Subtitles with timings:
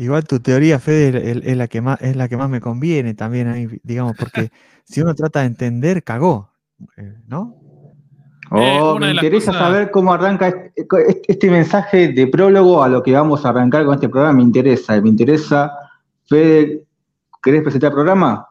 [0.00, 3.48] Igual tu teoría, Fede, es, la que más, es la que más me conviene también
[3.48, 4.50] a digamos, porque
[4.82, 6.54] si uno trata de entender, cagó,
[6.96, 7.54] eh, ¿no?
[8.50, 13.44] Oh, me interesa saber cómo arranca este, este, mensaje de prólogo a lo que vamos
[13.44, 14.38] a arrancar con este programa.
[14.38, 15.70] Me interesa, me interesa.
[16.26, 16.82] Fede,
[17.42, 18.48] ¿querés presentar el programa?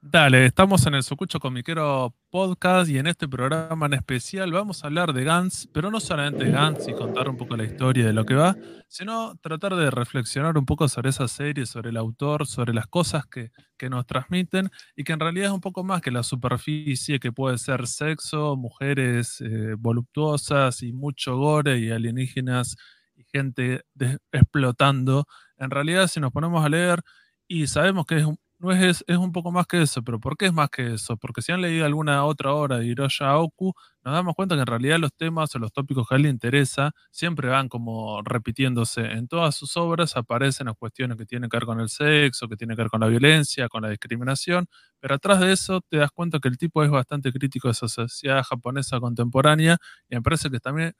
[0.00, 4.86] Dale, estamos en el Sucucho Comiquero Podcast y en este programa en especial vamos a
[4.86, 8.12] hablar de Gantz, pero no solamente de Gantz y contar un poco la historia de
[8.12, 8.56] lo que va,
[8.86, 13.26] sino tratar de reflexionar un poco sobre esa serie, sobre el autor, sobre las cosas
[13.26, 13.50] que,
[13.90, 17.58] nos transmiten y que en realidad es un poco más que la superficie que puede
[17.58, 22.76] ser sexo, mujeres eh, voluptuosas y mucho gore y alienígenas
[23.16, 23.82] y gente
[24.30, 25.26] explotando.
[25.56, 27.00] En realidad, si nos ponemos a leer
[27.48, 30.36] y sabemos que es un, no es, es un poco más que eso, pero ¿por
[30.36, 31.16] qué es más que eso?
[31.16, 33.72] Porque si han leído alguna otra obra de Hiroya Oku,
[34.04, 36.28] nos damos cuenta que en realidad los temas o los tópicos que a él le
[36.28, 39.02] interesa siempre van como repitiéndose.
[39.02, 42.56] En todas sus obras aparecen las cuestiones que tienen que ver con el sexo, que
[42.56, 44.66] tienen que ver con la violencia, con la discriminación,
[44.98, 47.86] pero atrás de eso te das cuenta que el tipo es bastante crítico de esa
[47.86, 49.78] sociedad japonesa contemporánea
[50.10, 50.94] y me parece que también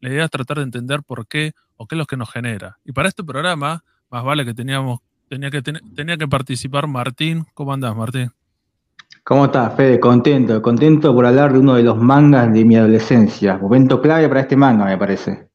[0.00, 2.78] la idea es tratar de entender por qué o qué es lo que nos genera.
[2.84, 5.00] Y para este programa, más vale que teníamos
[5.32, 7.46] Tenía que, tenía que participar Martín.
[7.54, 8.30] ¿Cómo andás, Martín?
[9.24, 9.98] ¿Cómo estás, Fede?
[9.98, 13.56] Contento, contento por hablar de uno de los mangas de mi adolescencia.
[13.56, 15.48] Momento clave para este manga, me parece.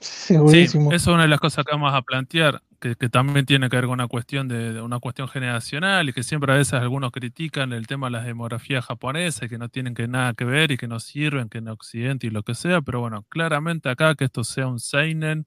[0.00, 3.76] Sí, eso es una de las cosas que vamos a plantear, que, también tiene que
[3.76, 7.74] ver con una cuestión de, una cuestión generacional y que siempre a veces algunos critican
[7.74, 10.88] el tema de las demografías japonesas, que no tienen que nada que ver y que
[10.88, 14.42] no sirven, que en Occidente y lo que sea, pero bueno, claramente acá que esto
[14.42, 15.46] sea un seinen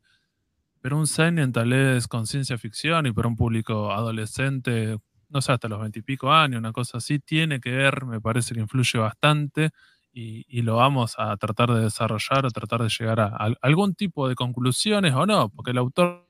[0.82, 4.98] pero un seinen tal vez con ciencia ficción y para un público adolescente,
[5.30, 8.62] no sé, hasta los veintipico años, una cosa así, tiene que ver, me parece que
[8.62, 9.70] influye bastante
[10.12, 14.36] y, lo vamos a tratar de desarrollar o tratar de llegar a, algún tipo de
[14.36, 16.28] conclusiones o no, porque el autor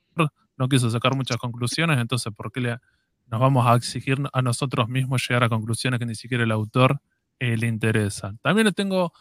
[0.57, 2.77] no quiso sacar muchas conclusiones, entonces ¿por qué le,
[3.27, 7.01] nos vamos a exigir a nosotros mismos llegar a conclusiones que ni siquiera el autor
[7.39, 8.37] eh, le interesan?
[8.39, 9.13] También le tengo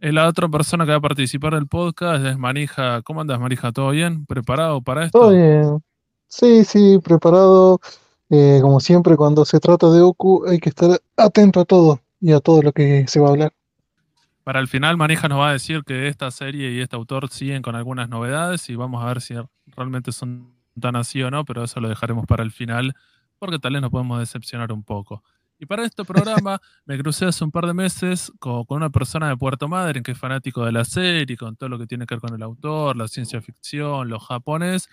[0.00, 3.02] la otra persona que va a participar del podcast es Marija.
[3.02, 3.72] ¿Cómo andas, Marija?
[3.72, 4.26] ¿Todo bien?
[4.26, 5.18] ¿Preparado para esto?
[5.18, 5.82] Todo bien.
[6.28, 7.80] Sí, sí, preparado.
[8.30, 12.32] Eh, como siempre, cuando se trata de Oku, hay que estar atento a todo y
[12.32, 13.52] a todo lo que se va a hablar.
[14.44, 17.62] Para el final, Marija nos va a decir que esta serie y este autor siguen
[17.62, 19.34] con algunas novedades y vamos a ver si
[19.76, 22.94] realmente son tan así o no, pero eso lo dejaremos para el final
[23.38, 25.22] porque tal vez nos podemos decepcionar un poco.
[25.60, 29.36] Y para este programa me crucé hace un par de meses con, una persona de
[29.36, 32.22] Puerto Madryn que es fanático de la serie, con todo lo que tiene que ver
[32.22, 34.88] con el autor, la ciencia ficción, lo japonés.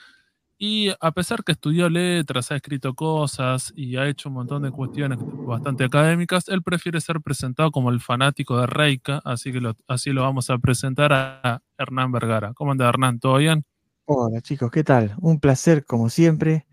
[0.58, 4.72] Y a pesar que estudió letras, ha escrito cosas y ha hecho un montón de
[4.72, 10.12] cuestiones bastante académicas, él prefiere ser presentado como el fanático de Reika, así que así
[10.12, 12.54] lo vamos a presentar a Hernán Vergara.
[12.54, 13.20] ¿Cómo anda Hernán?
[13.22, 13.64] ¿Todo bien?
[14.04, 15.16] Hola chicos, ¿qué tal?
[15.22, 16.68] Un placer como siempre.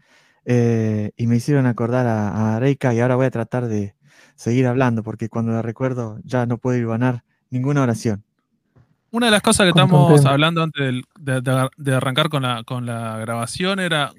[0.47, 3.94] Eh, y me hicieron acordar a, a, Reika y ahora voy a tratar de
[4.34, 8.25] seguir hablando porque cuando la recuerdo ya no puedo ganar ninguna oración.
[9.10, 13.78] Una de las cosas que estamos hablando antes de, arrancar con la, con la grabación
[13.78, 14.10] era,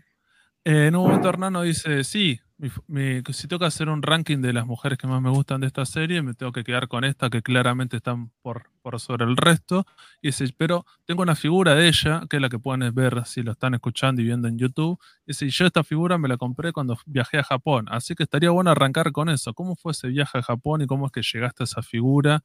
[0.64, 4.66] eh, en un momento Hernano dice, sí, si tengo que hacer un ranking de las
[4.66, 7.42] mujeres que más me gustan de esta serie, me tengo que quedar con esta que
[7.42, 9.86] claramente están por, por sobre el resto.
[10.22, 13.44] Y dice, pero tengo una figura de ella, que es la que pueden ver si
[13.44, 14.98] lo están escuchando y viendo en YouTube.
[15.26, 17.88] Y dice, yo esta figura me la compré cuando viajé a Japón.
[17.90, 19.54] Así que estaría bueno arrancar con eso.
[19.54, 22.44] ¿Cómo fue ese viaje a Japón y cómo es que llegaste a esa figura?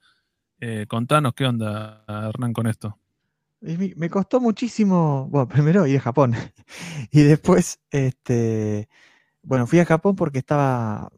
[0.58, 2.98] Eh, contanos qué onda, Hernán, con esto.
[3.60, 6.34] Me costó muchísimo, bueno, primero ir a Japón
[7.12, 8.88] y después, este,
[9.42, 11.10] bueno, fui a Japón porque estaba,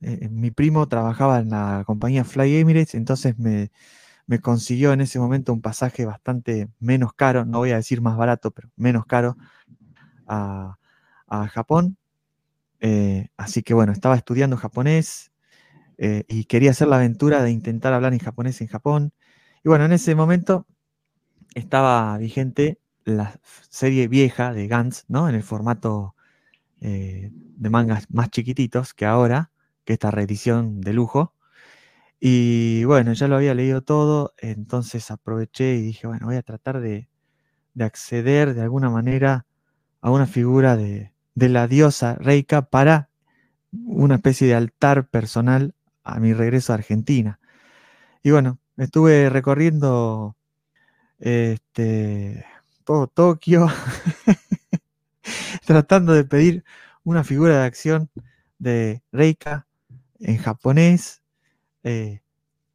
[0.00, 3.70] eh, eh, mi primo trabajaba en la compañía Fly Emirates, entonces me,
[4.42, 8.50] consiguió en ese momento un pasaje bastante menos caro, no voy a decir más barato,
[8.50, 9.36] pero menos caro
[10.26, 10.76] a,
[11.50, 11.96] Japón.
[12.80, 15.32] Eh, así que bueno, estaba estudiando japonés
[15.98, 19.12] y quería hacer la aventura de intentar hablar en japonés en Japón.
[19.64, 20.66] Y bueno, en ese momento
[21.54, 25.28] estaba vigente la serie vieja de Gantz, ¿no?
[25.28, 26.15] En el formato
[26.88, 29.50] eh, de mangas más chiquititos que ahora,
[29.84, 31.34] que esta reedición de lujo.
[32.20, 36.80] Y bueno, ya lo había leído todo, entonces aproveché y dije, bueno, voy a tratar
[36.80, 37.08] de,
[37.80, 39.46] acceder de alguna manera
[40.00, 43.10] a una figura de, la diosa Reika para
[43.72, 45.74] una especie de altar personal
[46.04, 47.40] a mi regreso a Argentina.
[48.22, 50.36] Y bueno, estuve recorriendo
[51.18, 52.46] este,
[52.84, 53.66] todo Tokio,
[55.66, 56.64] tratando de pedir
[57.04, 58.10] una figura de acción
[58.58, 59.66] de Reika
[60.20, 61.22] en japonés,
[61.84, 62.20] eh,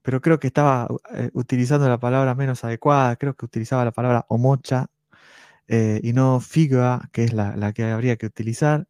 [0.01, 4.25] pero creo que estaba eh, utilizando la palabra menos adecuada, creo que utilizaba la palabra
[4.29, 4.87] omocha,
[5.67, 8.87] eh, y no figua, que es la, que habría que utilizar,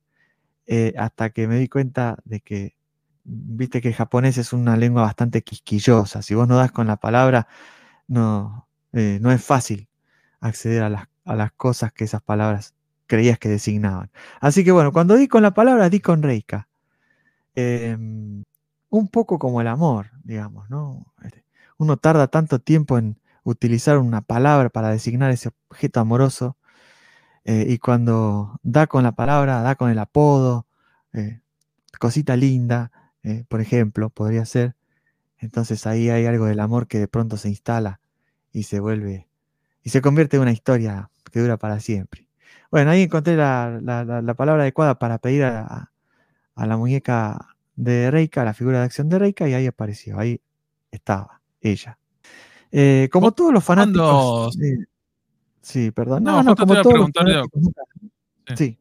[0.97, 2.77] hasta que me di cuenta de que,
[3.25, 6.21] viste que japonés es una lengua bastante quisquillosa.
[6.21, 7.47] Si vos no das con la palabra,
[8.07, 9.89] no, no es fácil
[10.39, 12.73] acceder a las, a las cosas que esas palabras
[13.11, 14.09] creías que designaban.
[14.39, 16.69] Así que bueno, cuando di con la palabra, di con Reika.
[17.55, 18.45] Em,
[18.89, 21.13] un poco como el amor, digamos, ¿no?
[21.21, 21.43] Este,
[21.77, 26.55] uno tarda tanto tiempo en utilizar una palabra para designar ese objeto amoroso
[27.43, 30.67] eh, y cuando da con la palabra, da con el apodo,
[31.11, 31.41] eh,
[31.99, 32.91] cosita linda,
[33.23, 34.75] eh, por ejemplo, podría ser,
[35.39, 37.99] entonces ahí hay algo del amor que de pronto se instala
[38.53, 39.27] y se vuelve,
[39.83, 42.30] y se convierte en una historia que dura para siempre.
[42.71, 45.91] Bueno, ahí encontré la, palabra adecuada para pedir a,
[46.55, 50.39] la muñeca de Reika, la figura de acción de Reika, y ahí apareció, ahí
[50.89, 51.97] estaba ella.
[53.11, 54.57] como todos los fanáticos.
[55.61, 56.23] Sí, perdón.
[56.23, 57.25] No, no, como te iba a preguntar,
[58.55, 58.77] sí.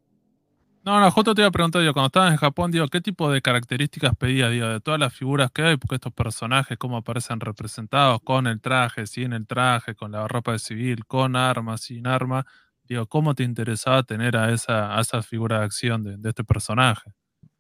[0.83, 3.31] No, no, justo te iba a preguntar, digo, cuando estabas en Japón, digo, ¿qué tipo
[3.31, 5.77] de características pedías, digo, de todas las figuras que hay?
[5.77, 10.53] Porque estos personajes, cómo aparecen representados, con el traje, sin el traje, con la ropa
[10.53, 12.47] de civil, con armas, sin arma.
[12.91, 17.13] Digo, ¿cómo te interesaba tener a esa, a esa figura de acción de, este personaje?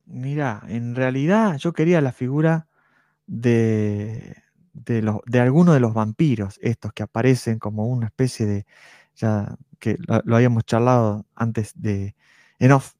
[0.04, 2.66] Mira, en realidad yo quería la figura
[3.28, 4.34] de,
[4.72, 8.66] de, los, de alguno de los vampiros, estos que aparecen como una especie de,
[9.14, 12.16] ya que lo, habíamos charlado antes de
[12.58, 12.94] en off,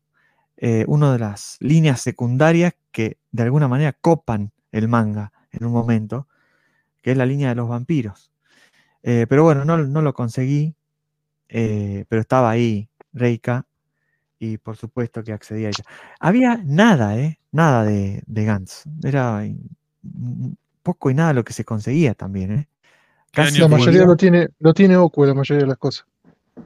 [0.57, 5.73] eh, una de las líneas secundarias que de alguna manera copan el manga en un
[5.73, 6.29] momento,
[7.03, 8.31] que es la línea de los vampiros.
[9.03, 10.77] Eh, pero bueno, no, lo conseguí,
[11.51, 13.67] eh, pero estaba ahí Reika
[14.39, 15.85] y por supuesto que accedí a ella.
[16.19, 17.39] Había nada, ¿eh?
[17.53, 18.85] Nada de, de Gantz.
[19.05, 19.45] Era
[20.83, 22.69] poco y nada lo que se conseguía también, ¿eh?
[23.33, 26.07] Casi la mayoría lo tiene, lo tiene Oku, la mayoría de las cosas.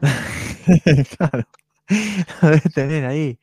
[1.18, 1.44] claro.
[2.42, 3.38] Lo debe tener ahí.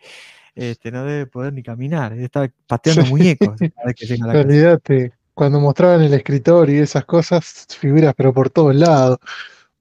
[0.56, 2.14] Este, no debe poder ni caminar.
[2.14, 3.60] Está pateando muñecos.
[4.34, 9.20] Olvídate, cuando mostraban el escritor y esas cosas, figuras, pero por todos lados.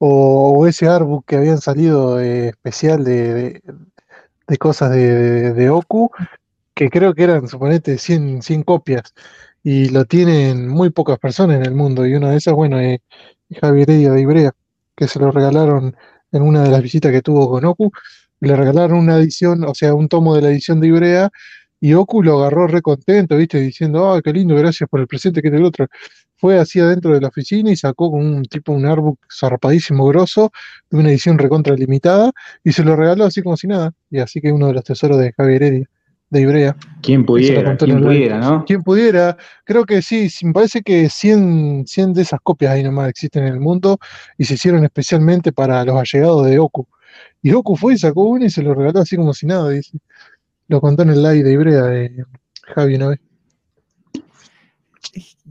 [0.02, 3.62] O, ese artbook que habían salido eh, especial de,
[4.49, 6.11] de, cosas de, de, Oku,
[6.75, 9.12] que creo que eran, suponete, 100, 100 copias
[9.62, 12.06] y lo tienen muy pocas personas en el mundo.
[12.06, 13.00] Y una de esas, bueno, es
[13.61, 14.52] Javier de Ibrea,
[14.97, 15.97] que se lo regalaron
[16.32, 17.91] en una de las visitas que tuvo con Oku.
[18.41, 21.31] Le regalaron una edición, o sea, un tomo de la edición de Ibrea,
[21.81, 23.61] y Oku lo agarró re contento, ¿viste?
[23.61, 25.87] Diciendo, ¡ay, qué lindo, gracias por el presente que es el otro!
[26.41, 30.51] Fue así adentro de la oficina y sacó con un tipo, un artbook zarpadísimo, grosso,
[30.91, 32.33] de una edición recontra limitada,
[32.65, 33.93] y se lo regaló así como si nada.
[34.11, 35.89] Y así que uno de los tesoros de Javier Heredia
[36.31, 36.77] de Ibrea.
[37.03, 38.65] Quien pudiera, quien pudiera, ¿no?
[38.65, 39.37] Quien pudiera.
[39.65, 43.55] Creo que sí, me parece que 100, 100 de esas copias ahí nomás existen en
[43.55, 43.99] el mundo
[44.39, 46.87] y se hicieron especialmente para los allegados de Oku.
[47.43, 49.99] Y Oku fue y sacó uno y se lo regaló así como si nada, dice.
[50.69, 52.25] Lo contó en el live de Ibrea de
[52.75, 53.21] Javi una vez.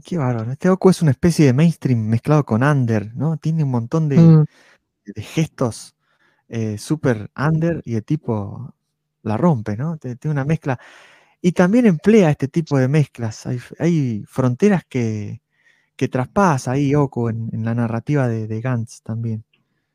[0.04, 0.52] Qué bárbaro.
[0.52, 3.36] Este Oku es una especie de mainstream mezclado con under, ¿no?
[3.36, 4.44] Tiene un montón de, mm.
[5.16, 5.94] gestos
[6.48, 8.74] eh, super under y de tipo
[9.22, 9.98] la rompe, ¿no?
[9.98, 10.78] Tiene una mezcla.
[11.42, 13.46] Y también emplea este tipo de mezclas.
[13.78, 15.42] Hay, fronteras que,
[15.96, 19.44] que, traspasa ahí Oku en, la narrativa de, de, Gantz también.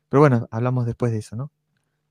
[0.08, 1.52] Pero bueno, hablamos después de eso, ¿no?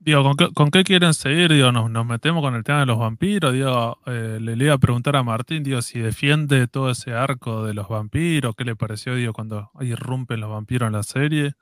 [0.06, 0.22] Digo,
[0.54, 1.52] ¿con qué, quieren seguir?
[1.52, 3.52] Digo, nos, metemos con el tema de los vampiros.
[3.52, 7.74] Digo, eh, le, iba a preguntar a Martín, digo, si defiende todo ese arco de
[7.74, 11.54] los vampiros, ¿qué le pareció, digo, cuando irrumpen los vampiros en la serie?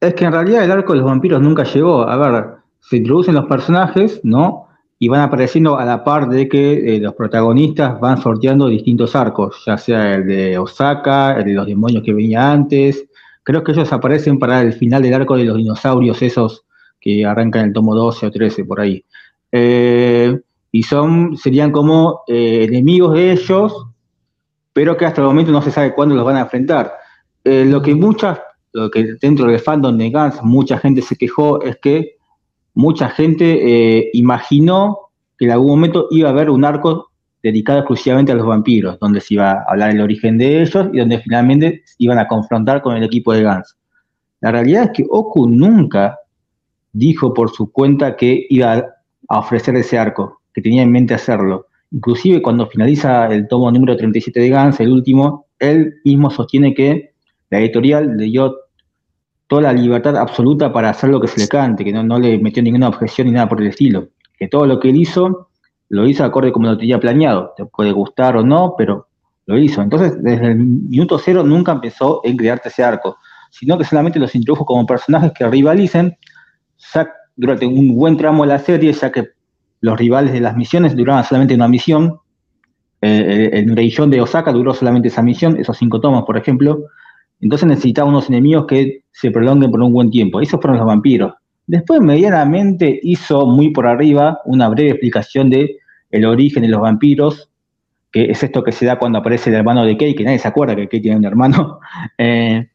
[0.00, 2.08] Es que en realidad el arco de los vampiros nunca llegó.
[2.08, 2.46] A ver,
[2.80, 4.68] se introducen los personajes, ¿no?
[4.98, 9.62] Y van apareciendo a la par de que eh, los protagonistas van sorteando distintos arcos,
[9.66, 13.06] ya sea el de Osaka, el de los demonios que venía antes.
[13.42, 16.64] Creo que ellos aparecen para el final del arco de los dinosaurios, esos
[17.00, 19.04] que arrancan el tomo 12 o 13 por ahí.
[19.52, 20.38] Eh,
[20.72, 23.86] y son, serían como eh, enemigos de ellos,
[24.72, 26.92] pero que hasta el momento no se sabe cuándo los van a enfrentar.
[27.44, 28.38] lo que muchas,
[28.72, 32.20] lo que dentro del fandom de Gans mucha gente se quejó es que
[32.74, 37.10] mucha gente eh, imaginó que en algún momento iba a haber un arco
[37.42, 40.98] dedicado exclusivamente a los vampiros, donde se iba a hablar el origen de ellos y
[40.98, 43.76] donde finalmente iban a confrontar con el equipo de Gans.
[44.40, 46.18] La realidad es que Oku nunca
[46.92, 48.84] dijo por su cuenta que iba
[49.28, 51.66] a ofrecer ese arco, que tenía en mente hacerlo.
[51.92, 57.12] Inclusive cuando finaliza el tomo número 37 de Gans, el último, él mismo sostiene que
[57.50, 58.56] la editorial le dio
[59.50, 62.62] toda la libertad absoluta para hacer lo que se le cante, que no, le metió
[62.62, 64.08] ninguna objeción ni nada por el estilo.
[64.38, 65.48] Que todo lo que él hizo,
[65.88, 67.52] lo hizo acorde como lo tenía planeado.
[67.56, 69.08] Te puede gustar o no, pero
[69.46, 69.82] lo hizo.
[69.82, 73.16] Entonces, desde el minuto cero nunca empezó en crearte ese arco,
[73.50, 76.16] sino que solamente los introdujo como personajes que rivalicen,
[77.36, 79.28] durante un buen tramo de la serie, ya que
[79.80, 82.18] los rivales de las misiones duraban solamente una misión.
[83.00, 86.84] Eh, el Reillón de Osaka duró solamente esa misión, esos cinco tomos, por ejemplo.
[87.40, 90.40] Entonces necesitaba unos enemigos que se prolonguen por un buen tiempo.
[90.40, 91.32] Esos fueron los vampiros.
[91.66, 95.78] Después, medianamente, hizo muy por arriba una breve explicación de
[96.10, 97.49] el origen de los vampiros,
[98.12, 100.48] que es esto que se da cuando aparece el hermano de Kay, que nadie se
[100.48, 101.80] acuerda que Kay tiene un hermano.
[102.18, 102.68] Eh,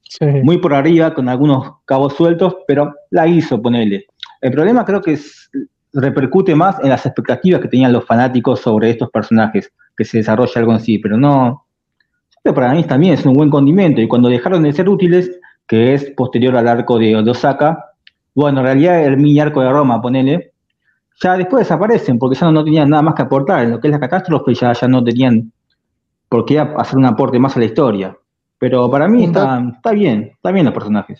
[0.43, 4.05] muy por arriba, con algunos cabos sueltos, pero la hizo, ponele.
[4.39, 5.19] El problema creo que
[5.93, 10.53] repercute más en las expectativas que tenían los fanáticos sobre estos personajes, que se desarrolla
[10.55, 11.65] algo en sí, pero no.
[12.41, 15.93] Pero para mí también es un buen condimento, y cuando dejaron de ser útiles, que
[15.93, 17.91] es posterior al arco de Osaka,
[18.33, 20.51] bueno, en realidad el mini arco de Roma, ponele,
[21.21, 23.63] ya después desaparecen porque ya no, tenían nada más que aportar.
[23.63, 25.51] En lo que es la catástrofe ya, ya no tenían
[26.29, 28.17] por qué hacer un aporte más a la historia.
[28.57, 31.19] Pero para mí está, está, bien, está bien los personajes.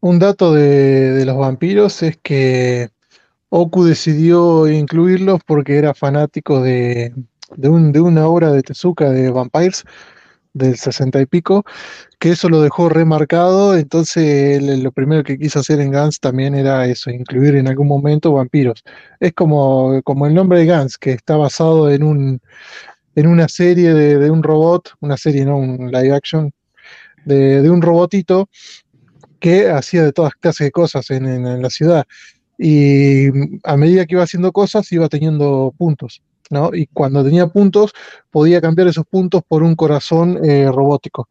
[0.00, 2.90] Un dato de, los vampiros es que
[3.48, 7.12] Oku decidió incluirlos porque era fanático de,
[7.56, 9.84] de, un, de una obra de Tezuka de Vampires
[10.52, 11.64] del sesenta y pico,
[12.26, 16.84] que eso lo dejó remarcado, entonces lo primero que quiso hacer en Gans también era
[16.86, 18.82] eso, incluir en algún momento vampiros.
[19.20, 22.40] Es como, como el nombre de Gans, que está basado en un
[23.14, 26.52] en una serie de, un robot, una serie, no un live action,
[27.24, 28.48] de, un robotito
[29.38, 32.06] que hacía de todas clases de cosas en, en la ciudad.
[32.58, 33.28] Y
[33.62, 36.22] a medida que iba haciendo cosas, iba teniendo puntos.
[36.72, 37.92] Y cuando tenía puntos,
[38.30, 41.28] podía cambiar esos puntos por un corazón eh, robótico.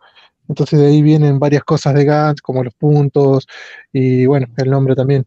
[0.48, 3.48] Entonces de ahí vienen varias cosas de Gantz, como los puntos
[3.92, 5.25] y bueno, el nombre también.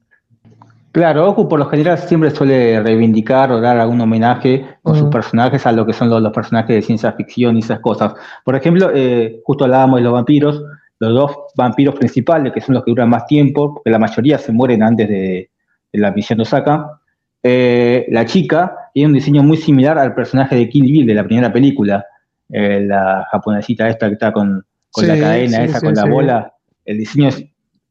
[0.92, 5.64] Claro, Oku por lo general siempre suele reivindicar o dar algún homenaje con sus personajes
[5.66, 8.14] a lo que son los, personajes de ciencia ficción y esas cosas.
[8.44, 10.62] Por ejemplo, eh, justo hablábamos de los vampiros,
[10.98, 14.50] los dos vampiros principales, que son los que duran más tiempo, porque la mayoría se
[14.50, 15.50] mueren antes de,
[15.92, 17.00] de la misión de Osaka,
[17.42, 21.24] eh, la chica tiene un diseño muy similar al personaje de Kill Bill de la
[21.24, 22.04] primera película,
[22.48, 24.64] eh, la japonesita esta que está con,
[24.96, 26.54] la cadena esa, con la bola.
[26.84, 27.44] El diseño es,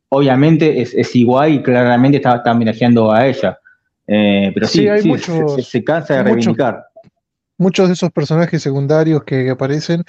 [0.10, 3.60] obviamente es, igual y claramente está, homenajeando a ella.
[4.08, 4.88] Eh, pero sí,
[5.62, 6.86] se, cansa de reivindicar.
[7.58, 10.04] Muchos de esos personajes secundarios que, aparecen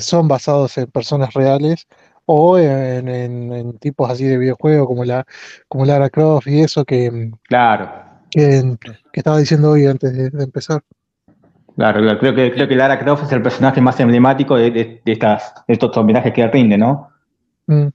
[0.00, 1.86] son basados en personas reales
[2.26, 5.24] o en, tipos así de videojuegos como la
[5.68, 8.76] como Lara Croft y eso que claro que,
[9.12, 10.82] estaba diciendo hoy antes de, empezar.
[11.76, 15.94] Claro, creo que, creo que Lara Croft es el personaje más emblemático de, estas, estos
[15.96, 17.10] homenajes que rinde, ¿no?
[17.66, 17.88] Mm.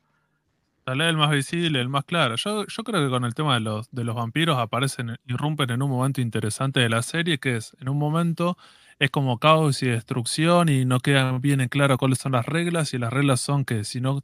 [0.83, 2.35] Tal el más visible, el más claro.
[2.35, 5.81] Yo, yo creo que con el tema de los, de los vampiros aparecen, irrumpen en
[5.81, 8.57] un momento interesante de la serie, que es, en un momento
[9.01, 12.93] es como caos y destrucción y no queda bien en claro cuáles son las reglas
[12.93, 14.21] y las reglas son que si no,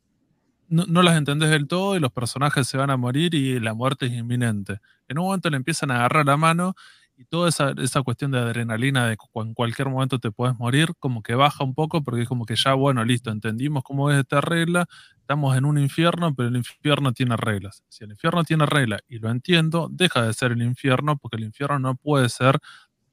[0.69, 4.05] no, las entendés del todo y los personajes se van a morir y la muerte
[4.05, 6.75] es inminente en un momento le empiezan a agarrar la mano
[7.17, 10.93] y toda esa, esa cuestión de adrenalina de que en cualquier momento te puedes morir,
[10.99, 14.19] como que baja un poco porque es como que ya, bueno, listo, entendimos cómo es
[14.19, 14.85] esta regla,
[15.19, 17.83] estamos en un infierno, pero el infierno tiene reglas.
[17.89, 21.43] Si el infierno tiene reglas y lo entiendo, deja de ser el infierno porque el
[21.43, 22.59] infierno no puede ser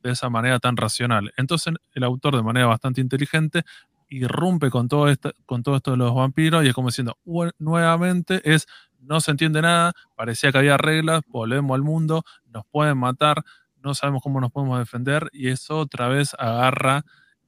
[0.03, 1.33] de esa manera tan racional.
[1.39, 3.63] Entonces el autor de manera bastante inteligente
[4.11, 5.13] irrumpe con todo,
[5.47, 7.17] con todo esto de los vampiros y es como diciendo,
[7.59, 8.67] nuevamente es
[9.01, 13.45] no se entiende nada, parecía que había reglas, volvemos al mundo, nos pueden matar,
[13.85, 17.05] no sabemos cómo nos podemos defender y eso otra vez agarra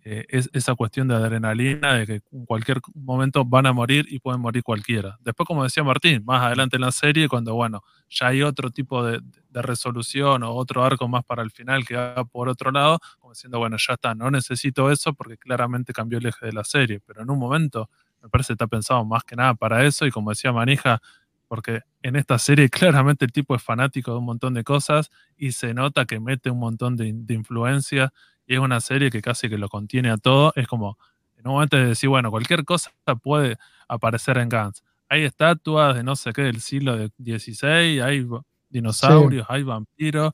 [0.09, 4.41] eh, esa cuestión de adrenalina, de que en cualquier momento van a morir y pueden
[4.41, 5.19] morir cualquiera.
[5.21, 9.03] Después, como decía Martín, más adelante en la serie, cuando bueno, ya hay otro tipo
[9.03, 9.21] de,
[9.53, 13.59] resolución o otro arco más para el final que va por otro lado, como diciendo,
[13.59, 17.23] bueno, ya está, no necesito eso porque claramente cambió el eje de la serie, pero
[17.23, 17.91] en un momento
[18.23, 21.01] me parece que está pensado más que nada para eso y como decía Manija,
[21.49, 25.53] porque en esta serie claramente el tipo es fanático de un montón de cosas y
[25.53, 28.13] se nota que mete un montón de, influencia
[28.47, 30.53] y es una serie que casi que lo contiene a todo.
[30.57, 30.99] Es como,
[31.37, 32.91] en un momento de decir, bueno, cualquier cosa
[33.23, 33.57] puede
[33.89, 34.83] aparecer en Gans.
[35.09, 38.27] Hay estatuas de no sé qué del siglo XVI, hay
[38.69, 40.33] dinosaurios, hay vampiros,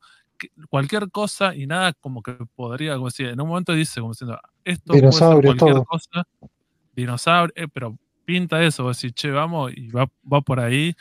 [0.69, 4.39] cualquier cosa y nada como que podría, como decir, en un momento dice, como diciendo,
[4.65, 6.27] esto puede ser cualquier cosa,
[6.95, 10.09] dinosaurio, eh, pero pinta eso, decir, che, vamos y va,
[10.43, 10.95] por ahí,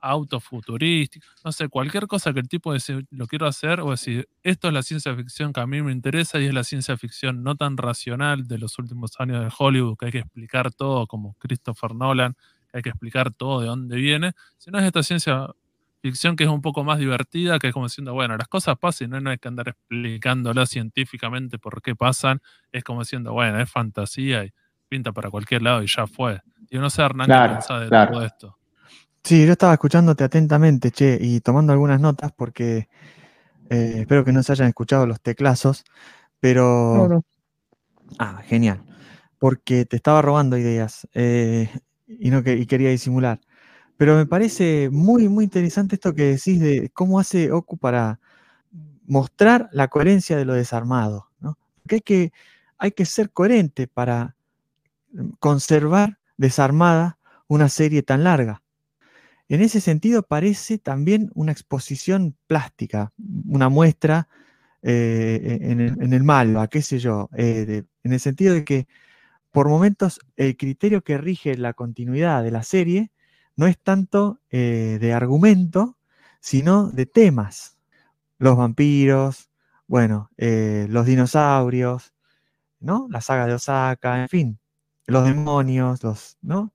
[0.00, 4.28] auto futurístico, no sé, cualquier cosa que el tipo dice, lo quiero hacer, o decir,
[4.42, 7.42] esto es la ciencia ficción que a mí me interesa y es la ciencia ficción
[7.42, 11.34] no tan racional de los últimos años de Hollywood, que hay que explicar todo, como
[11.38, 12.34] Christopher Nolan,
[12.70, 15.48] que hay que explicar todo de dónde viene, sino es esta ciencia
[16.02, 19.14] ficción que es un poco más divertida, que es como diciendo, bueno, las cosas pasan
[19.14, 23.70] y no hay que andar explicándolas científicamente por qué pasan, es como diciendo, bueno, es
[23.70, 24.52] fantasía y
[24.94, 26.40] pinta para cualquier lado y ya fue.
[26.70, 28.58] Yo no sé, Hernán, qué de todo esto.
[29.24, 32.88] Sí, yo estaba escuchándote atentamente, che, y tomando algunas notas porque
[33.70, 35.82] eh, espero que no se hayan escuchado los teclazos,
[36.38, 36.94] pero...
[36.96, 37.24] No, no.
[38.20, 38.84] Ah, genial.
[39.40, 41.68] Porque te estaba robando ideas eh,
[42.06, 43.40] y, no que, y quería disimular.
[43.96, 48.20] Pero me parece muy, muy interesante esto que decís de cómo hace Oku para
[49.06, 51.30] mostrar la coherencia de lo desarmado.
[51.40, 51.58] ¿no?
[51.82, 52.32] Porque hay que,
[52.78, 54.36] hay que ser coherente para
[55.38, 58.62] conservar desarmada una serie tan larga.
[59.48, 63.12] En ese sentido parece también una exposición plástica,
[63.46, 64.28] una muestra
[64.82, 68.86] eh, en, el, en, el, mal, qué sé yo, eh, en el sentido de que
[69.50, 73.12] por momentos el criterio que rige la continuidad de la serie
[73.56, 75.96] no es tanto eh, de argumento,
[76.40, 77.78] sino de temas.
[78.38, 79.50] Los vampiros,
[79.86, 82.12] bueno, los dinosaurios,
[82.80, 83.06] ¿no?
[83.10, 84.58] La saga de Osaka, en fin,
[85.06, 86.72] los demonios, los, ¿no?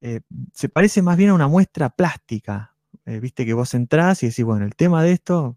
[0.00, 0.20] Eh,
[0.52, 2.74] se parece más bien a una muestra plástica.
[3.06, 5.56] Eh, viste que vos entrás y decís, bueno, el tema de esto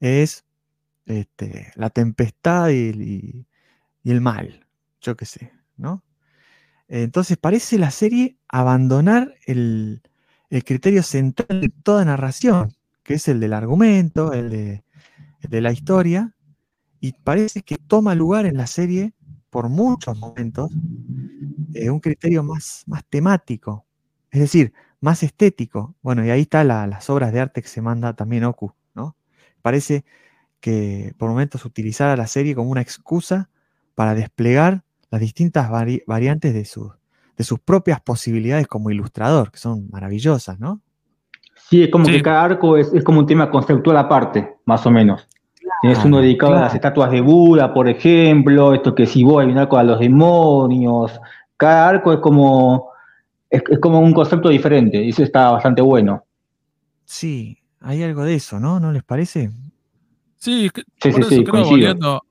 [0.00, 0.44] es
[1.06, 3.46] este, la tempestad y,
[4.04, 4.66] el mal,
[5.02, 6.02] yo qué sé, ¿no?
[6.88, 10.00] Entonces parece la serie abandonar el,
[10.48, 14.84] el, criterio central de toda narración, que es el del argumento, el de,
[15.42, 16.34] el de, la historia,
[17.00, 19.12] y parece que toma lugar en la serie
[19.50, 20.70] por muchos momentos
[21.74, 23.86] eh, un criterio más, más temático,
[24.30, 25.94] es decir, más estético.
[26.02, 29.16] Bueno, y ahí están la, las obras de arte que se manda también Oku, ¿no?
[29.62, 30.04] Parece
[30.60, 33.48] que por momentos utilizara la serie como una excusa
[33.94, 36.92] para desplegar las distintas vari variantes de, su,
[37.36, 40.80] de sus propias posibilidades como ilustrador, que son maravillosas, ¿no?
[41.68, 42.12] Sí, es como sí.
[42.12, 45.28] que cada arco es, es, como un tema conceptual aparte, más o menos.
[45.80, 46.64] Tienes uno dedicado claro.
[46.64, 49.84] a las estatuas de Buda, por ejemplo, esto que si vos hay un arco a
[49.84, 51.20] los demonios.
[51.56, 52.90] Cada arco es como,
[53.48, 56.24] es, es como un concepto diferente, y eso está bastante bueno.
[57.04, 58.80] Sí, hay algo de eso, ¿no?
[58.80, 59.50] ¿No les parece?
[60.36, 62.22] Sí, que, sí, por sí, eso sí, creo, volviendo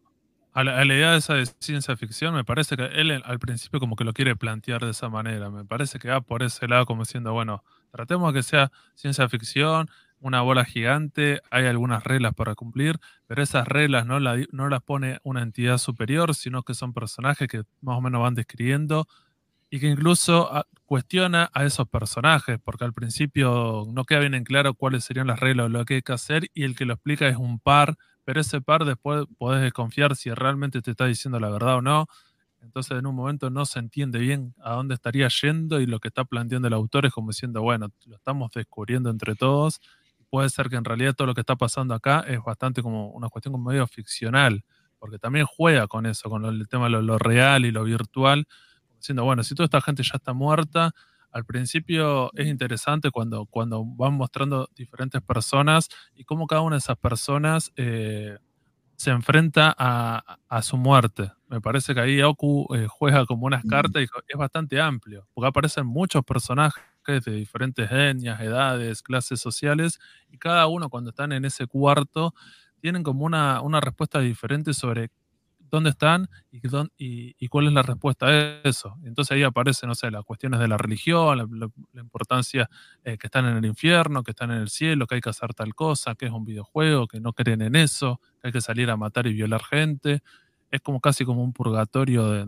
[0.54, 3.80] a la, a la, idea esa de ciencia ficción, me parece que él al principio
[3.80, 5.50] como que lo quiere plantear de esa manera.
[5.50, 9.28] Me parece que va por ese lado como diciendo, bueno, tratemos de que sea ciencia
[9.30, 14.82] ficción, una bola gigante, hay algunas reglas para cumplir, pero esas reglas no, no las
[14.84, 19.08] pone una entidad superior, sino que son personajes que más o menos van describiendo
[19.70, 24.44] y que incluso ah, cuestiona a esos personajes, porque al principio no queda bien en
[24.44, 26.94] claro cuáles serían las reglas o lo que hay que hacer, y el que lo
[26.94, 31.40] explica es un par, pero ese par después podés desconfiar si realmente te está diciendo
[31.40, 32.08] la verdad o no.
[32.62, 36.10] Entonces en un momento no se entiende bien a dónde estaría yendo y lo que
[36.10, 39.80] está planteando el autor es como diciendo, bueno, lo estamos descubriendo entre todos.
[40.30, 43.30] Puede ser que en realidad todo lo que está pasando acá es bastante como una
[43.30, 44.64] cuestión como medio ficcional,
[45.00, 48.48] porque también juega con eso, con el tema de lo, lo real y lo virtual,
[48.98, 50.94] diciendo, bueno, si toda esta gente ya está muerta,
[51.32, 56.80] al principio es interesante cuando, cuando van mostrando diferentes personas y cómo cada una de
[56.80, 58.38] esas personas eh,
[58.96, 61.32] se enfrenta a, a, su muerte.
[61.48, 65.48] Me parece que ahí Oku eh, juega como unas cartas y es bastante amplio, porque
[65.48, 71.46] aparecen muchos personajes de diferentes etnias, edades, clases sociales, y cada uno cuando están en
[71.46, 72.34] ese cuarto
[72.80, 75.10] tienen como una, una respuesta diferente sobre
[75.70, 78.98] dónde están y, dónde, y, cuál es la respuesta a eso.
[79.04, 82.70] Entonces ahí aparecen, no sé, las cuestiones de la religión, la importancia
[83.04, 85.54] eh, que están en el infierno, que están en el cielo, que hay que hacer
[85.54, 88.90] tal cosa, que es un videojuego, que no creen en eso, que hay que salir
[88.90, 90.22] a matar y violar gente.
[90.72, 92.48] Es como casi como un purgatorio de,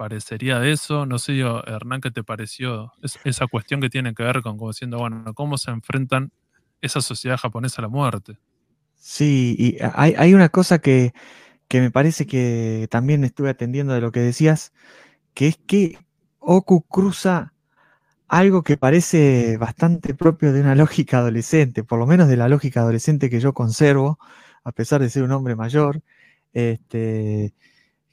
[0.00, 1.04] parecería de eso.
[1.04, 4.56] No sé yo, Hernán, ¿qué te pareció es, esa cuestión que tiene que ver con
[4.56, 6.32] como diciendo, bueno, cómo se enfrentan
[6.80, 8.38] esa sociedad japonesa a la muerte?
[8.94, 11.12] Sí, y hay, hay una cosa que,
[11.68, 14.72] que me parece que también estuve atendiendo de lo que decías,
[15.34, 15.98] que es que
[16.38, 17.52] Oku cruza
[18.26, 22.80] algo que parece bastante propio de una lógica adolescente, por lo menos de la lógica
[22.80, 24.18] adolescente que yo conservo,
[24.64, 26.00] a pesar de ser un hombre mayor,
[26.54, 27.52] este,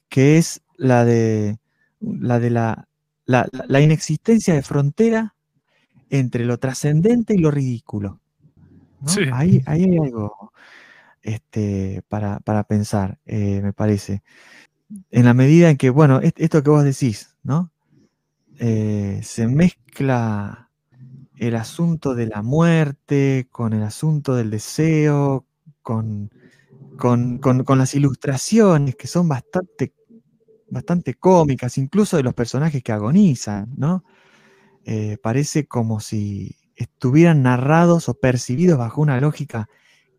[0.09, 1.57] que es la de
[1.99, 2.87] la, de la,
[3.25, 5.35] la, la inexistencia de frontera
[6.09, 8.21] entre lo trascendente y lo ridículo.
[9.01, 9.07] ¿no?
[9.07, 9.21] Sí.
[9.33, 10.53] Ahí, ahí hay algo
[11.21, 14.23] este, para, para pensar, eh, me parece.
[15.11, 17.71] En la medida en que, bueno, esto que vos decís, ¿no?
[18.59, 20.71] Eh, se mezcla
[21.35, 25.45] el asunto de la muerte con el asunto del deseo,
[25.81, 26.31] con,
[26.97, 29.93] con, con, con las ilustraciones que son bastante,
[30.69, 34.03] bastante cómicas, incluso de los personajes que agonizan, ¿no?
[34.85, 39.67] Eh, parece como si estuvieran narrados o percibidos bajo una lógica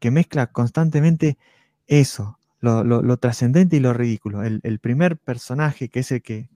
[0.01, 1.39] que mezcla constantemente
[1.87, 4.43] eso, lo, lo, lo trascendente y lo ridículo.
[4.43, 6.51] El, el, primer personaje, que es el que,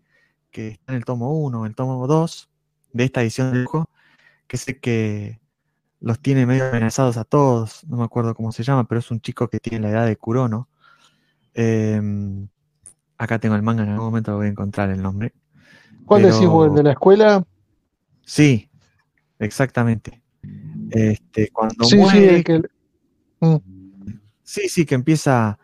[0.51, 2.51] que está en el tomo 1, el tomo 2
[2.93, 3.89] de esta edición de lujo,
[4.47, 5.41] que sé que
[6.01, 9.21] los tiene medio amenazados a todos, no me acuerdo cómo se llama, pero es un
[9.21, 10.69] chico que tiene la edad de Kurono.
[11.55, 12.49] Em,
[13.23, 15.33] acá tengo el manga, en algún momento voy a encontrar el nombre.
[16.05, 16.69] ¿Cuál Pero- decís vos?
[16.69, 17.45] ¿El de la escuela?
[18.25, 18.69] Sí,
[19.39, 20.23] exactamente.
[20.91, 22.63] Este, cuando Sí, sí, muere, el que.
[24.43, 25.59] sí, sí, que empieza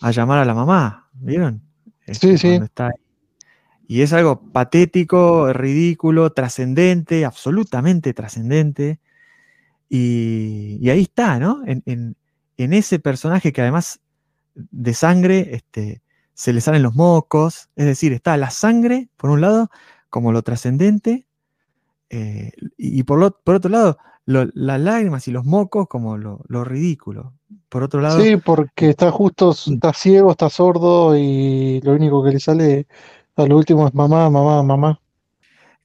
[0.00, 1.62] a llamar a la mamá, ¿vieron?
[2.08, 2.48] Sí, sí.
[2.48, 2.90] cuando está.
[3.88, 8.98] Y es algo patético, ridículo, trascendente, absolutamente trascendente.
[9.88, 11.62] Y, y ahí está, ¿no?
[11.66, 12.16] En, en-
[12.58, 14.00] en ese personaje que además
[14.54, 16.00] de sangre este,
[16.36, 17.70] se le salen los mocos.
[17.76, 19.70] Es decir, está la sangre, por un lado,
[20.10, 21.26] como lo trascendente,
[22.10, 26.42] eh, y, por, lo- por otro lado, lo- las lágrimas y los mocos como lo,
[26.48, 27.34] lo ridículo.
[27.68, 32.30] Por otro lado, Sí, porque está justo, está ciego, está sordo y lo único que
[32.32, 32.86] le sale
[33.36, 35.00] a lo último es mamá, mamá, mamá.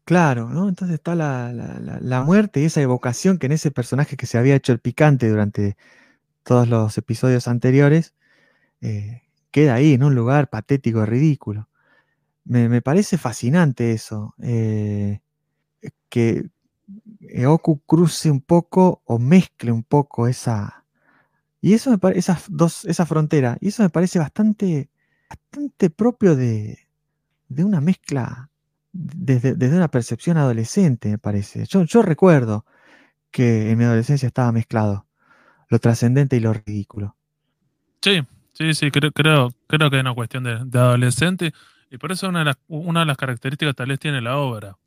[0.05, 0.67] Claro, ¿no?
[0.67, 4.25] Entonces está la, la- la- la muerte y esa evocación que en ese personaje que
[4.25, 5.77] se había hecho el picante durante
[6.43, 8.15] todos los episodios anteriores,
[8.81, 11.69] eh, queda ahí, en un lugar patético, ridículo.
[12.45, 15.19] Me, me parece fascinante eso, eh,
[16.09, 16.49] que
[17.47, 20.85] Oku cruce un poco o mezcle un poco esa...
[21.61, 21.95] Y eso
[22.49, 24.89] dos, esa frontera, y eso me parece bastante,
[25.29, 26.79] bastante propio de,
[27.49, 28.49] de una mezcla
[28.91, 31.65] desde, desde una percepción adolescente, me parece.
[31.65, 32.65] Yo, yo recuerdo
[33.29, 35.05] que en mi adolescencia estaba mezclado
[35.69, 37.15] lo trascendente y lo ridículo.
[38.01, 38.21] Sí,
[38.53, 41.53] sí, sí, creo, creo, creo que es una cuestión de, de adolescente
[41.89, 44.77] y por eso una de, las, una de las características tal vez tiene la obra.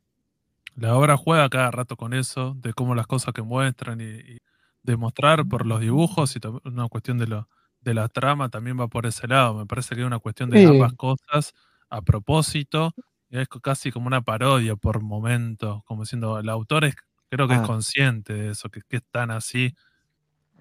[0.75, 4.39] La obra juega cada rato con eso, de cómo las cosas que muestran y, y
[4.83, 7.49] demostrar por los dibujos y una cuestión de, lo,
[7.81, 9.55] de la trama también va por ese lado.
[9.55, 10.65] Me parece que es una cuestión de Sí.
[10.65, 11.53] ambas cosas
[11.89, 12.93] a propósito
[13.29, 16.95] y es casi como una parodia por momentos, como diciendo, el autor es,
[17.29, 17.67] creo que es Ah.
[17.67, 19.73] consciente de eso, que, que es tan así.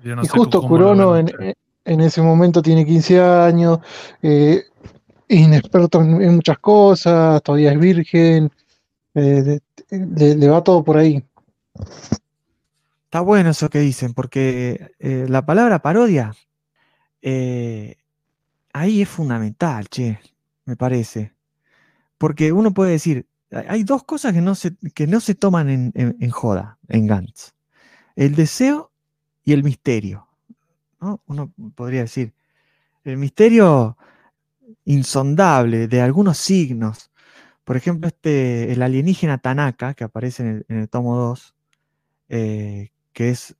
[0.05, 1.55] Yo no y sé justo Kurono en.
[1.85, 3.79] En ese momento tiene 15 años,
[4.23, 4.65] eh,
[5.29, 8.51] inexperto en, muchas cosas, todavía es virgen,
[9.15, 11.25] eh, le, va todo por ahí.
[13.07, 16.35] Está bueno eso que dicen, porque eh, la palabra parodia
[18.75, 20.19] ahí es fundamental, che,
[20.67, 21.33] me parece.
[22.19, 25.71] Porque uno puede decir, hay hay dos cosas que no se, que no se toman
[25.71, 27.53] en, en- en joda, en Gantz.
[28.17, 28.93] El deseo
[29.45, 30.29] y el misterio.
[31.05, 31.23] ¿No?
[31.27, 32.35] Uno podría decir,
[33.05, 33.99] el misterio
[34.85, 37.11] insondable de algunos signos.
[37.65, 41.55] Por ejemplo, este, el alienígena Tanaka, que aparece en el, tomo 2,
[42.29, 43.57] eh, que es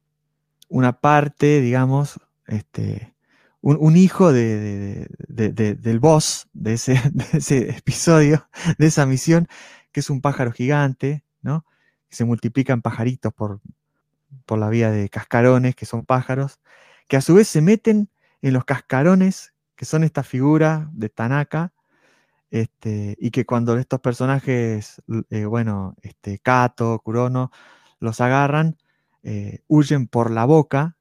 [0.69, 3.15] una parte, digamos, este,
[3.61, 6.95] un, un hijo de- de- de- de- del boss de ese,
[7.79, 9.49] episodio, de esa misión,
[9.93, 11.65] que es un pájaro gigante, ¿no?
[12.09, 13.61] Que se multiplica en pajaritos por,
[14.47, 16.61] por la vía de cascarones, que son pájaros,
[17.09, 18.11] que a su vez se meten
[18.43, 21.73] en los cascarones, que son esta figura de Tanaka,
[22.51, 27.51] este, y que cuando estos personajes, eh, bueno, este, Kato, Kurono,
[28.01, 28.77] los agarran,
[29.23, 30.97] eh, huyen por la boca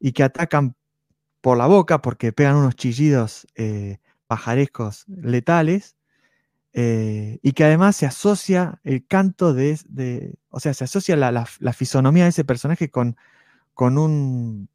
[0.00, 0.76] y que atacan
[1.40, 3.98] por la boca porque pegan unos chillidos eh,
[4.28, 5.96] pajarescos letales
[6.72, 11.48] eh, y que además se asocia el canto de, o sea, se asocia la, la-
[11.60, 13.16] la fisonomía de ese personaje con,
[13.74, 14.68] con, un,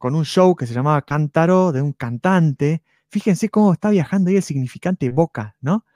[0.00, 2.82] con un show que se llamaba Cántaro de un cantante.
[3.10, 5.86] Fíjense cómo está viajando ahí el significante boca, ¿no?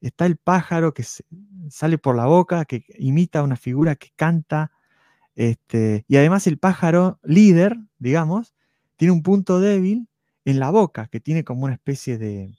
[0.00, 1.04] Está el pájaro que
[1.70, 4.72] sale por la boca, que imita una figura que canta,
[5.36, 8.54] este, y además el pájaro líder, digamos,
[8.96, 10.08] tiene un punto débil
[10.44, 12.54] en la boca, que tiene como una especie de,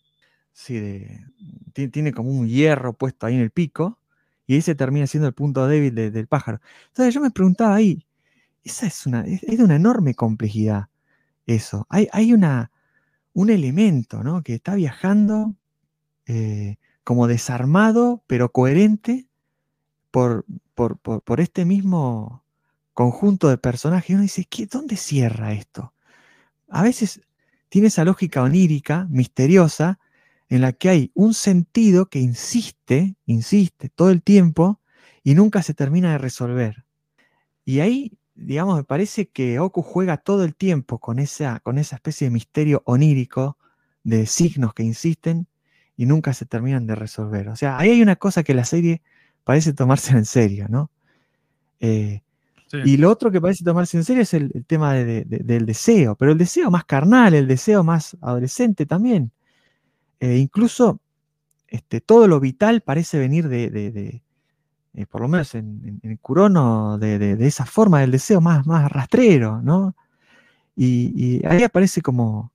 [0.53, 1.25] sí, de-
[1.73, 3.99] ti- tiene, como un hierro puesto ahí en el pico,
[4.47, 6.61] y ese termina siendo el punto débil de- del pájaro.
[6.89, 8.05] Entonces yo me preguntaba ahí,
[8.63, 10.89] esa es, una, es, de una enorme complejidad
[11.47, 11.87] eso.
[11.89, 12.71] Hay, hay una,
[13.33, 14.43] un elemento ¿no?
[14.43, 15.55] que está viajando
[16.27, 19.27] eh, como desarmado, pero coherente
[20.11, 20.45] por,
[20.75, 22.43] por, por- por este mismo
[22.93, 24.11] conjunto de personajes.
[24.13, 25.93] Uno dice, ¿qué, ¿dónde cierra esto?
[26.69, 27.21] A veces
[27.69, 29.99] tiene esa lógica onírica, misteriosa,
[30.49, 34.79] en la que hay un sentido que insiste, insiste todo el tiempo
[35.23, 36.85] y nunca se termina de resolver.
[37.65, 41.95] Y ahí, digamos, me parece que Oku juega todo el tiempo con esa, con esa
[41.97, 43.57] especie de misterio onírico
[44.03, 45.47] de signos que insisten
[45.97, 47.49] y nunca se terminan de resolver.
[47.49, 49.01] O sea, ahí hay una cosa que la serie
[49.43, 50.89] parece tomarse en serio, ¿no?
[51.79, 52.21] Eh,
[52.67, 52.79] Sí.
[52.85, 55.43] y lo otro que parece tomarse en serio es el, el tema de- de- de-
[55.43, 59.31] del deseo, pero el deseo más carnal, el deseo más adolescente también.
[60.19, 60.99] Eh, incluso
[61.67, 63.69] este, todo lo vital parece venir de-
[64.95, 69.61] eh, por lo menos en, en, Kurono, de, esa forma del deseo más, más rastrero,
[69.61, 69.95] ¿no?
[70.75, 72.51] Y, ahí aparece como,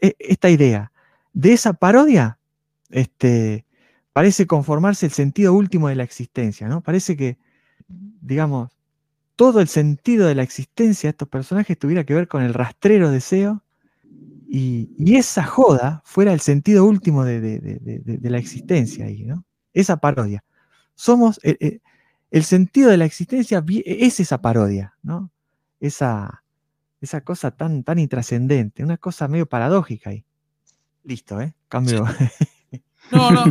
[0.00, 0.92] e, esta idea.
[1.32, 2.38] De esa parodia,
[2.90, 3.64] este,
[4.12, 6.80] parece conformarse el sentido último de la existencia, ¿no?
[6.80, 7.38] Parece que,
[7.88, 8.70] digamos,
[9.36, 13.10] todo el sentido de la existencia de estos personajes tuviera que ver con el rastrero
[13.10, 13.62] deseo
[14.48, 19.44] y, esa joda fuera el sentido último de, la existencia ahí, ¿no?
[19.72, 20.42] Esa parodia.
[20.98, 21.78] Somos, eh, eh,
[22.32, 25.30] el sentido de la existencia es esa parodia, ¿no?
[25.78, 26.42] Esa,
[27.00, 30.24] esa cosa tan, tan intrascendente, una cosa medio paradójica ahí.
[31.04, 31.54] Listo, ¿eh?
[31.68, 32.04] Cambio.
[33.10, 33.42] No, no,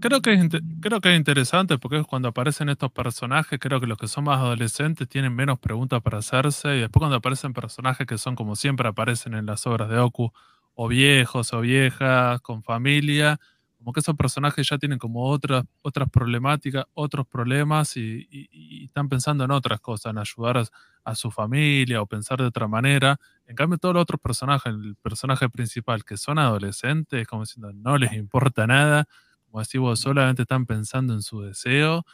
[0.00, 0.48] creo, que es,
[0.80, 4.24] creo que es interesante porque es cuando aparecen estos personajes, creo que los que son
[4.24, 8.56] más adolescentes tienen menos preguntas para hacerse y después cuando aparecen personajes que son como
[8.56, 10.32] siempre aparecen en las obras de Oku,
[10.74, 13.38] o viejos o viejas, con familia,
[13.86, 19.44] como que esos personajes ya tienen como otras, otras problemáticas, otros problemas y, están pensando
[19.44, 20.64] en otras cosas, en ayudar
[21.04, 23.20] a, su familia o pensar de otra manera.
[23.46, 27.96] En cambio, todos los otros personajes, el personaje principal, que son adolescentes, como diciendo, no
[27.96, 29.06] les importa nada,
[29.44, 32.04] como decimos, solamente están pensando en su deseo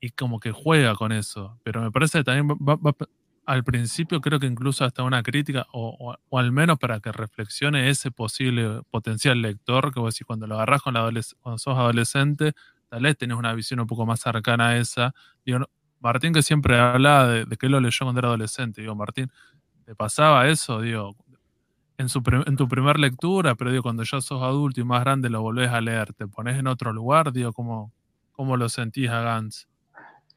[0.00, 1.56] y, como que juega con eso.
[1.62, 2.92] Pero me parece que también va,
[3.46, 8.10] al principio creo que incluso hasta una crítica, o, al menos para que reflexione ese
[8.10, 11.08] posible potencial lector, que vos decís, cuando lo agarrás con la
[11.40, 12.52] cuando sos adolescente,
[12.88, 15.14] tal vez tenés una visión un poco más cercana a esa.
[15.44, 15.60] Digo,
[16.00, 19.30] Martín que siempre hablaba de, que lo leyó cuando era adolescente, digo, Martín,
[19.84, 20.80] ¿te pasaba eso?
[20.80, 21.16] Digo,
[21.98, 25.30] en, su, en tu primera lectura, pero digo, cuando ya sos adulto y más grande
[25.30, 27.32] lo volvés a leer, ¿te pones en otro lugar?
[27.32, 27.92] Digo, ¿cómo,
[28.32, 29.66] cómo lo sentís a Gantz?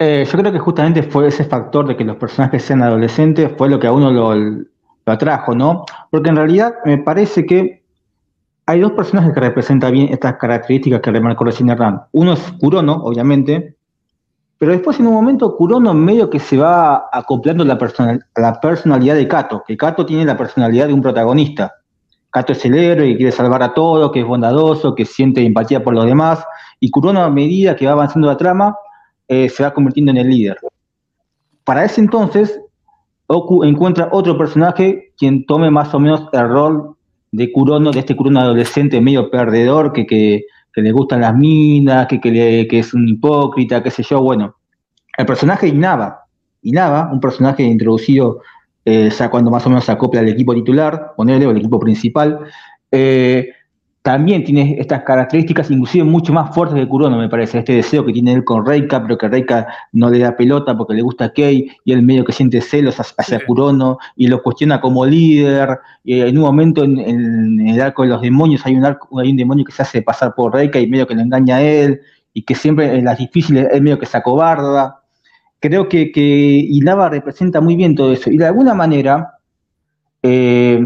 [0.02, 3.68] Eh, yo creo que justamente fue ese factor de que los personajes sean adolescentes, fue
[3.68, 4.34] lo que a uno lo,
[5.06, 5.86] atrajo, ¿no?
[6.10, 7.84] Porque en realidad me parece que
[8.66, 12.04] hay dos personajes que representan bien estas características que remarcó recién Hernán.
[12.12, 13.76] Uno es Kurono, obviamente,
[14.58, 19.16] pero después en un momento Kurono medio que se va acoplando la a la personalidad
[19.16, 21.74] de Kato, que Kato tiene la personalidad de un protagonista.
[22.30, 25.84] Kato es el héroe que quiere salvar a todos, que es bondadoso, que siente empatía
[25.84, 26.46] por los demás,
[26.80, 28.76] y Kurono a medida que va avanzando la trama,
[29.30, 30.58] eh, se va convirtiendo en el líder.
[31.64, 32.60] Para ese entonces,
[33.28, 36.96] Oku encuentra otro personaje quien tome más o menos el rol
[37.32, 42.20] de Kurono, de este Kurono adolescente medio perdedor, que, que, le gustan las minas, que,
[42.20, 44.22] que, es un hipócrita, qué sé yo.
[44.22, 44.56] Bueno,
[45.18, 46.24] el personaje Inaba,
[46.64, 48.42] Inaba, un personaje introducido
[48.86, 52.40] eh, cuando más o menos se acopla al equipo titular, ponerle, o el equipo principal,
[52.92, 53.50] eh,
[54.02, 57.60] también tiene estas características, inclusive mucho más fuertes que Kurono, me parece.
[57.60, 60.94] Este deseo que tiene él con Reika, pero que Reika no le da pelota porque
[60.94, 64.80] le gusta a Kei, y él medio que siente celos hacia Kurono y lo cuestiona
[64.80, 65.80] como líder.
[66.04, 69.38] Y en un momento en, el arco de los demonios hay un, arco, hay un
[69.38, 72.00] demonio que se hace pasar por Reika y medio que le engaña a él,
[72.34, 75.02] y que siempre en las difíciles él medio que se acobarda.
[75.60, 78.32] Creo que, que Inaba representa muy bien todo eso.
[78.32, 79.36] Y de alguna manera.
[80.24, 80.80] Eh,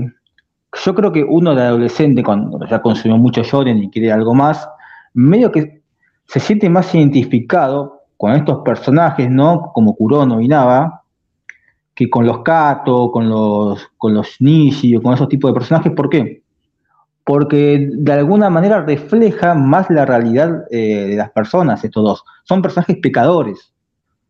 [0.74, 4.68] yo creo que uno de adolescente, cuando ya consumió mucho shonen y quiere algo más,
[5.14, 5.82] medio que
[6.26, 9.72] se siente más identificado con estos personajes, ¿no?
[9.74, 11.04] Como Kurono y Nava,
[11.94, 15.92] que con los Kato, con los, con los Nishi o con esos tipos de personajes.
[15.92, 16.44] ¿Por qué?
[17.24, 22.24] Porque de alguna manera refleja más la realidad eh, de las personas, estos dos.
[22.44, 23.74] Son personajes pecadores.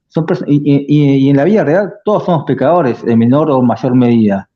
[0.08, 4.48] Son y, en la vida real todos somos pecadores, en menor o mayor medida.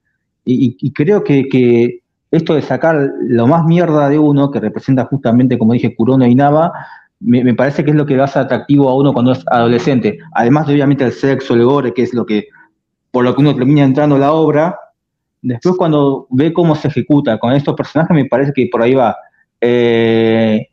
[0.49, 5.73] Y, creo que, esto de sacar lo más mierda de uno, que representa justamente, como
[5.73, 6.71] dije, Kurono y Nava,
[7.19, 10.19] me, parece que es lo que hace atractivo a uno cuando es adolescente.
[10.33, 12.47] Además de obviamente el sexo, el gore, que es lo que,
[13.11, 14.77] por lo que uno termina entrando a la obra,
[15.41, 19.15] después cuando ve cómo se ejecuta con estos personajes, me parece que por ahí va.
[19.59, 20.67] Eh,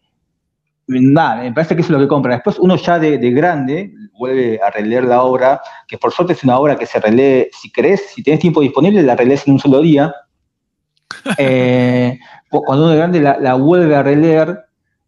[0.86, 2.34] nada, me parece que eso es lo que compra.
[2.34, 6.58] Después uno ya de, grande vuelve a releer la obra, que por suerte es una
[6.58, 9.80] obra que se relee, si querés, si tenés tiempo disponible, la relees en un solo
[9.80, 10.14] día.
[11.38, 12.18] Eh,
[12.50, 14.60] cuando uno de grande la, vuelve a releer,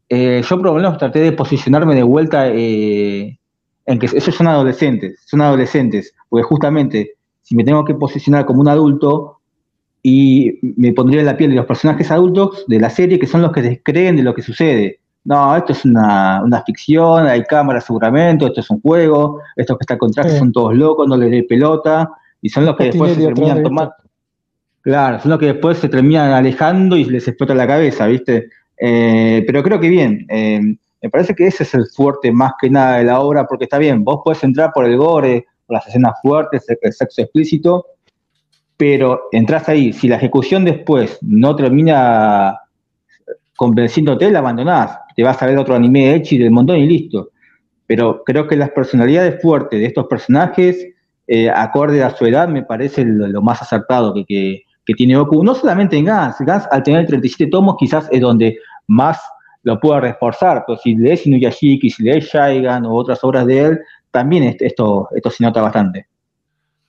[0.08, 3.38] eh, yo por lo menos traté de posicionarme de vuelta eh,
[3.84, 8.62] en que esos son adolescentes, son adolescentes, porque justamente si me tengo que posicionar como
[8.62, 9.36] un adulto,
[10.08, 13.42] y me pondría en la piel de los personajes adultos de la serie, que son
[13.42, 18.46] los que descreen de lo que sucede no, esto es una, ficción, hay cámaras seguramente,
[18.46, 21.42] esto es un juego, estos que están con traje son todos locos, no les dé
[21.42, 22.08] pelota,
[22.40, 23.92] y son los que después se terminan tomando.
[24.82, 28.50] Claro, son los que después se terminan alejando y les explota la cabeza, ¿viste?
[28.78, 30.60] Eh, pero creo que bien, eh,
[31.02, 33.78] me parece que ese es el fuerte más que nada de la obra, porque está
[33.78, 37.84] bien, vos podés entrar por el gore, por las escenas fuertes, el sexo explícito,
[38.76, 42.60] pero entras ahí, si la ejecución después no termina
[43.56, 44.98] convenciéndote, la abandonás.
[45.14, 47.30] Te vas a ver otro anime de Echi del montón y listo.
[47.86, 50.88] pero creo que las personalidades fuertes de estos personajes,
[51.28, 55.44] eh, acorde a su edad, me parece lo, más acertado que, que, tiene Goku.
[55.44, 59.20] No solamente en Gans, Gans al tener 37 tomos quizás es donde más
[59.62, 63.80] lo pueda reforzar, pero si lees Inuyashiki, si lees Shaigan o otras obras de él,
[64.12, 66.06] también esto, esto se nota bastante.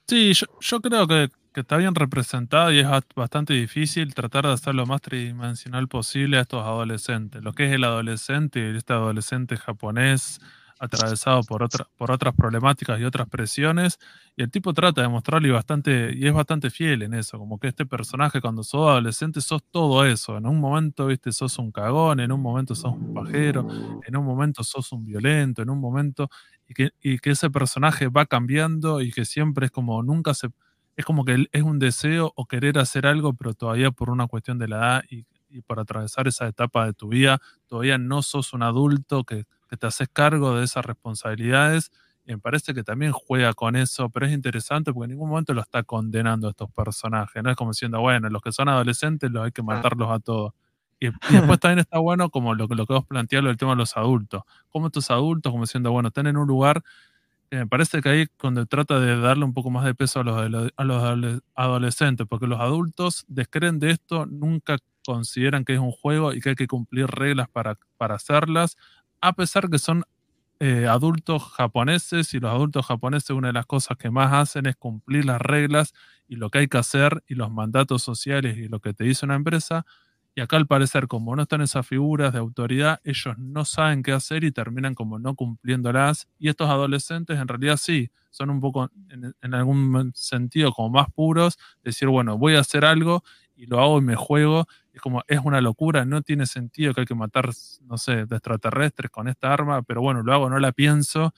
[0.08, 1.28] Sí, yo, creo que,
[1.58, 6.38] que, está bien representado y es bastante difícil tratar de hacer lo más tridimensional posible
[6.38, 7.44] a estos adolescentes.
[7.44, 10.40] Lo que es el adolescente, este adolescente japonés
[10.80, 13.98] atravesado por, otra, por otras problemáticas y otras presiones,
[14.36, 17.88] y el tipo trata de mostrarlo y, es bastante fiel en eso, como que este
[17.88, 22.32] personaje cuando sos adolescente sos todo eso, en un momento viste sos un cagón, en
[22.32, 23.68] un momento sos un pajero,
[24.06, 26.30] en un momento sos un violento, en un momento,
[26.68, 30.50] y que, y que ese personaje va cambiando y que siempre es como nunca se...
[30.98, 34.58] Es como que es un deseo o querer hacer algo, pero todavía por una cuestión
[34.58, 38.52] de la edad y, y por atravesar esa etapa de tu vida, todavía no sos
[38.54, 41.92] un adulto que, que te haces cargo de esas responsabilidades.
[42.26, 45.54] Y me parece que también juega con eso, pero es interesante porque en ningún momento
[45.54, 47.42] lo está condenando a estos personajes.
[47.42, 50.54] No es como diciendo, bueno, los que son adolescentes los hay que matarlos a todos.
[51.00, 51.08] Y,
[51.56, 54.44] después también está bueno como lo, lo que vos planteás, el tema de los adultos.
[54.70, 56.84] Como estos adultos, como diciendo, bueno, están en un lugar
[57.52, 60.72] me parece que ahí cuando trata de darle un poco más de peso a los,
[60.76, 66.34] a los adolescentes, porque los adultos descreen de esto, nunca consideran que es un juego
[66.34, 68.76] y que hay que cumplir reglas para, para hacerlas,
[69.22, 70.04] a pesar que son
[70.60, 74.76] eh, adultos japoneses y los adultos japoneses una de las cosas que más hacen es
[74.76, 75.94] cumplir las reglas
[76.28, 79.26] y lo que hay que hacer y los mandatos sociales y lo que te dice
[79.26, 79.86] una empresa.
[80.38, 84.12] Y acá al parecer, como no están esas figuras de autoridad, ellos no saben qué
[84.12, 86.28] hacer y terminan como no cumpliéndolas.
[86.38, 91.58] Y estos adolescentes en realidad sí, son un poco en, algún sentido como más puros,
[91.84, 93.24] decir, bueno, voy a hacer algo
[93.56, 97.02] y lo hago y me juego es como, es una locura, no tiene sentido que
[97.02, 97.50] hay que matar,
[97.82, 101.34] no sé, de extraterrestres con esta arma, pero bueno, lo hago, no la pienso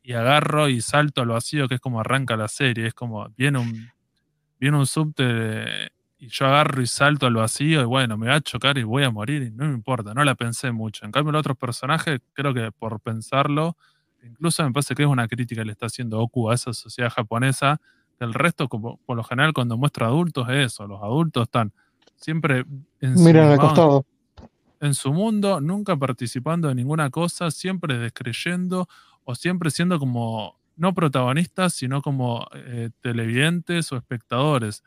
[0.00, 3.58] y agarro y salto al vacío, que es como arranca la serie, es como, viene
[3.58, 3.90] un,
[4.60, 8.40] viene un subte y yo agarro y salto al vacío y bueno, me va a
[8.40, 11.04] chocar y voy a morir y no me importa, no la pensé mucho.
[11.04, 13.76] En cambio, los otros personajes, creo que por pensarlo,
[14.22, 17.10] incluso me parece que es una crítica que le está haciendo Oku a esa sociedad
[17.10, 17.80] japonesa,
[18.20, 21.72] el resto, como, por lo general, cuando muestra adultos, es eso, los adultos están
[22.16, 22.64] siempre
[23.00, 23.18] en
[24.80, 28.86] en su mundo, nunca participando de ninguna cosa, siempre descreyendo
[29.24, 34.82] o siempre siendo como no protagonistas, sino como eh, televidentes o espectadores.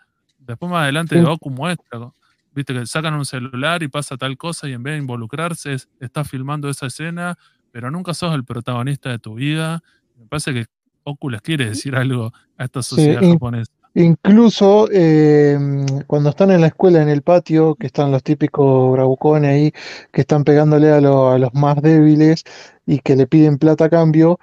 [0.48, 2.10] Después más adelante Goku muestra,
[2.56, 6.24] viste que sacan un celular y pasa tal cosa y en vez de involucrarse está
[6.24, 7.38] filmando esa escena,
[7.72, 9.84] pero nunca sos el protagonista de tu vida.
[10.18, 10.66] Me parece que
[11.06, 13.72] Goku les quiere decir algo a esta sociedad japonesa.
[13.94, 19.52] Incluso em, cuando están en la escuela, en el patio, que están los típicos bravucones
[19.52, 19.72] ahí,
[20.12, 22.44] que están pegándole a, los más débiles
[22.86, 24.40] y que le piden plata a cambio,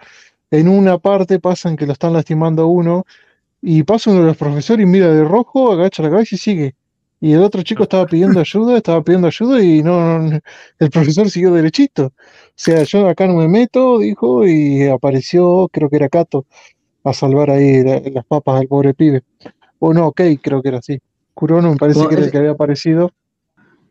[0.51, 3.07] en una parte pasan que lo están lastimando a uno
[3.67, 6.75] y pasa uno de los profesores y mira de rojo, agacha la cabeza y sigue.
[7.19, 10.39] Y el otro chico estaba pidiendo ayuda, estaba pidiendo ayuda y no,
[10.79, 12.09] el profesor siguió derechito.
[12.09, 12.13] O
[12.55, 16.45] sea, yo acá no me meto, dijo, y apareció, creo que era Cato,
[17.05, 19.23] a salvar ahí las papas al pobre pibe.
[19.79, 21.01] O no, ok, creo que era así.
[21.33, 23.13] Kurono me parece que era el que había aparecido.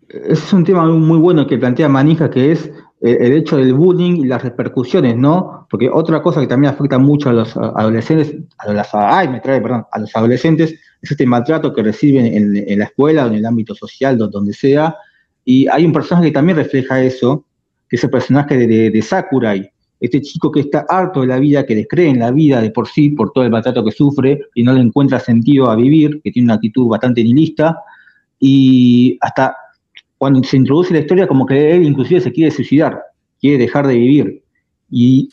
[0.07, 2.71] Es un tema muy bueno que plantea Manija, que es
[3.03, 5.67] el hecho del bullying y las repercusiones, ¿no?
[5.69, 11.25] Porque otra cosa que también afecta mucho a los adolescentes, a los, adolescentes, es este
[11.25, 14.95] maltrato que reciben en, la escuela o en el ámbito social, donde sea.
[15.43, 17.45] Y hay un personaje que también refleja eso,
[17.89, 21.65] que es el personaje de, de Sakurai, este chico que está harto de la vida,
[21.65, 24.63] que descree en la vida de por sí, por todo el maltrato que sufre y
[24.63, 27.77] no le encuentra sentido a vivir, que tiene una actitud bastante nihilista,
[28.39, 29.55] y hasta
[30.23, 32.97] cuando se introduce la historia como que él inclusive se quiere suicidar,
[33.41, 34.41] quiere dejar de vivir.
[34.89, 35.27] Y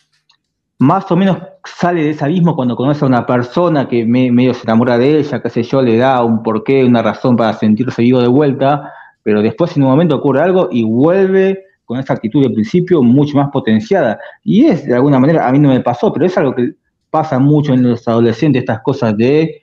[0.80, 4.64] más o menos sale de ese abismo cuando conoce a una persona que medio se
[4.64, 8.20] enamora de ella, qué sé yo, le da un porqué, una razón para sentirse vivo
[8.20, 8.92] de vuelta,
[9.22, 13.36] pero después en un momento ocurre algo y vuelve con esa actitud de principio mucho
[13.36, 14.18] más potenciada.
[14.42, 16.72] Y es, de alguna manera, a mí no me pasó, pero es algo que
[17.10, 19.62] pasa mucho en los adolescentes, estas cosas de,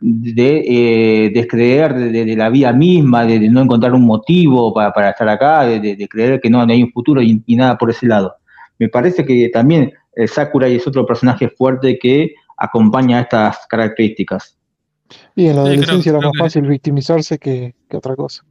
[0.00, 5.66] de eh, descreer de, la vida misma, de, no encontrar un motivo para, estar acá,
[5.66, 8.36] de, creer que no, hay un futuro y, nada por ese lado.
[8.78, 14.56] Me parece que también el Sakurai es otro personaje fuerte que acompaña estas características.
[15.34, 18.44] Y en la adolescencia era más fácil victimizarse que otra cosa.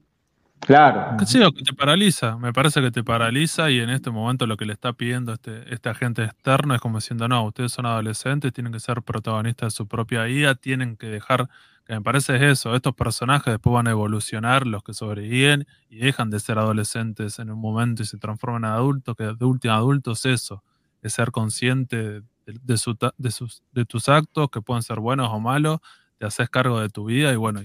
[0.61, 1.25] Claro.
[1.27, 2.37] Sí, que te paraliza.
[2.37, 5.71] Me parece que te paraliza y en este momento lo que le está pidiendo este,
[5.73, 9.77] este agente externo es como diciendo, no, ustedes son adolescentes, tienen que ser protagonistas de
[9.77, 11.49] su propia vida, tienen que dejar,
[11.85, 15.97] que me parece es eso, estos personajes después van a evolucionar, los que sobreviven y
[15.99, 19.73] dejan de ser adolescentes en un momento y se transforman en adultos, que de último
[19.75, 20.63] adultos eso.
[21.03, 25.79] es ser consciente de, de, tus actos, que pueden ser buenos o malos,
[26.17, 27.61] te haces cargo de tu vida y bueno,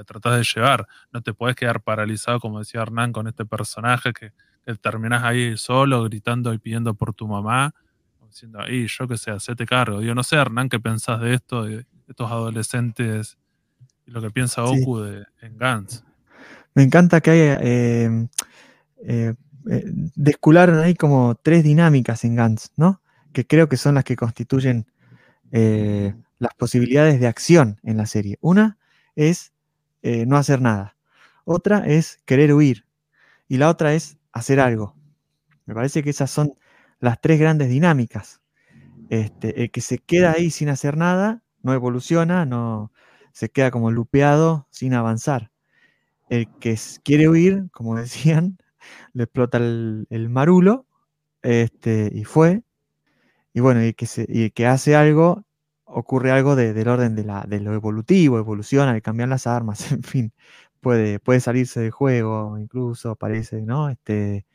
[0.00, 0.86] la tratás de llevar.
[1.12, 4.32] No te podés quedar paralizado, como decía Hernán, con este personaje que,
[4.64, 7.74] que terminás ahí solo, gritando y pidiendo por tu mamá,
[8.26, 10.00] diciendo, ahí, yo qué sé, hacete cargo.
[10.00, 13.36] Digo, no sé, Hernán, ¿qué pensás de esto, de estos adolescentes
[14.06, 14.78] y lo que piensa Sí.
[14.80, 16.02] Goku de, en Gantz?
[16.74, 17.58] Me encanta que haya.
[17.60, 18.28] eh,
[19.06, 19.34] eh,
[19.68, 19.84] eh,
[20.14, 23.02] descularon ahí como tres dinámicas en Gantz, ¿no?
[23.32, 24.86] Que creo que son las que constituyen
[25.52, 28.38] eh, las posibilidades de acción en la serie.
[28.40, 28.78] Una
[29.16, 29.52] es
[30.02, 30.96] eh, no hacer nada.
[31.44, 32.86] Otra es querer huir.
[33.48, 34.96] Y la otra es hacer algo.
[35.66, 36.54] Me parece que esas son
[37.00, 38.42] las tres grandes dinámicas.
[39.10, 42.92] Este, el que se queda ahí sin hacer nada no evoluciona, no
[43.32, 45.50] se queda como lupeado sin avanzar.
[46.28, 48.58] El que quiere huir, como decían,
[49.14, 50.86] le explota el, marulo
[51.42, 52.62] este, y fue.
[53.54, 55.44] Y bueno, y se- y el que hace algo,
[55.92, 59.90] ocurre algo de- del orden de, la, de lo evolutivo, evoluciona, le cambian las armas,
[59.92, 60.32] en fin,
[60.80, 63.88] puede, puede salirse del juego, incluso parece, ¿no?
[63.90, 64.46] Este,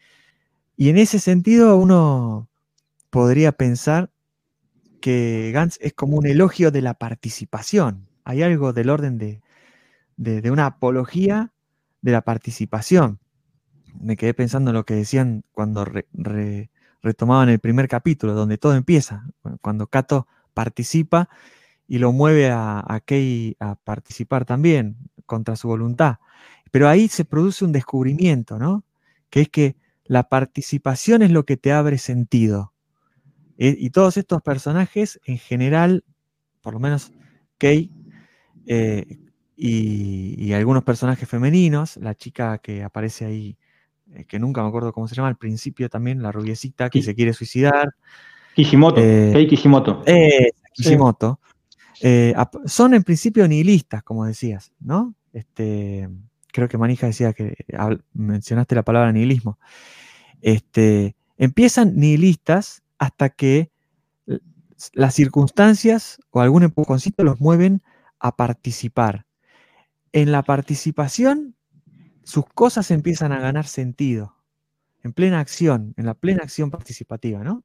[0.78, 2.50] y en ese sentido uno
[3.10, 4.12] podría pensar
[5.02, 8.08] que Gantz es como un elogio de la participación.
[8.24, 9.42] Hay algo del orden de,
[10.18, 11.52] de- una apología
[12.02, 13.20] de la participación.
[14.00, 16.70] Me quedé pensando en lo que decían cuando re- re-
[17.02, 21.30] retomaban el primer capítulo, donde todo empieza, cu- cuando Kato participa
[21.88, 24.98] y lo mueve a, a Kei a participar también,
[25.28, 26.16] contra su voluntad.
[26.72, 28.84] Pero ahí se produce un descubrimiento, ¿no?
[29.30, 29.76] Que es que
[30.06, 32.74] la participación es lo que te abre sentido.
[33.58, 36.04] Eh, y todos estos personajes, en general,
[36.62, 37.12] por lo menos
[37.58, 37.92] Kei
[38.66, 39.20] eh,
[39.56, 43.58] y, y algunos personajes femeninos, la chica que aparece ahí,
[44.14, 47.16] eh, que nunca me acuerdo cómo se llama, al principio también, la rubiecita que se
[47.16, 47.96] quiere suicidar,
[48.56, 50.04] Kishimoto, Eh, Kei Kishimoto.
[50.06, 50.52] eh.
[50.74, 51.40] Kishimoto,
[52.02, 52.34] eh,
[52.66, 55.14] son en principio nihilistas, como decías, ¿no?
[55.34, 56.10] Este,
[56.52, 57.56] creo que Manija decía que
[58.14, 59.60] mencionaste la palabra nihilismo.
[60.42, 63.72] Este, empiezan nihilistas hasta que
[64.94, 67.82] las circunstancias o algún empujoncito los mueven
[68.20, 69.26] a participar.
[70.12, 71.56] En la participación,
[72.24, 74.36] sus cosas empiezan a ganar sentido,
[75.04, 77.64] en plena acción, en la plena acción participativa, ¿no?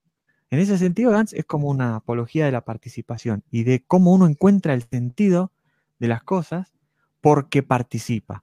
[0.51, 4.27] En ese sentido, Gantz es como una apología de la participación y de cómo uno
[4.27, 5.53] encuentra el sentido
[6.01, 6.75] de las cosas
[7.21, 8.43] porque participa.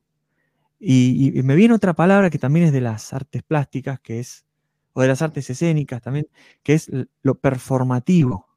[0.80, 4.45] Y, me viene otra palabra que también es de las artes plásticas, que es,
[4.93, 6.28] o de las artes escénicas también,
[6.64, 6.89] que es
[7.24, 8.47] lo performativo.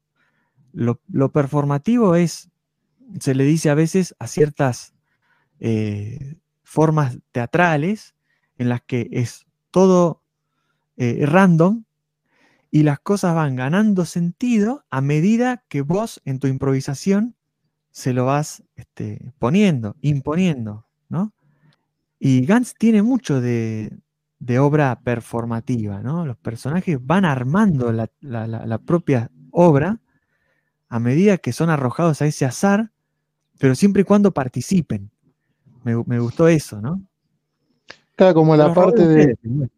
[0.71, 2.49] Lo, lo performativo es,
[3.19, 4.93] se le dice a veces a ciertas
[5.59, 8.15] eh, formas teatrales
[8.57, 10.21] en las que es todo
[10.95, 11.83] eh, random
[12.71, 17.35] y las cosas van ganando sentido a medida que vos en tu improvisación
[17.91, 21.33] se lo vas este, poniendo, imponiendo, ¿no?
[22.19, 23.97] Y Gantz tiene mucho de,
[24.39, 26.25] de obra performativa, ¿no?
[26.25, 29.99] Los personajes van armando la, la- la- la propia obra
[30.89, 32.91] a medida que son arrojados a ese azar,
[33.59, 35.11] pero siempre y cuando participen.
[35.83, 37.01] Me, me gustó eso, ¿no?
[38.15, 39.71] Claro, como la Los parte de, ustedes, igual.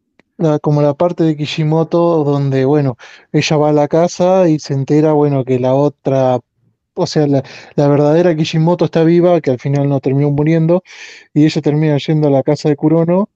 [0.61, 2.97] Como la parte de Kishimoto donde, bueno,
[3.31, 6.39] ella va a la casa y se entera, bueno, que la otra,
[6.95, 7.43] o sea, la,
[7.75, 10.83] verdadera Kishimoto está viva, que al final no terminó muriendo,
[11.33, 13.29] y ella termina yendo a la casa de Kurono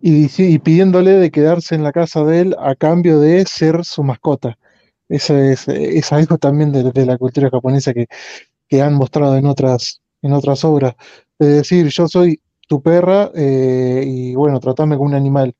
[0.00, 4.58] y, pidiéndole de quedarse en la casa de él a cambio de ser su mascota.
[5.08, 8.06] Eso es, es algo también de, de la cultura japonesa que,
[8.68, 10.94] que han mostrado en otras, en otras obras.
[11.38, 15.54] Es decir, yo soy tu perra eh, y bueno, tratame como un animal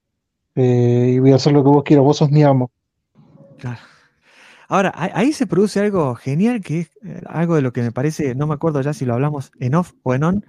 [0.54, 2.70] eh, y voy a hacer lo que vos quieras, vos sos mi amo.
[3.58, 3.80] Claro.
[4.68, 8.34] Ahora, ahí se produce algo genial, que es eh, algo de lo que me parece,
[8.34, 10.44] no me acuerdo ya si lo hablamos en off o en on,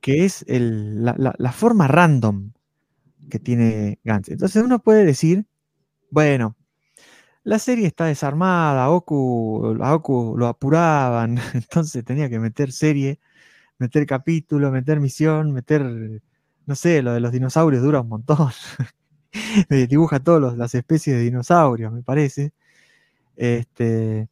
[0.00, 2.52] que es el- la, la- forma random
[3.30, 4.30] que tiene Gantz.
[4.30, 5.46] Entonces uno puede decir,
[6.10, 6.56] bueno,
[7.44, 13.20] la serie está desarmada, a Goku, a Goku lo apuraban, entonces tenía que meter serie,
[13.78, 15.82] meter capítulo, meter misión, meter,
[16.66, 18.50] no sé, lo de los dinosaurios dura un montón.
[19.88, 22.52] Dibuja todas las especies de dinosaurios, me parece.
[23.36, 24.28] Este,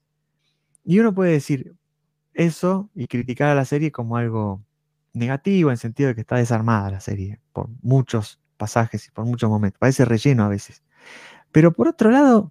[0.84, 1.74] y uno puede decir
[2.34, 4.62] eso y criticar a la serie como algo
[5.14, 9.51] negativo, en sentido de que está desarmada la serie por muchos pasajes y por muchos
[9.51, 9.78] momentos.
[9.78, 10.82] Parece relleno a veces.
[11.53, 12.51] Pero por otro lado,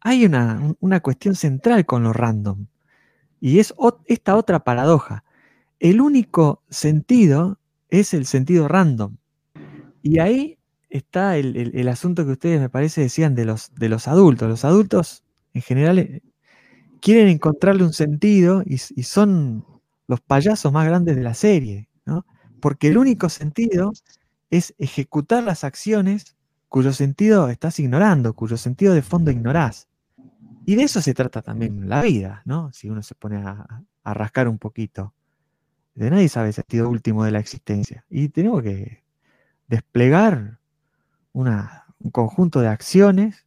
[0.00, 2.66] hay una, un- una cuestión central con lo random.
[3.40, 3.74] Y es
[4.06, 5.24] esta otra paradoja.
[5.80, 7.58] El único sentido
[7.90, 9.16] es el sentido random.
[10.02, 10.58] Y ahí
[10.98, 14.48] está el, el- asunto que ustedes me parece decían de los, de los adultos.
[14.48, 15.24] Los adultos
[15.54, 16.22] en general eh,
[17.00, 19.64] quieren encontrarle un sentido y, y son
[20.08, 22.26] los payasos más grandes de la serie, ¿no?
[22.60, 23.92] Porque el único sentido
[24.50, 26.36] es ejecutar las acciones
[26.68, 29.88] cuyo sentido estás ignorando, cuyo sentido de fondo ignorás.
[30.66, 32.72] Y de eso se trata también la vida, ¿no?
[32.72, 35.14] Si uno se pone a, a rascar un poquito.
[35.94, 38.04] De nadie sabe el sentido último de la existencia.
[38.10, 39.04] Y tenemos que
[39.68, 40.58] desplegar
[41.34, 43.46] una, un conjunto de acciones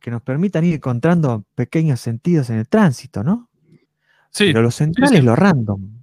[0.00, 3.48] que nos permitan ir encontrando pequeños sentidos en el tránsito, ¿no?
[4.30, 5.16] Sí, Pero lo central sí.
[5.18, 6.02] es lo random.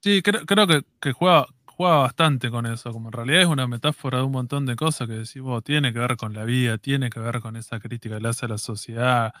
[0.00, 2.92] sí, creo, creo que, que juega, juega bastante con eso.
[2.92, 5.92] Como en realidad es una metáfora de un montón de cosas que decís vos, tiene
[5.92, 8.48] que ver con la vida, tiene que ver con esa crítica que le hace a
[8.48, 9.32] la sociedad,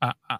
[0.00, 0.38] a, a-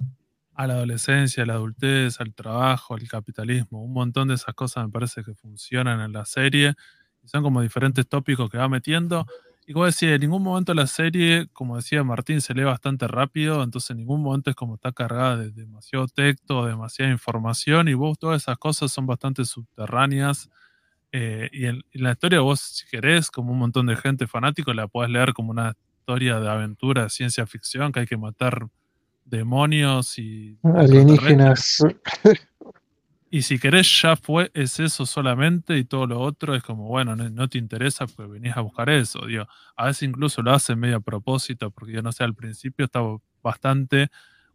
[0.54, 3.80] a la adolescencia, a la adultez, al trabajo, al capitalismo.
[3.82, 6.74] Un montón de esas cosas me parece que funcionan en la serie
[7.22, 9.24] y son como diferentes tópicos que va metiendo.
[9.68, 13.62] Y como decía, en ningún momento la serie, como decía Martín, se lee bastante rápido,
[13.62, 18.18] entonces en ningún momento es como está cargada de demasiado texto, demasiada información, y vos
[18.18, 20.48] todas esas cosas son bastante subterráneas.
[21.12, 24.72] eh, y en, en la historia vos, si querés, como un montón de gente fanático,
[24.72, 28.68] la podés leer como una historia de aventura, de ciencia ficción, que hay que matar
[29.26, 31.84] demonios y Alienígenas.
[33.30, 37.14] y si querés, ya fue, es eso solamente y todo lo otro es como, bueno,
[37.14, 39.26] no, te interesa porque venís a buscar eso.
[39.26, 42.86] Digo, a veces incluso lo hace medio a propósito, porque yo no sé, al principio
[42.86, 44.08] estaba bastante,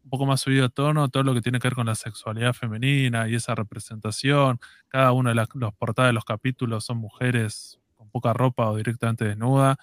[0.03, 2.53] un poco más subido a tono, todo lo que tiene que ver con la sexualidad
[2.53, 4.59] femenina y esa representación.
[4.87, 8.75] Cada uno de las los portadas de los capítulos son mujeres con poca ropa o
[8.75, 9.77] directamente desnuda.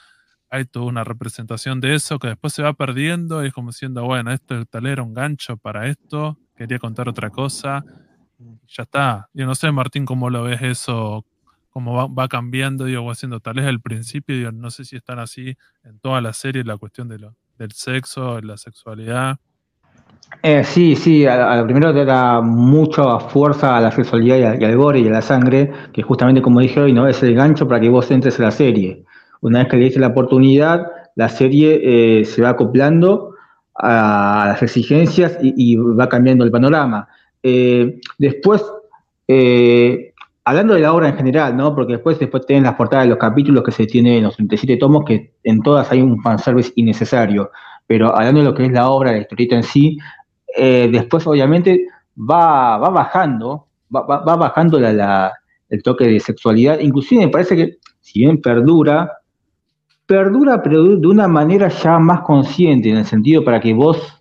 [0.50, 4.04] Hay toda una representación de eso que después se va perdiendo y es como diciendo,
[4.04, 7.84] bueno, esto tal era un gancho para esto, quería contar otra cosa
[8.68, 9.28] ya está.
[9.34, 11.24] Yo no sé, Martín, cómo lo ves eso,
[11.70, 15.18] cómo va, va cambiando, digo, haciendo tal vez al principio, digo, no sé si están
[15.18, 17.18] así en toda la serie la cuestión de
[17.58, 19.36] del sexo, la sexualidad.
[20.42, 24.68] Eh, sí, sí, a, a primero te da mucha fuerza a la sexualidad y, a-
[24.68, 27.06] al gore y a la sangre, que justamente como dije hoy, ¿no?
[27.06, 29.04] Es el gancho para que vos entres en la serie.
[29.42, 30.86] Una vez que le diste la oportunidad,
[31.16, 33.34] la serie eh, se va acoplando
[33.74, 37.08] a las exigencias y va cambiando el panorama.
[37.42, 38.64] Eh, después,
[39.28, 40.12] eh,
[40.44, 41.74] hablando de la obra en general, ¿no?
[41.74, 44.76] Porque después, después tienen las portadas de los capítulos que se tienen en los 37
[44.76, 47.50] tomos, que en todas hay un fanservice innecesario.
[47.86, 49.98] Pero hablando de lo que es la obra, la historieta en sí,
[50.56, 51.86] eh, después obviamente
[52.16, 55.32] va, va bajando, va, va- bajando la, la-
[55.68, 56.78] el toque de sexualidad.
[56.80, 59.10] Inclusive me parece que, si bien perdura,
[60.06, 64.19] perdura, pero de una manera ya más consciente, en el sentido para que vos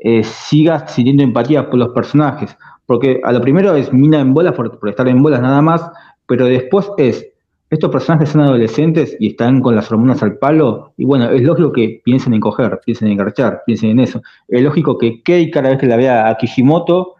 [0.00, 2.56] eh, sigas sintiendo empatía por los personajes.
[2.86, 5.90] Porque a lo primero es mina en bolas por, estar en bolas nada más,
[6.26, 7.26] pero después es,
[7.70, 11.72] estos personajes son adolescentes y están con las hormonas al palo, y bueno, es lógico
[11.72, 14.22] que piensen en coger, piensen en garchar, piensen en eso.
[14.48, 17.16] Es lógico que Kei cada vez que la vea a Kishimoto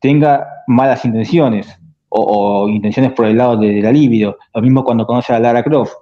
[0.00, 1.66] tenga malas intenciones,
[2.10, 4.38] o, intenciones por el lado de, de la libido.
[4.54, 5.92] Lo mismo cuando conoce a Lara Croft.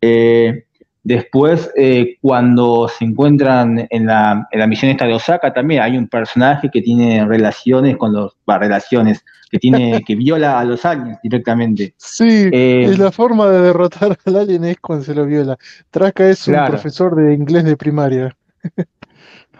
[0.00, 0.64] Eh,
[1.02, 5.96] después, eh, cuando se encuentran en la, en la misión esta de Osaka, también hay
[5.96, 11.18] un personaje que tiene relaciones con los, relaciones, que tiene, que viola a los aliens
[11.22, 11.94] directamente.
[11.96, 15.56] Sí, Eh, y la forma de derrotar al alien es cuando se lo viola.
[15.90, 18.36] Traca es un profesor de inglés de primaria.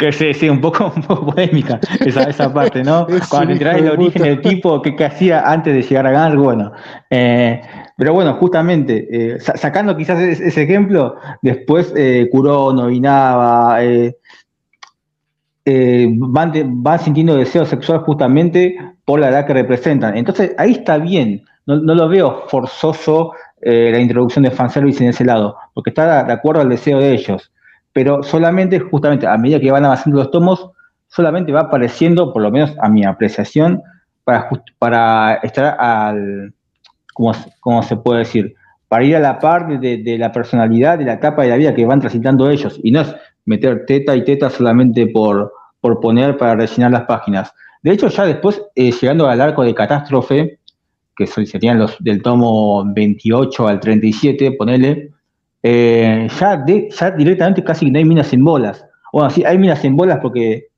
[0.02, 3.06] Que sí, sí, un poco, un poco polémica esa, esa parte, ¿no?
[3.08, 6.10] Es Cuando traes hijo el origen del tipo, qué, qué hacía antes de llegar a
[6.10, 6.72] Gans, bueno.
[7.08, 7.60] eh,
[7.96, 14.16] pero bueno, justamente, eh, sa- sacando quizás ese, ese ejemplo, después eh, Kurono, Inaba, eh,
[15.64, 20.16] eh, van, de- van sintiendo deseo sexual justamente por la edad que representan.
[20.16, 25.10] Entonces, ahí está bien, no, no lo veo forzoso eh, la introducción de fanservice en
[25.10, 27.51] ese lado, porque está de acuerdo al deseo de ellos
[27.92, 30.70] pero solamente, justamente, a medida que van avanzando los tomos,
[31.08, 33.82] solamente va apareciendo, por lo menos a mi apreciación,
[34.24, 36.54] para, just- para estar al,
[37.12, 38.54] ¿cómo, cómo se puede decir?
[38.88, 41.84] Para ir a la par de, la personalidad, de la etapa de la vida que
[41.86, 43.14] van transitando ellos, y no es
[43.44, 47.52] meter teta y teta solamente por, por poner para rellenar las páginas.
[47.82, 50.58] De hecho, ya después, eh, llegando al arco de catástrofe,
[51.16, 55.10] que serían los del tomo 28 al 37, ponele,
[55.62, 58.84] eh, ya, de- ya directamente casi no hay minas en bolas.
[59.12, 60.68] Bueno, sí, hay minas en bolas porque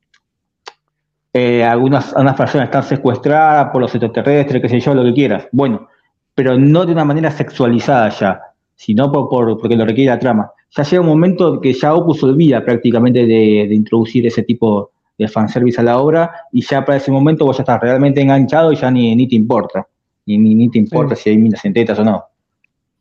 [1.33, 5.49] eh, algunas, algunas personas están secuestradas por los extraterrestres, qué sé yo, lo que quieras.
[5.53, 5.89] Bueno,
[6.35, 8.41] pero no de una manera sexualizada ya,
[8.77, 10.51] sino por, por- porque lo requiere la trama.
[10.77, 15.29] Ya llega un momento que ya Opus olvida prácticamente de, de introducir ese tipo de
[15.29, 18.77] fanservice a la obra y ya para ese momento vos ya estás realmente enganchado y
[18.77, 19.87] ya ni, ni te importa.
[20.27, 22.25] Ni, ni, ni te importa si hay minas en tetas o no.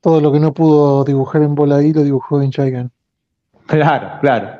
[0.03, 2.91] Todo lo que no pudo dibujar en bola ahí lo dibujó en Chaigan.
[3.67, 4.59] Claro, claro.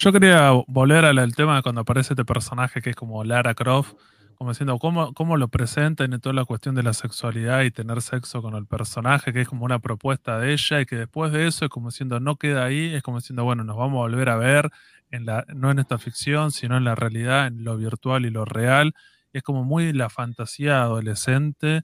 [0.00, 3.94] Yo quería volver al tema de cuando aparece este personaje que es como Lara Croft,
[4.34, 8.02] como diciendo cómo, cómo lo presentan en toda la cuestión de la sexualidad y tener
[8.02, 11.46] sexo con el personaje, que es como una propuesta de ella, y que después de
[11.46, 14.28] eso es como diciendo no queda ahí, es como diciendo, bueno, nos vamos a volver
[14.28, 14.70] a ver,
[15.12, 18.44] en la, no en esta ficción, sino en la realidad, en lo virtual y lo
[18.44, 18.92] real.
[19.32, 21.82] es como muy la fantasía adolescente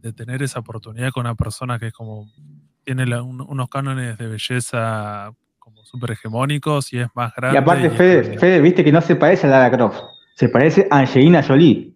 [0.00, 2.28] de, tener esa oportunidad con una persona que es como
[2.84, 7.56] tiene unos cánones de belleza como súper hegemónicos y es más grande.
[7.56, 9.98] Y aparte, Fede, viste que no se parece a Lara Croft,
[10.34, 11.92] se parece a Angelina Jolie.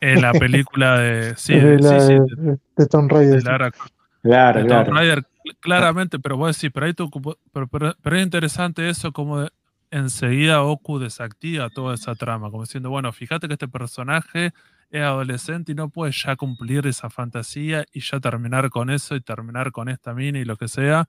[0.00, 1.34] En la película de.
[1.36, 3.42] Sí, de, sí, de, Tom Raider.
[3.42, 3.70] Claro,
[4.22, 4.84] claro.
[4.84, 5.22] Tom Raider,
[5.60, 6.94] claramente, pero vos decís, pero, ahí
[7.52, 9.46] pero, pero, es interesante eso, como
[9.90, 14.52] enseguida Oku desactiva toda esa trama, como diciendo, bueno, fíjate que este personaje
[14.90, 19.20] es adolescente y no puede ya cumplir esa fantasía y ya terminar con eso y
[19.20, 21.08] terminar con esta mini y lo que sea,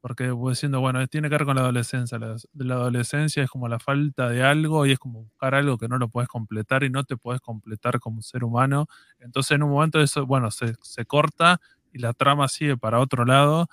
[0.00, 2.18] porque voy diciendo, bueno, tiene que ver con la adolescencia.
[2.18, 5.96] La, adolescencia es como la falta de algo y es como buscar algo que no
[5.96, 8.86] lo puedes completar y no te puedes completar como ser humano.
[9.18, 11.60] Entonces en un momento eso, bueno, se, se corta
[11.92, 13.68] y la trama sigue para otro lado.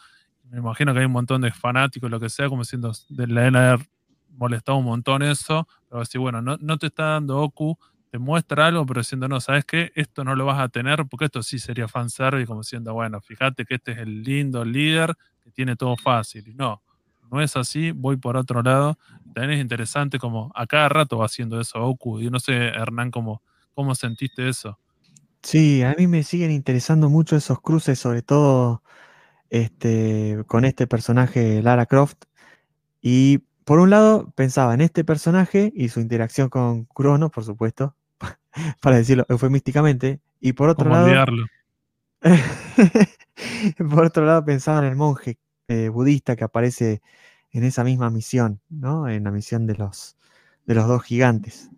[0.49, 3.77] Me imagino que hay un montón de fanáticos, lo que sea, como diciendo, de la
[4.29, 7.77] molestado un montón eso, pero así, bueno, no, no te está dando Oku
[8.11, 9.93] te muestra algo, pero diciendo, no, ¿sabes qué?
[9.95, 13.63] Esto no lo vas a tener, porque esto sí sería fanservice, como diciendo, bueno, fíjate
[13.65, 16.53] que este es el lindo líder que tiene todo fácil.
[16.57, 16.83] No,
[17.31, 18.99] no es así, voy por otro lado.
[19.33, 22.19] También es interesante como a cada rato va haciendo eso Oku.
[22.19, 23.41] Yo no sé, Hernán, cómo,
[23.73, 24.77] cómo sentiste eso.
[25.41, 28.83] Sí, a mí me siguen interesando mucho esos cruces, sobre todo
[29.49, 32.25] este, con este personaje Lara Croft.
[33.01, 37.95] Y por un lado pensaba en este personaje y su interacción con Crono, por supuesto,
[38.81, 41.07] para decirlo eufemísticamente, y por otro lado...
[43.77, 47.01] por otro lado pensaba en el monje eh, budista que aparece
[47.51, 49.07] en esa misma misión, ¿no?
[49.07, 50.17] En la misión de los,
[50.65, 51.69] de los dos gigantes.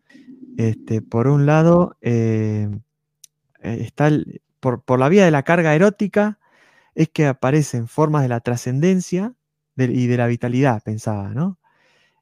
[0.58, 2.70] Este, por un lado, eh,
[3.62, 4.10] eh, está
[4.60, 6.40] por, la vía de la carga erótica,
[6.96, 9.34] es que aparecen formas de la trascendencia
[9.78, 11.58] y de la vitalidad, pensaba, ¿no?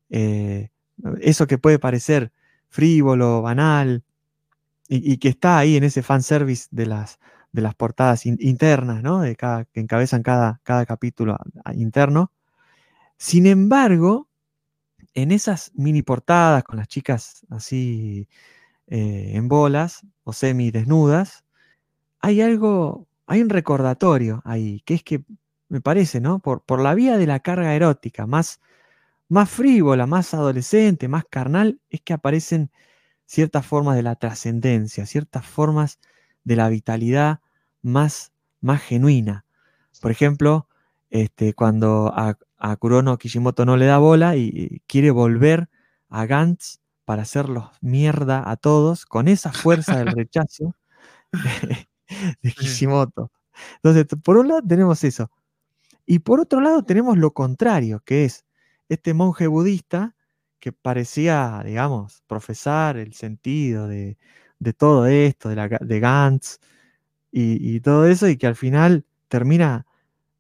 [0.10, 2.34] eso que puede parecer
[2.68, 4.04] frívolo, banal,
[4.94, 7.20] y, que está ahí en ese fanservice de las,
[7.54, 9.22] de las portadas internas, ¿no?
[9.22, 11.38] De cada, que encabezan cada, cada capítulo
[11.74, 12.32] interno.
[13.18, 14.28] Sin embargo,
[15.14, 18.28] en esas mini portadas con las chicas así
[18.88, 21.46] eh, en bolas o semi desnudas,
[22.20, 25.24] hay algo, hay un recordatorio ahí, que es que
[25.70, 26.40] me parece, ¿no?
[26.40, 28.60] Por, por la vía de la carga erótica, más,
[29.30, 32.72] más frívola, más adolescente, más carnal, es que aparecen
[33.32, 36.00] ciertas formas de la trascendencia, ciertas formas
[36.44, 37.40] de la vitalidad
[37.82, 39.46] más, más genuina.
[40.02, 40.68] Por ejemplo,
[41.10, 45.70] este, cuando a, a, Kurono Kishimoto no le da bola y, quiere volver
[46.10, 50.76] a Gantz para hacerlos mierda a todos, con esa fuerza del rechazo
[52.42, 53.32] de, Kishimoto.
[53.76, 55.32] Entonces, por un lado tenemos eso.
[56.06, 58.44] Y por otro lado tenemos lo contrario, que es
[58.90, 60.16] este monje budista
[60.62, 64.18] que parecía, digamos, profesar el sentido de,
[64.78, 66.60] todo esto, de, la, de Gantz
[67.32, 69.86] y, todo eso, y que al final termina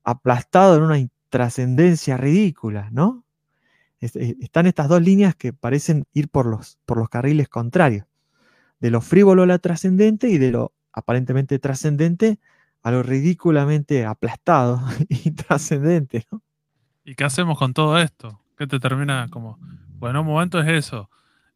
[0.03, 3.25] aplastado en una trascendencia ridícula, ¿no?
[3.99, 8.05] Están estas dos líneas que parecen ir por los, por los carriles contrarios,
[8.79, 12.39] de lo frívolo a lo trascendente y de lo aparentemente trascendente
[12.83, 16.43] a lo ridículamente aplastado y trascendente, ¿no?
[17.03, 18.39] ¿Y qué hacemos con todo esto?
[18.55, 19.57] ¿Qué te termina como
[20.01, 21.09] bueno, en un momento es eso.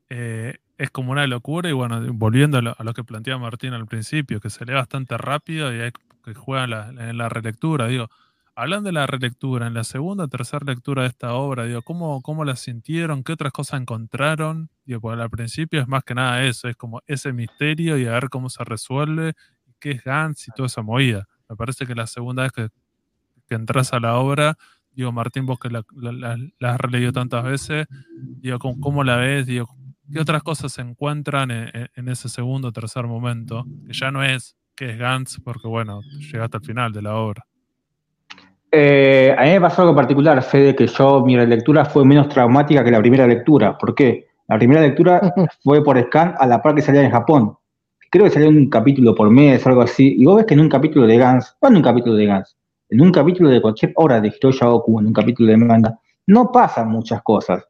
[0.07, 4.39] Eh, es como una locura y bueno, volviendo a lo, que planteaba Martín al principio,
[4.39, 5.91] que se lee bastante rápido y hay
[6.23, 7.87] que juega en la relectura.
[7.87, 8.07] Digo,
[8.53, 12.21] hablando de la relectura, en la segunda o tercera lectura de esta obra, digo, ¿cómo,
[12.21, 13.23] ¿cómo la sintieron?
[13.23, 14.69] ¿Qué otras cosas encontraron?
[14.85, 18.11] Digo, porque al principio es más que nada eso, es como ese misterio y a
[18.11, 19.33] ver cómo se resuelve,
[19.79, 21.27] qué es Gantz y toda esa movida.
[21.49, 22.69] Me parece que la segunda vez que
[23.49, 24.55] entras a la obra
[24.95, 25.83] Digo, Martín, vos que la,
[26.61, 27.85] has releído tantas veces,
[28.39, 29.45] digo, ¿cómo, la ves?
[29.45, 29.67] Digo,
[30.11, 33.65] ¿qué otras cosas se encuentran en, ese segundo o tercer momento?
[33.85, 37.45] Que ya no es que es Gantz, porque bueno, llegaste al final de la obra.
[38.71, 42.83] Eh, a mí me pasó algo particular, Fede, que yo, mi relectura fue menos traumática
[42.83, 43.77] que la primera lectura.
[43.77, 44.27] ¿Por qué?
[44.47, 45.21] La primera lectura
[45.63, 47.57] fue por scan a la par que salía en Japón.
[48.11, 50.15] Creo que salía un capítulo por mes o algo así.
[50.17, 52.55] Y vos ves que en un capítulo de Gans, ¿cuál en un capítulo de Gans?
[52.95, 56.49] En un capítulo de cualquier obra de Hiroya Oku, en un capítulo de manga, no
[56.49, 57.61] pasan muchas cosas.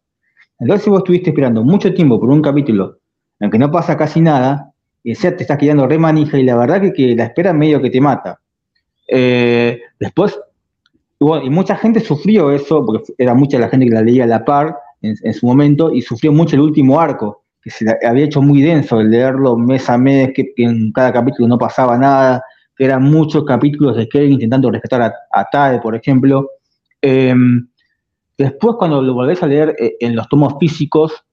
[0.60, 3.00] Entonces, si vos estuviste esperando mucho tiempo por un capítulo
[3.40, 4.72] en el que no pasa casi nada,
[5.04, 7.82] y sea, te estás quedando re manija y la verdad que, que la espera medio
[7.82, 8.40] que te mata.
[9.08, 10.40] Eh, después,
[11.20, 14.46] y mucha gente sufrió eso, porque era mucha la gente que la leía a la
[14.46, 18.62] par, en, su momento y sufrió mucho el último arco, que se había hecho muy
[18.62, 22.44] denso el leerlo mes a mes, que, en cada capítulo no pasaba nada,
[22.76, 26.50] que eran muchos capítulos de Kevin intentando rescatar a, a Tae, por ejemplo.
[27.02, 27.68] Em,
[28.38, 31.26] después, cuando lo volvés a leer eh, en los tomos físicos,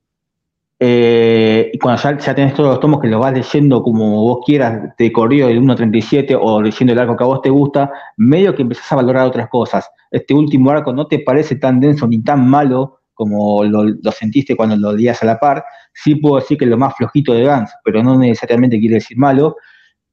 [0.85, 4.39] eh, y cuando ya, ya, tenés todos los tomos que los vas leyendo como vos
[4.45, 8.53] quieras, de corrido del 1.37 o leyendo el arco que a vos te gusta, medio
[8.53, 9.89] que empezás a valorar otras cosas.
[10.11, 14.77] Este último arco no te parece tan denso ni tan malo como lo, sentiste cuando
[14.77, 15.65] lo leías a la par.
[15.93, 19.17] Sí puedo decir que es lo más flojito de Gans, pero no necesariamente quiere decir
[19.17, 19.57] malo.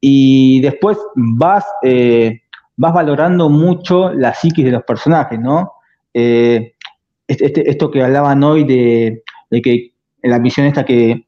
[0.01, 2.41] Y después vas, eh,
[2.77, 5.73] vas valorando mucho la psiquis de los personajes, ¿no?
[6.13, 6.73] Eh,
[7.27, 11.25] este, este, esto que hablaban hoy de, de que en la misión esta que,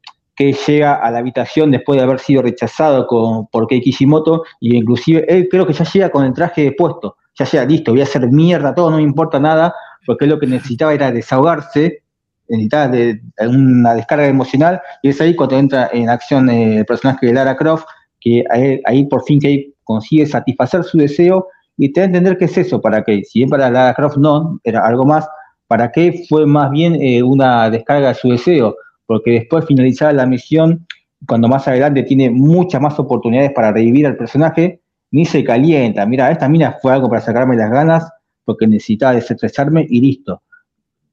[0.66, 5.24] llega a la habitación después de haber sido rechazado con, por Kei Kishimoto, y inclusive
[5.28, 8.28] él creo que ya llega con el traje puesto, ya llega listo, voy a hacer
[8.32, 9.72] mierda, todo, no me importa nada,
[10.04, 12.02] porque lo que necesitaba era desahogarse,
[12.50, 17.34] necesitaba de, una descarga emocional, y es ahí cuando entra en acción el personaje de
[17.34, 17.86] Lara Croft,
[18.22, 18.46] que
[18.86, 21.48] ahí, por fin Kei consigue satisfacer su deseo
[21.78, 23.26] y te da a entender qué es eso para Kei.
[23.26, 25.28] Si bien para Lara Croft no, era algo más,
[25.72, 28.76] ¿Para qué fue más bien eh, una descarga de su deseo?
[29.06, 30.86] Porque después finalizada la misión,
[31.26, 36.06] cuando más adelante tiene muchas más oportunidades para revivir al personaje, ni se calienta.
[36.06, 38.12] Mira, esta mina fue algo para sacarme las ganas
[38.44, 40.42] porque necesitaba desestresarme y listo.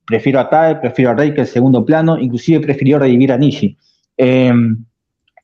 [0.04, 3.78] Prefiero a Tae, prefiero a Rey que el segundo plano, inclusive prefirió revivir a Nishi.
[4.16, 4.84] Em,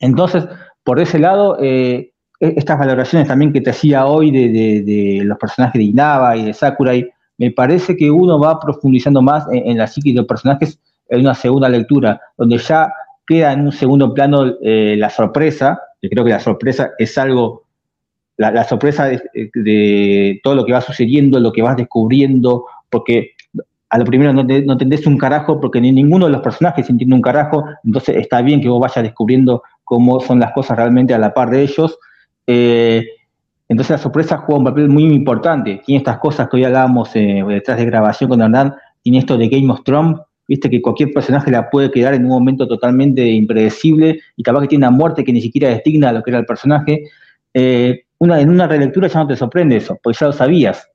[0.00, 0.44] entonces,
[0.84, 5.78] por ese lado, eh, e-, estas valoraciones también que te hacía hoy de, los personajes
[5.78, 10.10] de Inaba y de Sakurai, me parece que uno va profundizando más en, la psique
[10.10, 10.78] de los personajes
[11.08, 12.92] en una segunda lectura, donde ya
[13.26, 17.64] queda en un segundo plano eh, la sorpresa, que creo que la sorpresa es algo,
[18.36, 23.32] la, sorpresa de, todo lo que va sucediendo, lo que vas descubriendo, porque
[23.88, 27.16] a lo primero no, no entendés un carajo, porque ni ninguno de los personajes entiende
[27.16, 31.18] un carajo, entonces está bien que vos vayas descubriendo cómo son las cosas realmente a
[31.18, 31.98] la par de ellos.
[32.46, 33.06] Eh,
[33.68, 35.82] entonces la sorpresa juega un papel muy importante.
[35.84, 39.48] Tiene estas cosas que hoy hablábamos eh, detrás de grabación con Hernán, tiene esto de
[39.48, 40.18] Game of Thrones,
[40.48, 44.68] viste que cualquier personaje la puede quedar en un momento totalmente impredecible y capaz que
[44.68, 47.04] tiene una muerte que ni siquiera destigna a lo que era el personaje.
[47.52, 50.88] Eh, una, en una relectura ya no te sorprende eso, porque ya lo sabías.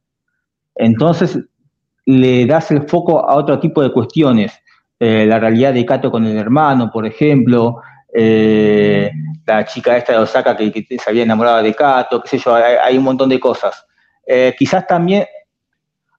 [0.76, 1.40] Entonces
[2.06, 4.52] le das el foco a otro tipo de cuestiones.
[5.02, 7.82] La realidad de Kato con el hermano, por ejemplo,
[8.14, 9.12] eh,
[9.46, 12.98] la chica esta de Osaka que, se había enamorado de Kato, qué sé yo, hay,
[12.98, 13.86] un montón de cosas.
[14.26, 15.26] Eh, quizás también,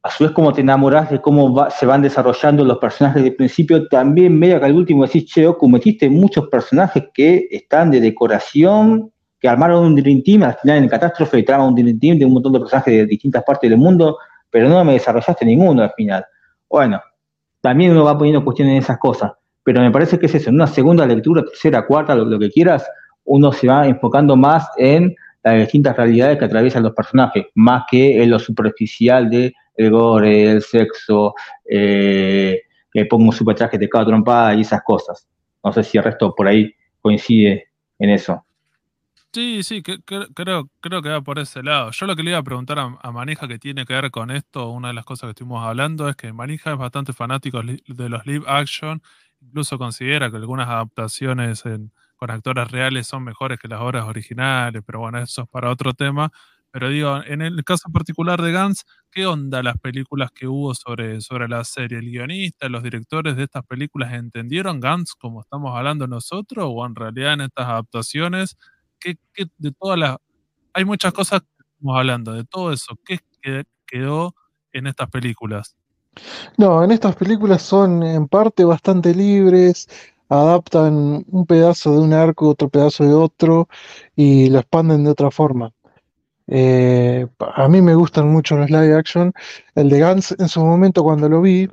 [0.03, 3.87] a su vez, como te enamoras de cómo se van desarrollando los personajes de principio,
[3.89, 9.13] también medio que al último decís, che, Oku, metiste muchos personajes que están de decoración,
[9.39, 12.35] que armaron un Dream Team, al final en Catástrofe trama un Dream Team de un
[12.35, 14.19] montón de personajes de distintas partes del mundo,
[14.51, 16.25] pero no me desarrollaste ninguno al final.
[16.69, 17.01] Bueno,
[17.61, 19.33] también uno va poniendo cuestiones en esas cosas
[19.63, 22.89] pero me parece que es eso, en una segunda lectura, tercera, cuarta, lo, que quieras,
[23.25, 28.23] uno se va enfocando más en las distintas realidades que atraviesan los personajes, más que
[28.23, 31.35] en lo superficial de el gore, el sexo,
[31.69, 32.61] eh,
[32.93, 35.27] que pongo un super traje de cada trompada y esas cosas.
[35.63, 38.45] No sé si el resto por ahí coincide en eso.
[39.33, 41.93] Sí, sí, creo, creo que va por ese lado.
[41.93, 44.71] Yo lo que le iba a preguntar a, Manija que tiene que ver con esto,
[44.71, 48.27] una de las cosas que estuvimos hablando, es que Manija es bastante fanático de los
[48.27, 49.01] live action
[49.41, 51.63] incluso considera que algunas adaptaciones
[52.17, 55.95] con actores reales son mejores que las obras originales, pero bueno, eso es para otro
[55.95, 56.31] tema.
[56.73, 61.21] Pero digo, en el caso particular de Gans, ¿qué onda las películas que hubo sobre,
[61.21, 61.99] sobre la serie?
[61.99, 66.67] ¿El guionista, los directores de estas películas entendieron Gans como estamos hablando nosotros?
[66.69, 68.57] ¿O en realidad en estas adaptaciones,
[69.01, 69.17] ¿qué,
[69.59, 70.17] de todas las...
[70.75, 73.21] Hay muchas cosas que estamos hablando, de todo eso, ¿qué
[73.87, 74.35] quedó
[74.73, 75.77] en estas películas?
[76.57, 79.89] No, en estas películas son en parte bastante libres,
[80.29, 83.69] adaptan un pedazo de un arco, otro pedazo de otro
[84.17, 85.73] y lo expanden de otra forma.
[86.47, 89.33] Eh, a mí me gustan mucho los live action.
[89.75, 91.69] El de Gans en su momento cuando lo vi,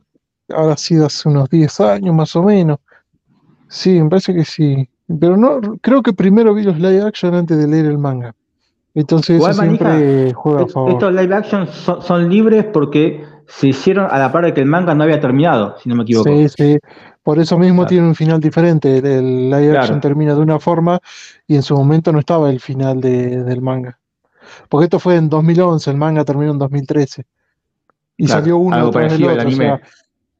[0.50, 2.80] ha sido hace unos 10 años más o menos.
[3.70, 4.88] Sí, me parece que sí.
[5.20, 8.36] Pero no, creo que primero vi los live action antes de leer el manga.
[8.94, 10.92] Entonces eso siempre juega a favor.
[10.92, 14.94] Estos live action son libres porque se hicieron a la par de que el manga
[14.94, 16.30] no había terminado, si no me equivoco.
[16.30, 16.80] Sí, sí.
[17.24, 18.98] Por eso mismo tiene un final diferente.
[18.98, 21.00] El live action termina de una forma
[21.46, 24.00] y en su momento no estaba el final del manga.
[24.70, 27.26] Porque esto fue en 2011, el manga terminó en 2013.
[28.18, 29.80] Y salió uno tras el otro.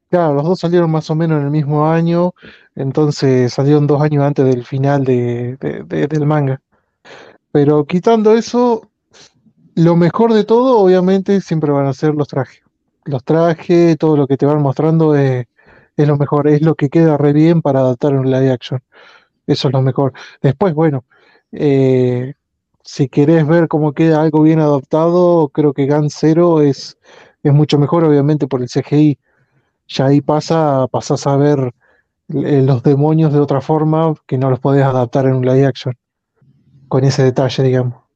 [0.10, 2.34] claro, los dos salieron más o menos en el mismo año,
[2.76, 6.62] entonces salieron dos años antes del final de, del manga.
[7.52, 8.90] Pero quitando eso,
[9.76, 12.67] lo mejor de todo, obviamente, siempre van a ser los trajes
[13.08, 15.48] los trajes, todo lo que te van mostrando es,
[15.96, 18.82] es lo mejor, es lo que queda re bien para adaptar un live action.
[19.48, 20.14] Eso es lo mejor.
[20.42, 21.06] Después, bueno,
[21.52, 22.34] eh,
[22.84, 26.98] si querés ver cómo queda algo bien adaptado, creo que Gun Zero es,
[27.44, 29.20] es mucho mejor, obviamente, por el CGI.
[29.88, 31.74] Ya ahí pasa, pasás a ver
[32.30, 35.96] eh, los demonios de otra forma que no los podés adaptar en un live action.
[36.88, 38.07] Con ese detalle, digamos.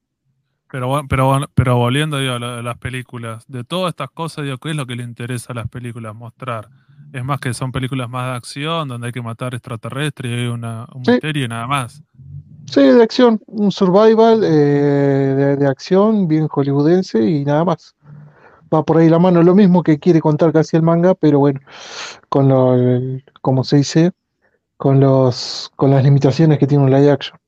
[0.71, 4.85] Pero, pero, pero volviendo a las películas, de todas estas cosas, digo, ¿qué es lo
[4.85, 6.69] que le interesa a las películas mostrar?
[7.11, 10.47] Es más que son películas más de acción, donde hay que matar extraterrestres y hay
[10.47, 12.01] una, un misterio y nada más.
[12.67, 17.93] Sí, de acción, un survival eh, de, acción bien hollywoodense y nada más.
[18.73, 21.59] Va por ahí la mano, lo mismo que quiere contar casi el manga, pero bueno,
[22.29, 24.11] con lo, como se dice,
[24.77, 27.40] con los con las limitaciones que tiene un live action.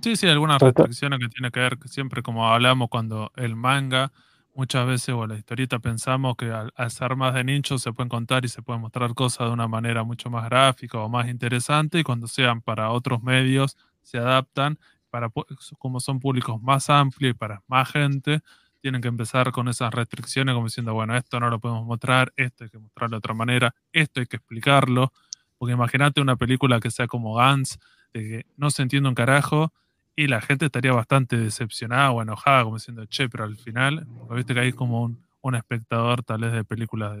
[0.00, 4.12] Sí, sí, algunas restricciones que tiene que ver, siempre como hablamos cuando el manga,
[4.54, 8.44] muchas veces, o la historieta pensamos que al, ser más de nicho se pueden contar
[8.44, 12.04] y se pueden mostrar cosas de una manera mucho más gráfica o más interesante, y
[12.04, 14.78] cuando sean para otros medios se adaptan,
[15.10, 15.30] para
[15.78, 18.40] como son públicos más amplios y para más gente,
[18.80, 22.64] tienen que empezar con esas restricciones como diciendo, bueno, esto no lo podemos mostrar, esto
[22.64, 25.12] hay que mostrarlo de otra manera, esto hay que explicarlo,
[25.58, 27.80] porque imagínate una película que sea como Gans,
[28.12, 29.72] de que no se entiende un carajo,
[30.18, 34.34] y la gente estaría bastante decepcionada o enojada, como diciendo, che, pero al final, porque
[34.34, 37.18] viste que hay como un, un espectador tal vez de películas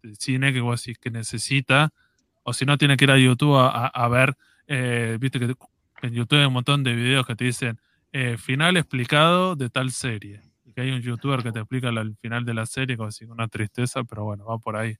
[0.00, 1.92] de, cine que vos decís que necesita,
[2.44, 4.36] o si no tiene que ir a YouTube a, a, ver,
[4.68, 5.56] eh, viste que
[6.02, 7.80] en YouTube hay un montón de videos que te dicen
[8.12, 10.40] eh, final explicado de tal serie.
[10.64, 13.24] Y que hay un youtuber que te explica el final de la serie, como si
[13.24, 14.94] una tristeza, pero bueno, va por ahí.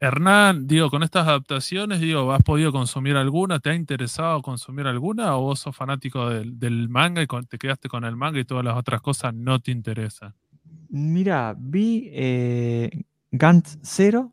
[0.00, 3.58] Hernán, digo, con estas adaptaciones, digo, ¿has podido consumir alguna?
[3.58, 5.36] ¿Te ha interesado consumir alguna?
[5.36, 8.76] ¿O vos sos fanático del, manga y te quedaste con el manga y todas las
[8.76, 10.34] otras cosas no te interesan?
[10.88, 14.32] Mira, vi eh, Gantz Zero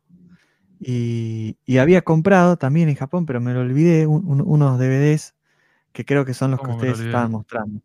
[0.78, 5.34] y, había comprado también en Japón, pero me lo olvidé, unos DVDs
[5.92, 7.80] que creo que son los que ustedes estaban mostrando.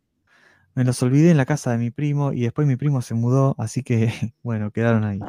[0.73, 3.55] Me los olvidé en la casa de mi primo y después mi primo se mudó,
[3.57, 4.11] así que
[4.43, 5.19] bueno, quedaron ahí.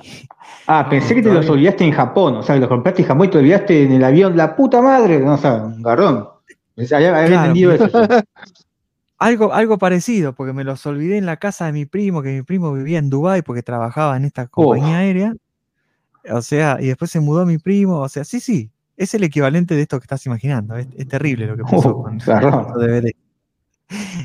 [0.66, 3.26] Ah, pensé que te los olvidaste en Japón, o sea, que los compraste en Japón
[3.26, 6.28] y te olvidaste en el avión, la puta madre, no, o sea, un garrón.
[6.92, 7.86] Había, entendido eso.
[9.18, 12.42] algo, algo parecido, porque me los olvidé en la casa de mi primo, que mi
[12.42, 15.34] primo vivía en Dubái porque trabajaba en esta compañía aérea.
[16.30, 19.74] O sea, y después se mudó mi primo, o sea, sí, sí, es el equivalente
[19.74, 20.76] de esto que estás imaginando.
[20.76, 23.12] Es, terrible lo que pasó con el DVD.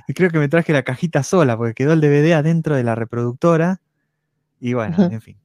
[0.07, 2.95] Y creo que me traje la cajita sola, porque quedó el DVD adentro de la
[2.95, 3.81] reproductora.
[4.59, 5.37] Y bueno, en fin.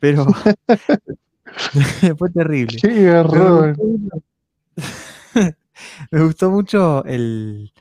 [0.00, 0.26] Pero
[2.18, 2.78] fue terrible.
[2.80, 3.76] Qué error.
[6.10, 7.72] Me gustó mucho el,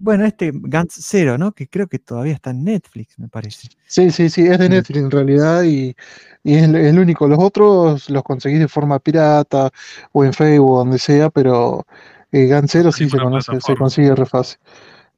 [0.00, 1.52] bueno, este Gantz Zero, ¿no?
[1.52, 3.68] Que creo que todavía está en Netflix, me parece.
[3.86, 5.94] Sí, sí, sí, es de Netflix en realidad y,
[6.44, 7.28] es el, único.
[7.28, 9.70] Los otros los conseguís de forma pirata
[10.12, 11.86] o en Facebook o donde sea, pero
[12.36, 14.58] eh, Gantz Zero sí, se, conoce, se consigue re fácil.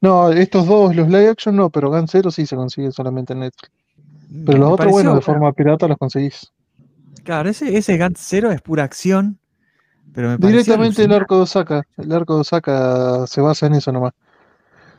[0.01, 3.39] No, estos dos, los live action no, pero Gun Zero sí se consigue solamente en
[3.39, 3.71] Netflix.
[4.45, 6.51] Pero los otros, bueno, de forma pirata los conseguís.
[7.23, 9.39] Claro, ese, ese Gantz Zero es pura acción.
[10.13, 11.83] Pero me Directamente el arco de Osaka.
[11.97, 14.13] El arco de Osaka se basa en eso nomás.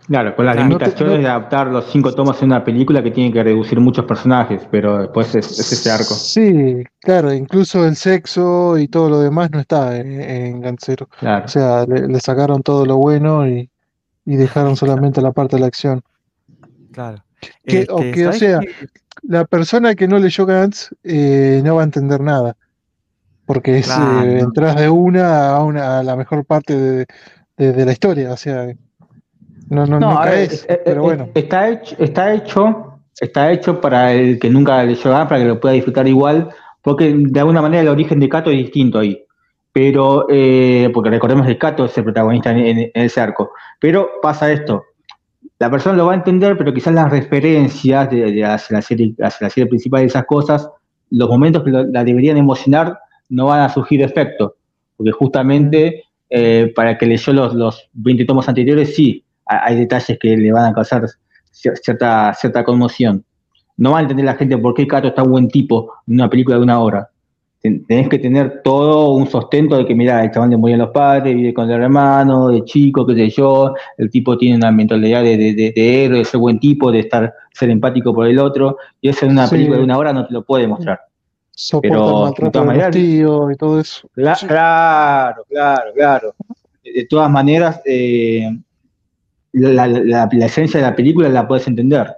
[0.06, 3.42] Claro, con las limitaciones de adaptar los cinco tomas en una película que tiene que
[3.44, 6.14] reducir muchos personajes, pero después es, ese arco.
[6.14, 11.08] Sí, claro, incluso el sexo y todo lo demás no está en, en Zero.
[11.22, 13.70] O sea, le, sacaron todo lo bueno y,
[14.24, 16.02] y dejaron solamente la parte de la acción.
[16.92, 17.22] Claro.
[17.64, 18.60] Que, o, este, que, o sea,
[19.22, 22.56] la persona que no leyó Gantz eh, no va a entender nada.
[23.46, 27.06] Porque es, eh, entras de una a, una a la mejor parte de,
[27.56, 28.32] de, la historia.
[28.32, 28.72] O sea,
[29.70, 31.28] no, no, no, caes, pero bueno.
[31.34, 35.60] Está hecho, está hecho, está hecho para el que nunca leyó Gantz, para que lo
[35.60, 36.50] pueda disfrutar igual.
[36.82, 39.26] Porque de alguna manera el origen de Cato es distinto ahí
[39.72, 43.52] pero eh, porque recordemos que Cato es el protagonista en, ese arco.
[43.78, 44.84] Pero pasa esto,
[45.58, 49.46] la persona lo va a entender, pero quizás las referencias de, hacia, la serie, hacia
[49.46, 50.68] la serie principal de esas cosas,
[51.10, 52.98] los momentos que la deberían emocionar
[53.28, 54.56] no van a surgir efecto,
[54.96, 60.36] porque justamente eh, para que leyó los, los 20 tomos anteriores, sí, hay detalles que
[60.36, 61.06] le van a causar
[61.50, 63.24] cierta, cierta conmoción.
[63.76, 66.56] No va a entender la gente por qué Cato está buen tipo en una película
[66.56, 67.10] de una hora
[67.60, 71.34] tenés que tener todo un sostento de que, mira, el chabón le murió los padres,
[71.34, 75.36] vive con el hermano, de chico, qué sé yo, el tipo tiene una mentalidad de,
[75.36, 79.10] de, de, héroe, de ser buen tipo, de estar ser empático por el otro, y
[79.10, 81.00] eso en una película de una hora no te lo puede mostrar.
[81.82, 83.22] Pero de todas maneras, y
[83.58, 84.08] todo eso.
[84.14, 86.34] Claro, claro, claro.
[86.82, 88.48] De, todas maneras, eh,
[89.52, 92.08] la, la, la, esencia de la película la puedes entender.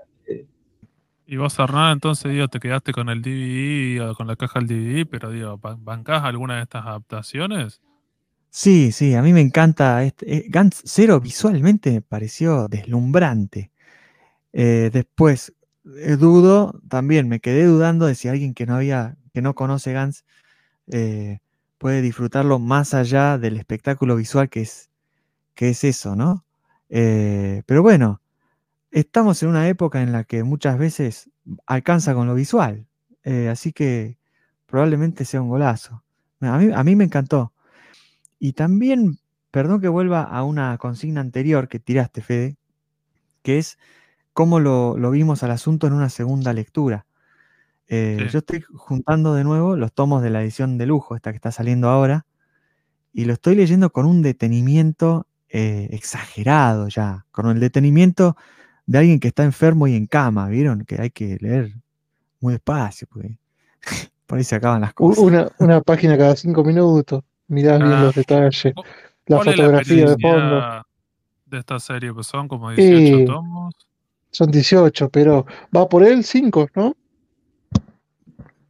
[1.27, 4.69] Y vos, Hernán, entonces, digo, te quedaste con el DVD o con la caja del
[4.69, 7.81] DVD, pero digo, ¿ban- ¿bancás alguna de estas adaptaciones?
[8.51, 10.05] Sí, sí, a mí me encanta.
[10.05, 13.71] Este, eh, Gantz Zero visualmente me pareció deslumbrante.
[14.53, 15.55] Eh, después,
[15.99, 19.93] eh, dudo, también me quedé dudando de si alguien que no había, que no conoce
[19.95, 20.25] Gantz
[20.89, 21.39] eh,
[21.79, 24.91] puede disfrutarlo más allá del espectáculo visual que es,
[25.55, 26.45] que es eso, ¿no?
[26.95, 28.21] Eh, pero bueno,
[28.91, 31.31] estamos en una época en la que muchas veces
[31.67, 32.87] alcanza con lo visual,
[33.25, 34.19] eh, así que
[34.67, 36.05] probablemente sea un golazo.
[36.41, 37.55] A mí, a mí me encantó.
[38.39, 39.19] Y también,
[39.51, 42.57] perdón que vuelva a una consigna anterior que tiraste, Fede,
[43.43, 43.79] que es
[44.35, 47.07] cómo lo, lo vimos al asunto en una segunda lectura.
[47.89, 48.29] Eh, Sí.
[48.31, 51.53] Yo estoy juntando de nuevo los tomos de la edición de lujo, esta que está
[51.53, 52.27] saliendo ahora,
[53.13, 58.37] y lo estoy leyendo con un detenimiento eh, exagerado ya, con el detenimiento
[58.87, 60.85] de alguien que está enfermo y en cama, ¿vieron?
[60.87, 61.73] Que hay que leer
[62.41, 63.37] muy despacio, porque
[64.27, 65.23] por ahí se acaban las cosas.
[65.23, 68.03] Una, una página cada cinco minutos, mirás bien Ah.
[68.05, 68.83] los detalles, ¿Cu-
[69.27, 70.83] la ¿Cuál es fotografía de fondo.
[71.47, 72.13] de esta serie?
[72.15, 73.75] Pues son como 18 Y- tomos.
[74.31, 75.45] Son 18, pero
[75.77, 76.97] va por el 5, ¿no?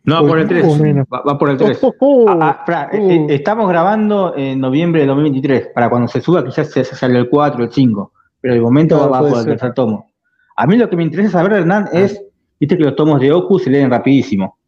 [0.04, 0.66] No, por el 3.
[0.66, 1.06] o menos.
[1.12, 1.78] Va, va por el 3.
[1.82, 2.28] Oh, oh, oh.
[2.28, 3.26] Ah, ah, eh, eh, uh.
[3.30, 5.68] estamos grabando en noviembre de 2023.
[5.74, 8.12] Para cuando se suba, quizás se se sale el 4, el 5.
[8.40, 10.10] Pero de momento Claro, va por el tercer tomo.
[10.56, 11.98] A mí lo que me interesa saber, Hernán, Ah.
[12.00, 12.20] es,
[12.58, 14.58] viste que los tomos de Oku se leen rapidísimo.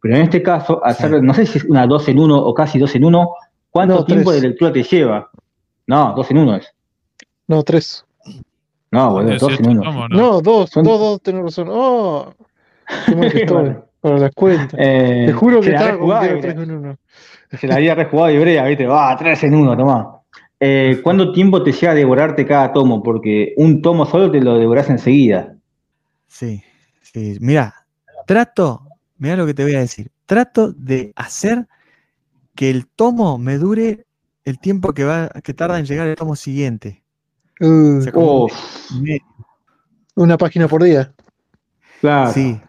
[0.00, 1.02] Pero en este caso, al Sí.
[1.02, 3.30] ser, no sé si es una 2 en 1 o casi 2 en 1,
[3.70, 4.42] ¿cuánto No, tiempo tres.
[4.42, 5.28] de lectura te lleva?
[5.86, 6.72] No, 2 en 1 es.
[7.46, 8.04] No, 3.
[8.90, 9.82] No, boludo, 2 en 18 1.
[9.82, 10.16] tomos, ¿no?
[10.16, 11.68] No, 2, Son- 2, 2, tenés razón.
[11.70, 12.32] Oh,
[13.06, 14.78] qué mal que estoy Para las cuentas.
[14.78, 16.40] Eh, Te juro que estaba mira.
[16.40, 16.96] 3 en 1.
[17.58, 20.14] Se la había rejugado y brea, viste, va, 3 en 1, tomá.
[20.60, 23.02] Eh, ¿Cuánto tiempo te lleva a devorarte cada tomo?
[23.02, 25.54] Porque un tomo solo te lo devorás enseguida.
[26.26, 26.62] Sí,
[27.00, 27.38] sí.
[27.40, 27.74] Mira,
[28.26, 28.82] trato,
[29.18, 30.10] mira lo que te voy a decir.
[30.26, 31.66] Trato de hacer
[32.54, 34.04] que el tomo me dure
[34.44, 37.02] el tiempo que va, que tarda en llegar el tomo siguiente.
[37.60, 38.48] Uh, O sea, Oh,
[40.16, 41.12] una página por día.
[42.00, 42.32] claro.
[42.32, 42.60] sí.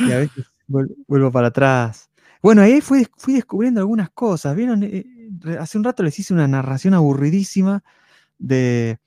[0.00, 2.10] Y a veces vuel- vuelvo para atrás.
[2.42, 4.54] Bueno, ahí fui, fui descubriendo algunas cosas.
[4.56, 4.82] ¿Vieron?
[4.82, 5.04] Eh,
[5.46, 7.82] eh, Hace un rato les hice una narración aburridísima
[8.38, 8.98] de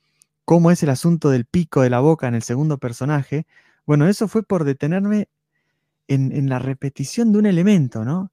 [0.46, 3.46] cómo es el asunto del pico de la boca en el segundo personaje.
[3.86, 5.30] Bueno, eso fue por detenerme
[6.08, 8.32] en, en la repetición de un elemento, ¿no?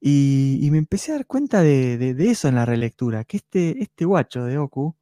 [0.00, 3.82] Y, y me empecé a dar cuenta de, de- eso en la relectura, que este,
[3.82, 4.94] este guacho de Oku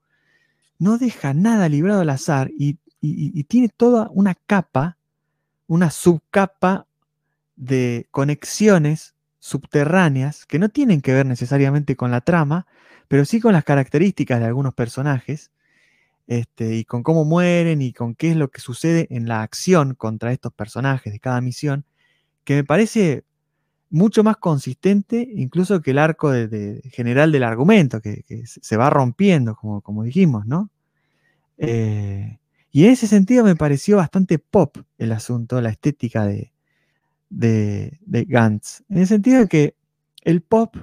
[0.79, 4.97] no deja nada librado al azar y- y tiene toda una capa,
[5.67, 6.87] una subcapa
[7.57, 12.67] de conexiones subterráneas que no tienen que ver necesariamente con la trama,
[13.09, 15.51] pero sí con las características de algunos personajes,
[16.27, 19.95] este, y con cómo mueren y con qué es lo que sucede en la acción
[19.95, 21.85] contra estos personajes de cada misión,
[22.45, 23.25] que me parece
[23.91, 26.33] mucho más consistente incluso que el arco
[26.91, 30.71] general del argumento, que, se va rompiendo, como, como dijimos, ¿no?
[31.59, 32.39] Eh,
[32.75, 36.53] y en ese sentido me pareció bastante pop el asunto, la estética de,
[37.31, 38.83] de, de Gantz.
[38.89, 39.77] En el sentido de que
[40.23, 40.75] el pop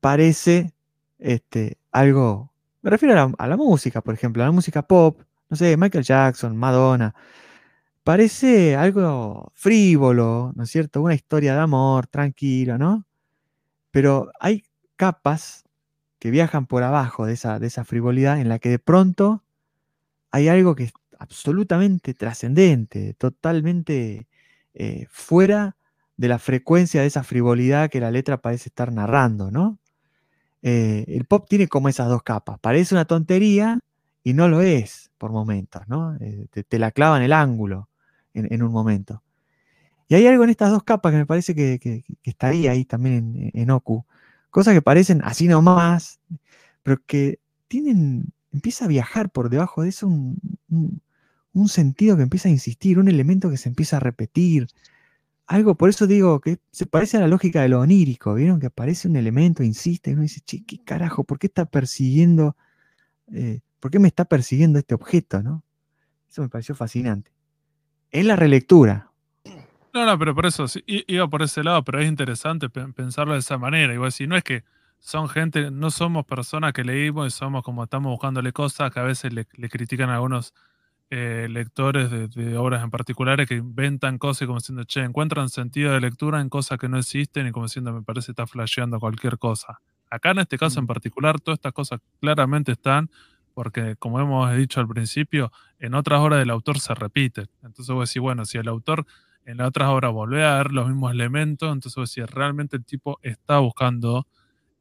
[0.00, 0.74] parece
[1.20, 2.52] este, algo.
[2.82, 6.56] Me refiero a la, música, por ejemplo, a la música pop, no sé, Michael Jackson,
[6.56, 7.14] Madonna.
[8.02, 11.00] Parece algo frívolo, ¿no es cierto?
[11.00, 13.06] Una historia de amor, tranquilo, ¿no?
[13.92, 14.64] Pero hay
[14.96, 15.62] capas
[16.18, 19.44] que viajan por abajo de esa, de esa frivolidad en la que de pronto
[20.34, 20.90] hay algo que
[21.24, 24.28] absolutamente trascendente, totalmente
[24.74, 25.76] eh, fuera
[26.16, 29.78] de la frecuencia de esa frivolidad que la letra parece estar narrando, ¿no?
[30.62, 32.58] Eh, el pop tiene como esas dos capas.
[32.60, 33.80] Parece una tontería
[34.24, 36.16] y no lo es por momentos, ¿no?
[36.20, 37.88] Eh, te, la clava en el ángulo
[38.34, 39.22] en, un momento.
[40.08, 42.84] Y hay algo en estas dos capas que me parece que, que- que estaría ahí
[42.84, 44.04] también en, en Oku.
[44.50, 46.20] Cosas que parecen así nomás,
[46.82, 50.38] pero que tienen, empieza a viajar por debajo de eso un-
[51.54, 54.68] un sentido que empieza a insistir, un elemento que se empieza a repetir.
[55.46, 58.60] Algo, por eso digo que se parece a la lógica de lo onírico, ¿vieron?
[58.60, 61.24] Que aparece un elemento, insiste, y uno dice, che, ¿qué carajo?
[61.24, 62.56] ¿Por qué está persiguiendo?
[63.32, 65.64] eh, ¿Por qué me está persiguiendo este objeto, no?
[66.30, 67.32] Eso me pareció fascinante.
[68.12, 69.12] En la relectura,
[69.92, 73.34] No, no, pero por eso sí, iba por ese lado, pero es interesante pe- pensarlo
[73.34, 73.94] de esa manera.
[73.94, 74.64] Igual si no es que
[74.98, 79.04] son gente, no somos personas que leímos y somos como estamos buscándole cosas que a
[79.04, 80.52] veces le, le critican a algunos
[81.10, 85.48] eh, lectores de, de obras en particulares que inventan cosas y como diciendo, che, encuentran
[85.48, 88.98] sentido de lectura en cosas que no existen y como diciendo, me parece está flasheando
[89.00, 89.80] cualquier cosa.
[90.10, 90.88] Acá en este caso en Mm.
[90.88, 93.10] particular, todas estas cosas claramente están
[93.54, 97.46] porque como hemos dicho al principio, en otras obras del autor se repite.
[97.62, 99.06] Entonces vos decís, bueno, si el autor
[99.44, 102.84] en las otras obras volvió a ver los mismos elementos, entonces vos decís, realmente el
[102.84, 104.26] tipo está buscando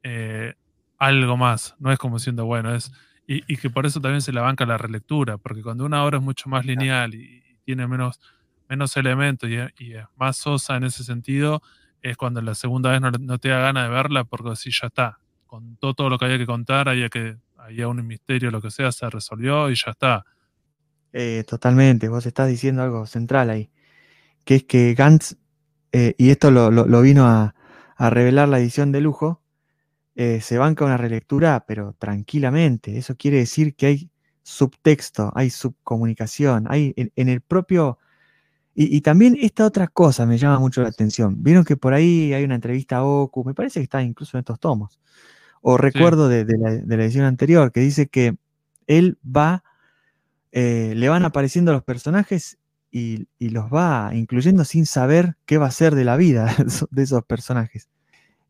[0.04, 0.56] eh,
[1.00, 2.92] algo más, no es como diciendo, bueno, es...
[3.26, 6.24] Y, que por eso también se la banca la relectura, porque cuando una obra es
[6.24, 8.20] mucho más lineal y, tiene menos,
[8.68, 9.56] menos elementos y,
[9.94, 11.62] es más sosa en ese sentido,
[12.02, 15.20] es cuando la segunda vez no, te da ganas de verla porque así ya está.
[15.46, 18.92] Contó todo lo que había que contar, había que había un misterio, lo que sea,
[18.92, 20.26] se resolvió y ya está.
[21.14, 23.70] Eh, totalmente, vos estás diciendo algo central ahí,
[24.44, 25.38] que es que Gantz,
[25.92, 27.54] eh, y esto lo, vino a,
[28.00, 29.43] revelar la edición de lujo,
[30.16, 32.98] eh, se banca una relectura, pero tranquilamente.
[32.98, 34.12] Eso quiere decir que hay
[34.44, 37.98] subtexto, hay subcomunicación, hay en, el propio...
[38.76, 41.44] Y, también esta otra cosa me llama mucho la atención.
[41.44, 44.40] Vieron que por ahí hay una entrevista a Oku, me parece que está incluso en
[44.40, 45.00] estos tomos,
[45.62, 48.36] o recuerdo de, la, edición anterior, que dice que
[48.88, 49.64] él va,
[50.52, 52.58] eh, le van apareciendo los personajes
[52.94, 56.56] y, los va incluyendo sin saber qué va a ser de la vida
[56.92, 57.90] de esos personajes.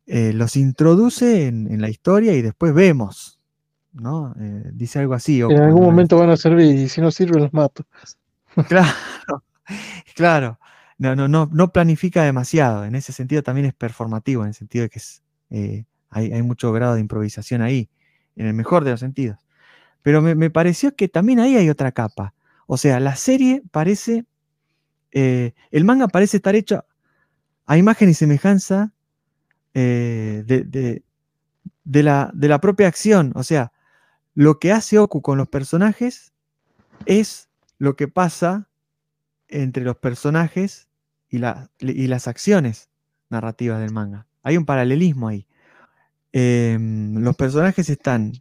[0.05, 3.39] Eh, los introduce en, la historia y después vemos,
[3.93, 4.35] ¿no?
[4.39, 5.41] Eh, dice algo así.
[5.41, 7.85] en algún momento van a servir y si no sirven los mato.
[8.67, 9.43] Claro,
[10.15, 10.59] claro.
[10.99, 12.85] No, no, no, no planifica demasiado.
[12.85, 15.23] En ese sentido también es performativo, en el sentido de que es,
[16.13, 17.89] hay, mucho grado de improvisación ahí,
[18.35, 19.39] en el mejor de los sentidos.
[20.01, 22.33] Pero me, pareció que también ahí hay otra capa.
[22.67, 24.25] O sea, la serie parece,
[25.11, 26.85] eh, el manga parece estar hecho
[27.65, 28.93] a imagen y semejanza
[29.73, 33.31] eh, de, la, de, la, propia acción.
[33.35, 33.71] O sea,
[34.35, 36.33] lo que hace Oku con los personajes
[37.05, 38.67] es lo que pasa
[39.47, 40.87] entre los personajes
[41.29, 41.41] y,
[41.79, 42.89] y las acciones
[43.29, 44.27] narrativas del manga.
[44.43, 45.47] Hay un paralelismo ahí.
[46.31, 48.33] Em, los personajes están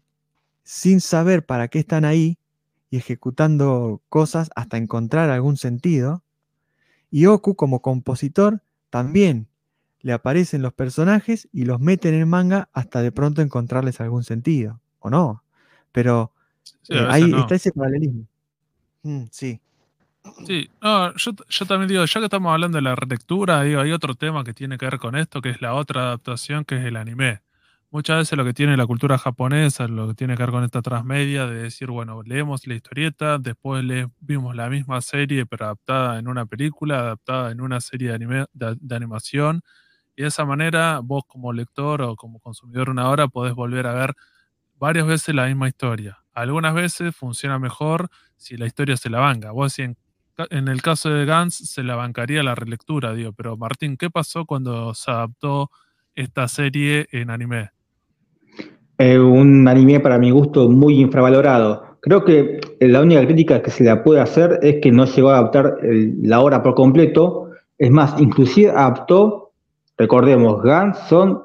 [0.64, 2.38] sin saber para qué están ahí
[2.90, 6.22] y ejecutando cosas hasta encontrar algún sentido.
[7.10, 9.48] Y Oku como compositor también
[10.02, 14.80] le aparecen los personajes y los mete en manga hasta de pronto encontrarles algún sentido,
[14.98, 15.42] o no.
[15.92, 16.32] Pero
[16.88, 18.26] eh, ahí está ese paralelismo.
[19.02, 19.60] Mm, sí.
[20.46, 24.14] Sí, yo, yo, también digo, ya que estamos hablando de la relectura, digo, hay otro
[24.14, 26.96] tema que tiene que ver con esto, que es la otra adaptación, que es el
[26.96, 27.42] anime
[27.92, 30.82] muchas veces lo que tiene la cultura japonesa, lo que tiene que ver con esta
[30.82, 36.18] transmedia, de decir, bueno, leemos la historieta, después le, vimos la misma serie, pero adaptada
[36.18, 39.62] en una película, adaptada en una serie de, anime, de, animación,
[40.22, 44.14] de esa manera vos como lector o como consumidor una hora podés volver a ver
[44.78, 46.18] varias veces la misma historia.
[46.32, 49.52] Algunas veces funciona mejor si la historia se la banca.
[49.52, 49.96] Vos si en,
[50.68, 54.94] el caso de Gans se la bancaría la relectura, digo, pero Martín, ¿qué pasó cuando
[54.94, 55.70] se adaptó
[56.14, 57.70] esta serie en anime?
[58.98, 61.98] un anime para mi gusto muy infravalorado.
[62.00, 65.38] Creo que la única crítica que se le puede hacer es que no llegó a
[65.38, 67.50] adaptar la obra por completo.
[67.78, 69.41] Es más, inclusive adaptó,
[69.96, 71.42] recordemos, Gans son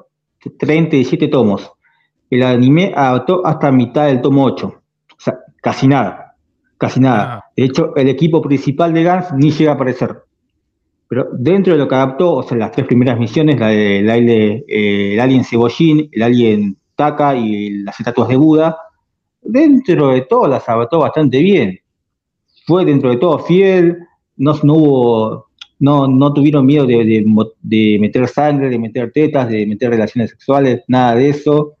[0.58, 1.70] 37 tomos.
[2.30, 4.66] El anime adaptó hasta mitad del tomo 8.
[4.66, 4.80] O
[5.18, 6.36] sea, casi nada.
[6.76, 7.34] Casi nada.
[7.34, 7.50] Ah.
[7.56, 10.16] De hecho, el equipo principal de Gans ni llega a aparecer.
[11.08, 14.64] Pero dentro de lo que adaptó, o sea, las tres primeras misiones, la del de,
[14.68, 18.76] eh, el Alien Cebollín, el Alien Taka y las estatuas de Buda,
[19.40, 21.80] dentro de todo las adaptó bastante bien.
[22.66, 23.98] Fue dentro de todo fiel,
[24.36, 25.47] no, no hubo,
[25.78, 31.14] no, no tuvieron miedo de, meter sangre, de meter tetas, de meter relaciones sexuales, nada
[31.14, 31.74] de eso.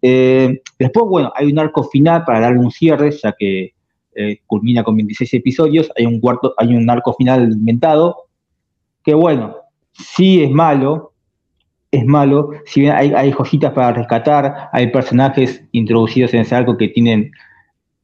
[0.00, 3.74] Eh, después, bueno, hay un arco final para darle un cierre, ya que
[4.14, 8.26] eh, culmina con 26 episodios, hay un cuarto, hay un arco final inventado,
[9.04, 9.56] que bueno,
[9.92, 11.12] sí es malo,
[11.90, 16.88] es malo, si bien hay, joyitas para rescatar, hay personajes introducidos en ese arco que
[16.88, 17.30] tienen,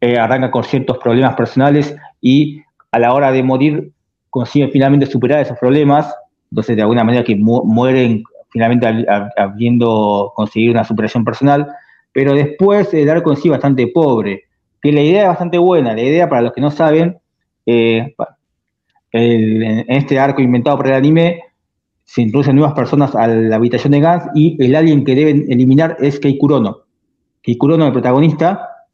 [0.01, 2.61] eh, arrancan con ciertos problemas personales y
[2.93, 3.93] a la hora de morir
[4.31, 6.15] consiguen finalmente superar esos problemas,
[6.51, 9.07] entonces de alguna manera que mueren finalmente
[9.37, 11.69] habiendo conseguido una superación personal,
[12.13, 14.45] pero después el arco en sí bastante pobre,
[14.81, 17.19] que la idea es bastante buena, la idea para los que no saben,
[17.67, 18.15] eh,
[19.13, 21.43] en este arco inventado por el anime,
[22.05, 25.97] se introducen nuevas personas a la habitación de Gans y el alien que deben eliminar
[26.01, 26.85] es Keikurono.
[27.43, 28.87] Keikurono, el protagonista,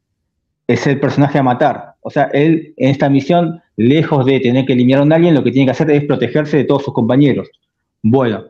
[0.67, 1.94] es el personaje a matar.
[2.05, 5.43] O sea, él en esta misión, lejos de tener que eliminar a un alien, lo
[5.43, 7.49] que tiene que hacer es protegerse de todos sus compañeros.
[8.03, 8.43] Bueno,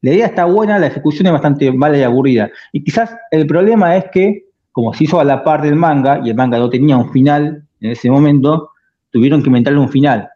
[0.00, 2.50] la idea está buena, la ejecución es bastante mala y aburrida.
[2.72, 6.30] Y quizás el problema es que, como se hizo a la par del manga, y
[6.30, 8.70] el manga no tenía un final en ese momento,
[9.10, 10.28] tuvieron que inventarle un final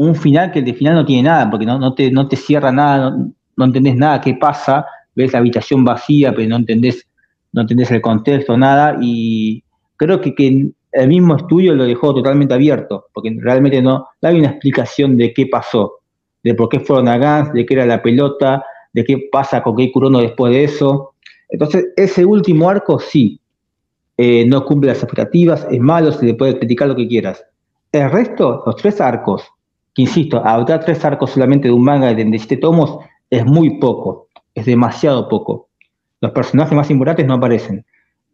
[0.00, 2.72] un final que de final no tiene nada, porque no, no, te, no te cierra
[2.72, 3.14] nada,
[3.56, 7.06] no, entendés nada qué pasa, ves la habitación vacía, pero no entendés,
[7.52, 9.62] no entendés el contexto, nada, y
[9.96, 14.38] creo que, que el mismo estudio lo dejó totalmente abierto, porque realmente no, no hay
[14.38, 16.00] una explicación de qué pasó,
[16.42, 19.76] de por qué fueron a Gans, de qué era la pelota, de qué pasa con
[19.76, 21.14] Kei Kurono después de eso.
[21.48, 23.40] Entonces, ese último arco sí,
[24.16, 27.44] eh, no cumple las expectativas, es malo, se le puede criticar lo que quieras.
[27.92, 29.44] El resto, los tres arcos,
[29.94, 32.98] que insisto, adoptar tres arcos solamente de un manga de 37 tomos
[33.30, 35.68] es muy poco, es demasiado poco.
[36.20, 37.84] Los personajes más importantes no aparecen.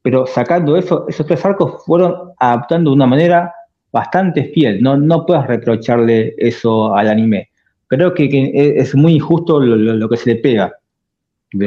[0.07, 3.53] Pero sacando eso, esos tres arcos fueron adaptando de una manera
[3.91, 4.81] bastante fiel.
[4.81, 7.51] No, no puedes reprocharle eso al anime.
[7.89, 10.73] Creo que, es muy injusto lo, que se le pega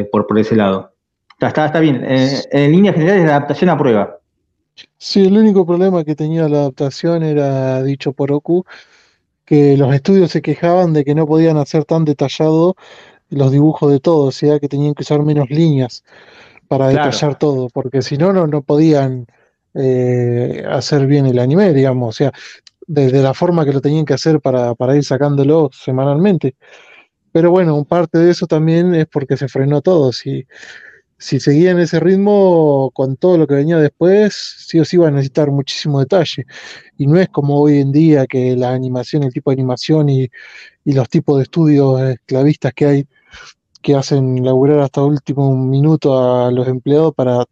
[0.09, 0.93] por, por ese lado.
[1.37, 2.01] Está, está, bien.
[2.07, 4.19] En, en líneas generales, la adaptación a prueba.
[4.97, 8.63] Sí, el único problema que tenía la adaptación era dicho por Oku,
[9.43, 12.77] que los estudios se quejaban de que no podían hacer tan detallado
[13.31, 16.05] los dibujos de todo, o sea que tenían que usar menos líneas
[16.69, 19.25] para detallar todo, porque si no, no, podían
[19.73, 22.31] eh, hacer bien el anime, digamos, o sea,
[22.85, 26.55] desde la forma que lo tenían que hacer para, para ir sacándolo semanalmente.
[27.31, 30.13] Pero bueno, parte de eso también es porque se frenó todo.
[30.13, 30.45] Si,
[31.17, 34.35] si seguían ese ritmo con todo lo que venía después,
[34.67, 36.45] sí o sí iba a necesitar muchísimo detalle.
[36.99, 40.29] Y no es como hoy en día que la animación, el tipo de animación y,
[40.85, 43.07] y los tipos de estudios esclavistas que hay
[43.81, 47.45] que hacen laburar hasta último minuto a los empleados para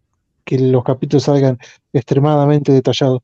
[0.44, 1.58] que los capítulos salgan
[1.92, 3.22] extremadamente detallados.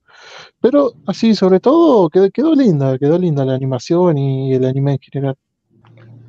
[0.59, 4.99] Pero así, sobre todo, quedó, quedó linda, quedó linda la animación y el anime en
[4.99, 5.35] general.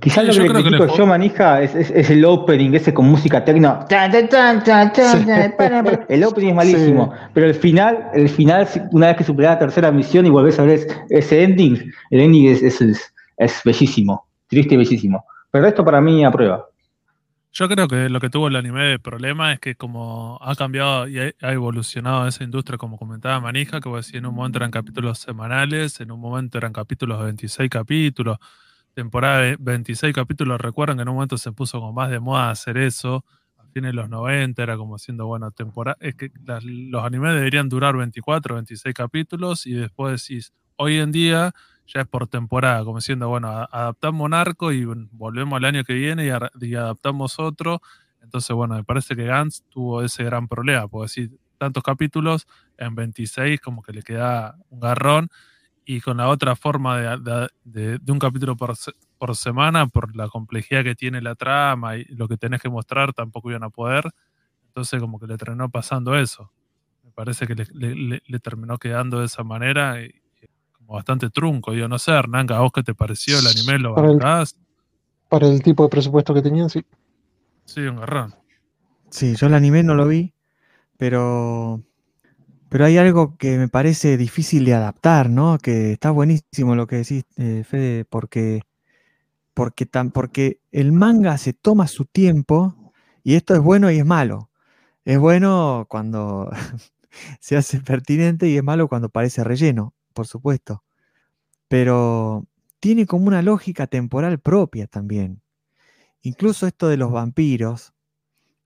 [0.04, 1.74] Quizás lo que le critico yo, manija, es,
[2.10, 3.86] el opening, ese con música tecno.
[6.10, 9.90] El opening es malísimo, pero el final, el final, una vez que superas la tercera
[9.90, 15.24] misión y volvés a ver ese ending, el ending es, es, bellísimo, triste y bellísimo.
[15.54, 16.66] Pero esto para mí aprueba.
[17.52, 21.06] Yo creo que lo que tuvo el anime de problema es que como ha cambiado
[21.06, 25.20] y ha evolucionado esa industria, como comentaba Manija, que decir, en un momento eran capítulos
[25.20, 28.38] semanales, en un momento eran capítulos de 26 capítulos,
[28.94, 32.50] temporada de 26 capítulos, recuerdan que en un momento se puso como más de moda
[32.50, 33.24] hacer eso,
[33.56, 36.32] a fines de los 90 era como siendo, bueno, temporada, es que
[36.64, 41.52] los animes deberían durar 24, 26 capítulos y después decís, hoy en día
[41.86, 45.94] ya es por temporada, como siendo, bueno, adaptamos un arco y volvemos al año que
[45.94, 47.82] viene y, adaptamos otro.
[48.22, 52.46] Entonces, bueno, me parece que Gantz tuvo ese gran problema, porque si tantos capítulos
[52.78, 55.28] en 26 como que le queda un garrón
[55.84, 58.74] y con la otra forma de, un capítulo por,
[59.18, 63.12] por, semana, por la complejidad que tiene la trama y lo que tenés que mostrar,
[63.12, 64.10] tampoco iban a poder.
[64.68, 66.50] Entonces como que le terminó pasando eso.
[67.04, 70.14] Me parece que le, terminó quedando de esa manera y
[70.84, 71.72] como bastante trunco.
[71.72, 73.78] Yo no sé, Hernán, ¿a vos qué te pareció el anime?
[73.78, 74.18] ¿Lo para el,
[75.28, 76.84] para el tipo de presupuesto que tenían, sí.
[77.64, 78.34] Sí, un garrón.
[79.10, 80.34] Sí, yo el anime no lo vi,
[80.96, 81.80] pero
[82.74, 85.58] pero hay algo que me parece difícil de adaptar, ¿no?
[85.58, 88.62] Que está buenísimo lo que decís, eh, Fede, porque,
[89.54, 92.92] porque, tan, porque el manga se toma su tiempo
[93.22, 94.50] y esto es bueno y es malo.
[95.04, 96.50] Es bueno cuando
[97.38, 100.82] se hace pertinente y es malo cuando parece relleno, por supuesto.
[101.68, 102.46] Pero
[102.80, 105.42] tiene como una lógica temporal propia también.
[106.22, 107.92] Incluso esto de los vampiros,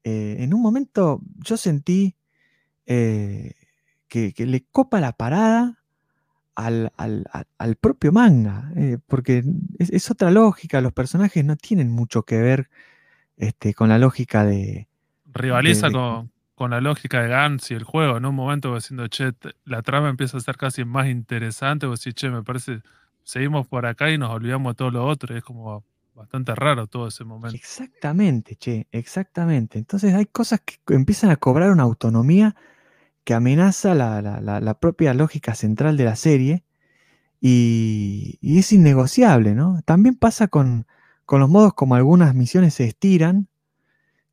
[0.04, 2.16] eh, en un momento yo sentí
[2.86, 3.54] eh,
[4.06, 5.82] que, le copa la parada
[6.54, 6.90] al,
[7.80, 9.44] propio manga, eh, porque
[9.78, 12.70] es, otra lógica, los personajes no tienen mucho que ver
[13.36, 14.88] este, con la lógica de...
[15.26, 16.32] Rivaliza con,
[16.66, 19.32] la lógica de Gantz y el juego, en un momento diciendo, che,
[19.64, 22.82] la trama empieza a ser casi más interesante, o decir, che, me parece,
[23.22, 27.06] seguimos por acá y nos olvidamos de todo lo otro, es como bastante raro todo
[27.06, 27.56] ese momento.
[27.56, 29.78] Exactamente, che, exactamente.
[29.78, 32.56] Entonces hay cosas que empiezan a cobrar una autonomía
[33.28, 36.64] que amenaza la, propia lógica central de la serie
[37.43, 39.82] y, es innegociable, ¿no?
[39.85, 40.86] También pasa con,
[41.30, 43.48] los modos como algunas misiones se estiran,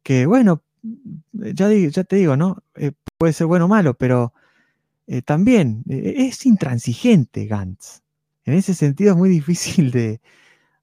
[0.01, 0.63] que bueno,
[1.31, 2.63] ya, ya te digo, ¿no?
[2.75, 4.33] Eh, puede ser bueno o malo, pero
[5.07, 8.01] eh, también eh, es intransigente Gantz.
[8.45, 10.21] En ese sentido es muy difícil de,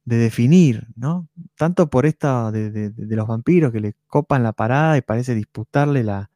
[0.04, 1.28] definir, ¿no?
[1.56, 6.28] Tanto por esta de, los vampiros que le copan la parada y parece disputarle la,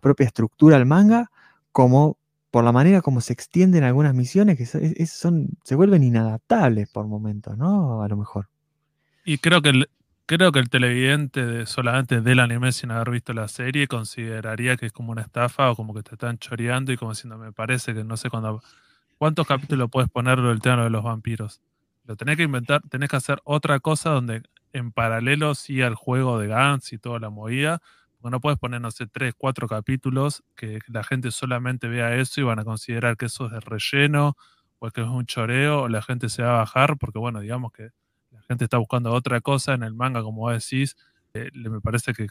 [0.00, 1.30] propia estructura del manga,
[1.72, 2.16] como
[2.50, 4.64] por la manera como se extienden algunas misiones que
[5.06, 8.02] son, se vuelven inadaptables por momentos, ¿no?
[8.02, 8.48] A lo mejor.
[9.24, 9.72] Y creo que
[10.26, 14.86] creo que el televidente de, solamente del anime sin haber visto la serie consideraría que
[14.86, 17.94] es como una estafa o como que te están choreando y como diciendo, me parece
[17.94, 18.62] que no sé cuándo,
[19.18, 21.60] cuántos capítulos puedes ponerlo el tema de los vampiros.
[22.04, 24.42] Lo tenés que inventar, tenés que hacer otra cosa donde
[24.72, 27.80] en paralelo sí al juego de Gantz y toda la movida,
[28.18, 32.40] Porque no puedes poner, no sé, tres, cuatro capítulos que la gente solamente vea eso
[32.40, 34.36] y van a considerar que eso es de relleno
[34.78, 37.72] o que es un choreo o la gente se va a bajar porque, bueno, digamos
[37.72, 37.90] que
[38.48, 40.96] gente está buscando otra cosa en el manga, como vos decís,
[41.34, 42.28] eh, me parece que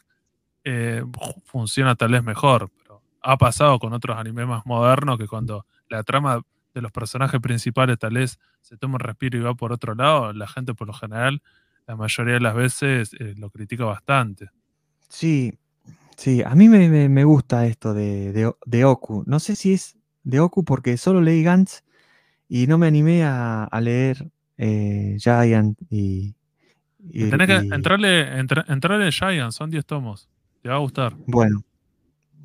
[0.63, 1.03] eh,
[1.45, 2.71] funciona tal vez mejor.
[2.77, 6.41] Pero ha pasado con otros animes más modernos que cuando la trama
[6.73, 10.33] de los personajes principales tal vez se toma un respiro y va por otro lado,
[10.33, 11.41] la gente por lo general,
[11.87, 14.49] la mayoría de las veces eh, lo critica bastante.
[15.07, 15.57] Sí,
[16.17, 19.23] sí, a mí me, gusta esto de, de, Oku.
[19.25, 21.83] No sé si es de Oku porque solo leí Gantz
[22.49, 26.35] y no me animé a, leer eh, Giant y,
[26.99, 30.29] y, Tenés que entrarle, entrarle Giant, son 10 tomos.
[30.61, 31.13] Te va a gustar.
[31.27, 31.63] Bueno.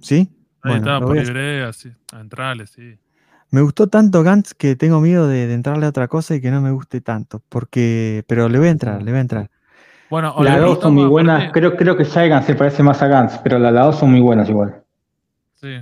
[0.01, 0.29] ¿Sí?
[0.63, 1.91] Ahí está, por Ibrea, sí.
[2.13, 2.99] Entrale, sí.
[3.51, 6.61] Me gustó tanto Gantz que tengo miedo de, entrarle a otra cosa y que no
[6.61, 7.43] me guste tanto.
[7.49, 8.25] Porque.
[8.29, 9.51] Pero le voy a entrar, le voy a entrar.
[10.09, 11.53] Bueno, las dos son muy buenas.
[11.53, 14.49] Creo, creo que Saigan se parece más a Gantz, pero las dos son muy buenas
[14.49, 14.83] igual.
[15.55, 15.79] Sí.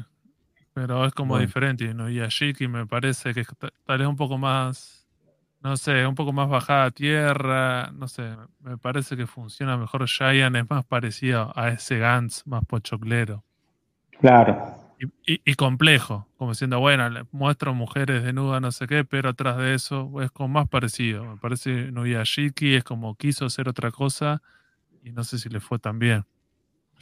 [0.75, 2.09] Pero es como diferente, ¿no?
[2.09, 3.45] Y a Shiki me parece que
[3.85, 4.98] tal vez un poco más.
[5.61, 7.91] No sé, un poco más bajada a tierra.
[7.93, 10.07] No sé, me parece que funciona mejor.
[10.07, 13.45] Giant es más parecido a ese Gantz más pochoclero.
[14.21, 14.79] Claro.
[15.25, 20.11] Y, complejo, como diciendo, bueno, muestro mujeres desnudas, no sé qué, pero atrás de eso
[20.21, 21.25] es como más parecido.
[21.25, 24.43] Me parece Shiki es como quiso hacer otra cosa
[25.05, 26.25] y no sé si le fue tan bien.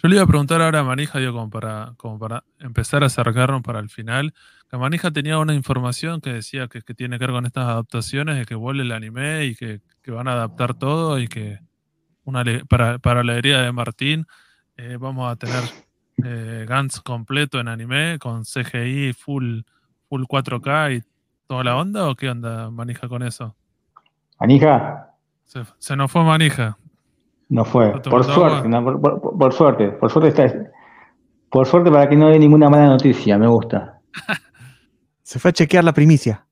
[0.03, 3.07] Yo le iba a preguntar ahora a Manija, digo, como para, como para empezar a
[3.07, 4.35] acercarnos para el final,
[4.71, 8.37] que Manija tenía una información que decía que, que tiene que ver con estas adaptaciones,
[8.37, 11.61] de que vuelve el anime y que, que van a adaptar todo y que
[12.25, 14.27] una, para, para la herida de Martín
[14.77, 15.63] eh, vamos a tener
[16.25, 19.61] eh, Gantz completo en anime, con CGI full,
[20.09, 21.03] full 4K y
[21.47, 23.55] toda la onda, o qué onda manija con eso?
[24.41, 25.15] ¿Manija?
[25.79, 26.77] Se, nos fue manija.
[27.49, 28.69] No fue, por suerte,
[29.39, 30.71] por, suerte, por suerte está,
[31.49, 34.01] por suerte para que no haya ninguna mala noticia, me gusta.
[35.23, 36.45] se fue a chequear la primicia.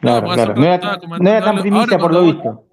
[0.00, 0.54] Claro, claro.
[0.54, 2.64] No era, tan primicia por lo visto.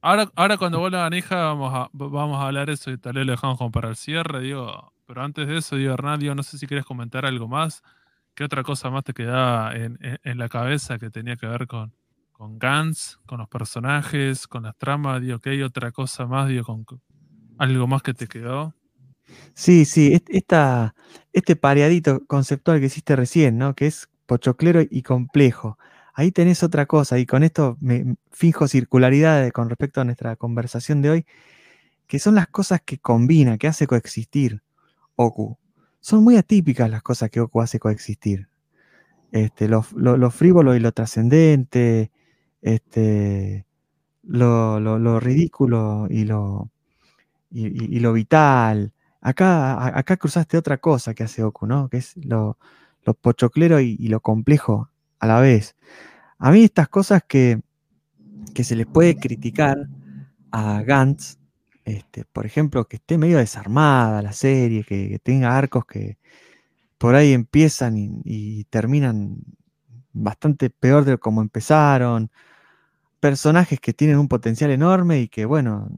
[0.00, 3.32] Ahora, ahora cuando vuelva Manija vamos a, vamos a hablar eso y tal vez lo
[3.32, 6.66] dejamos como para el cierre, digo, pero antes de eso, digo, Hernán, no sé si
[6.66, 7.82] quieres comentar algo más.
[8.34, 11.92] ¿Qué otra cosa más te quedaba en, la cabeza que tenía que ver con,
[12.42, 15.22] con Gans, con los personajes, con las tramas?
[15.22, 16.48] Digo, ¿qué hay otra cosa más?
[16.48, 16.84] Digo, con,
[17.56, 18.74] algo más que te quedó.
[19.54, 20.92] Sí, sí, esta,
[21.32, 23.76] este pareadito conceptual que hiciste recién, ¿no?
[23.76, 25.78] Que es pochoclero y complejo.
[26.14, 31.00] Ahí tenés otra cosa, y con esto me fijo circularidad con respecto a nuestra conversación
[31.00, 31.26] de hoy,
[32.08, 34.64] que son las cosas que combina, que hace coexistir.
[35.14, 35.58] Oku.
[36.00, 38.48] Son muy atípicas las cosas que Oku hace coexistir.
[39.30, 39.82] Este, lo,
[40.32, 42.10] frívolo y lo trascendente,
[42.62, 43.66] este,
[44.22, 46.70] lo, ridículo y lo,
[47.50, 48.92] y, lo vital.
[49.20, 51.88] Acá, acá cruzaste otra cosa que hace Oku, ¿no?
[51.88, 52.56] Que es lo,
[53.20, 55.76] pochoclero y, lo complejo a la vez.
[56.38, 57.60] A mí estas cosas que,
[58.54, 59.86] que se les puede criticar
[60.50, 61.36] a Gantz
[61.84, 66.18] este, por ejemplo, que esté medio desarmada la serie, que, tenga arcos que
[66.98, 69.38] por ahí empiezan y, terminan
[70.12, 72.30] bastante peor de como empezaron.
[73.22, 75.96] Personajes que tienen un potencial enorme y que, bueno,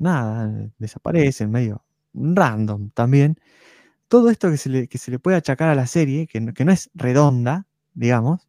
[0.00, 3.38] nada, desaparecen medio random también.
[4.08, 8.48] Todo esto que se le, puede achacar a la serie, que no, es redonda, digamos,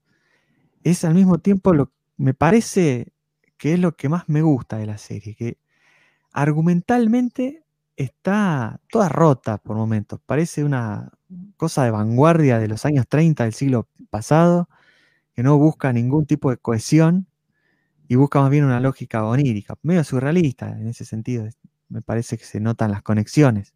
[0.83, 3.13] es al mismo tiempo lo me parece
[3.57, 5.59] que es lo que más me gusta de la serie, que
[6.33, 7.63] argumentalmente
[7.95, 10.19] está toda rota por momentos.
[10.25, 11.11] Parece una
[11.57, 14.67] cosa de vanguardia de los años 30 del siglo pasado,
[15.35, 17.27] que no busca ningún tipo de cohesión
[18.07, 21.47] y busca más bien una lógica onírica, medio surrealista en ese sentido.
[21.89, 23.73] Me parece que se notan las conexiones.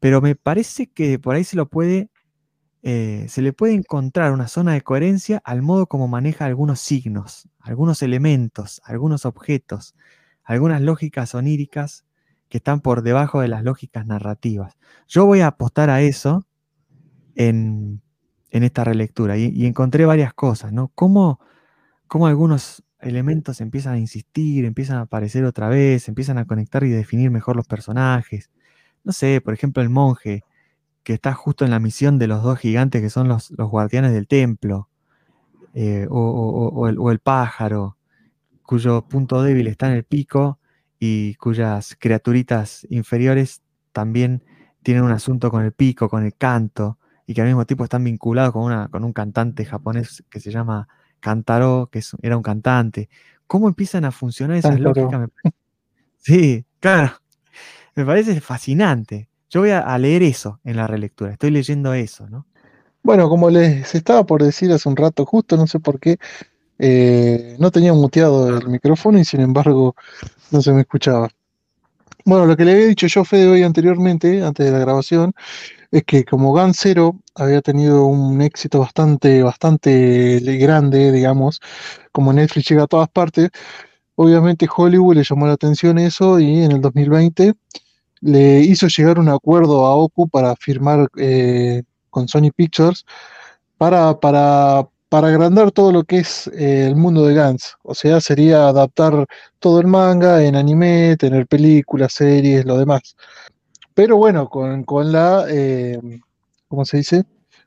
[0.00, 2.10] Pero me parece que por ahí se lo puede,
[2.82, 7.48] eh, se le puede encontrar una zona de coherencia al modo como maneja algunos signos,
[7.58, 9.94] algunos elementos, algunos objetos,
[10.44, 12.04] algunas lógicas oníricas
[12.48, 14.76] que están por debajo de las lógicas narrativas.
[15.06, 16.46] Yo voy a apostar a eso
[17.36, 18.02] en,
[18.50, 20.90] esta relectura y, encontré varias cosas, ¿no?
[20.94, 21.38] Cómo,
[22.10, 27.30] algunos elementos empiezan a insistir, empiezan a aparecer otra vez, empiezan a conectar y definir
[27.30, 28.50] mejor los personajes.
[29.04, 30.42] No sé, por ejemplo, el monje,
[31.02, 34.26] que está justo en la misión de los dos gigantes que son los, guardianes del
[34.26, 34.88] templo,
[35.74, 37.96] eh, o, el, pájaro,
[38.62, 40.58] cuyo punto débil está en el pico
[40.98, 43.62] y cuyas criaturitas inferiores
[43.92, 44.44] también
[44.82, 48.04] tienen un asunto con el pico, con el canto, y que al mismo tiempo están
[48.04, 50.88] vinculados con, un cantante japonés que se llama
[51.20, 53.08] Kantaro, que era un cantante.
[53.46, 55.28] ¿Cómo empiezan a funcionar esas lógicas?
[56.18, 57.12] Sí, claro.
[57.94, 59.28] Me parece fascinante.
[59.48, 62.46] Yo voy a, a leer eso en la relectura, estoy leyendo eso, ¿no?
[63.02, 66.18] Bueno, como les estaba por decir hace un rato, justo no sé por qué,
[66.78, 69.96] eh, no tenía muteado el micrófono y sin embargo
[70.50, 71.28] no se me escuchaba.
[72.24, 75.32] Bueno, lo que le había dicho yo, Fede, hoy anteriormente, antes de la grabación,
[75.90, 81.60] es que como Gun Zero había tenido un éxito bastante, bastante grande, digamos,
[82.12, 83.50] como Netflix llega a todas partes,
[84.14, 87.54] obviamente Hollywood le llamó la atención eso y en el 2020
[88.20, 93.04] le hizo llegar un acuerdo a Oku para firmar eh, con Sony Pictures
[93.78, 97.76] para, para, para agrandar todo lo que es eh, el mundo de Gans.
[97.82, 99.26] O sea, sería adaptar
[99.58, 103.16] todo el manga en anime, tener películas, series, lo demás.
[104.00, 106.00] Pero bueno, con, con la, eh,
[106.68, 107.24] ¿cómo se dice?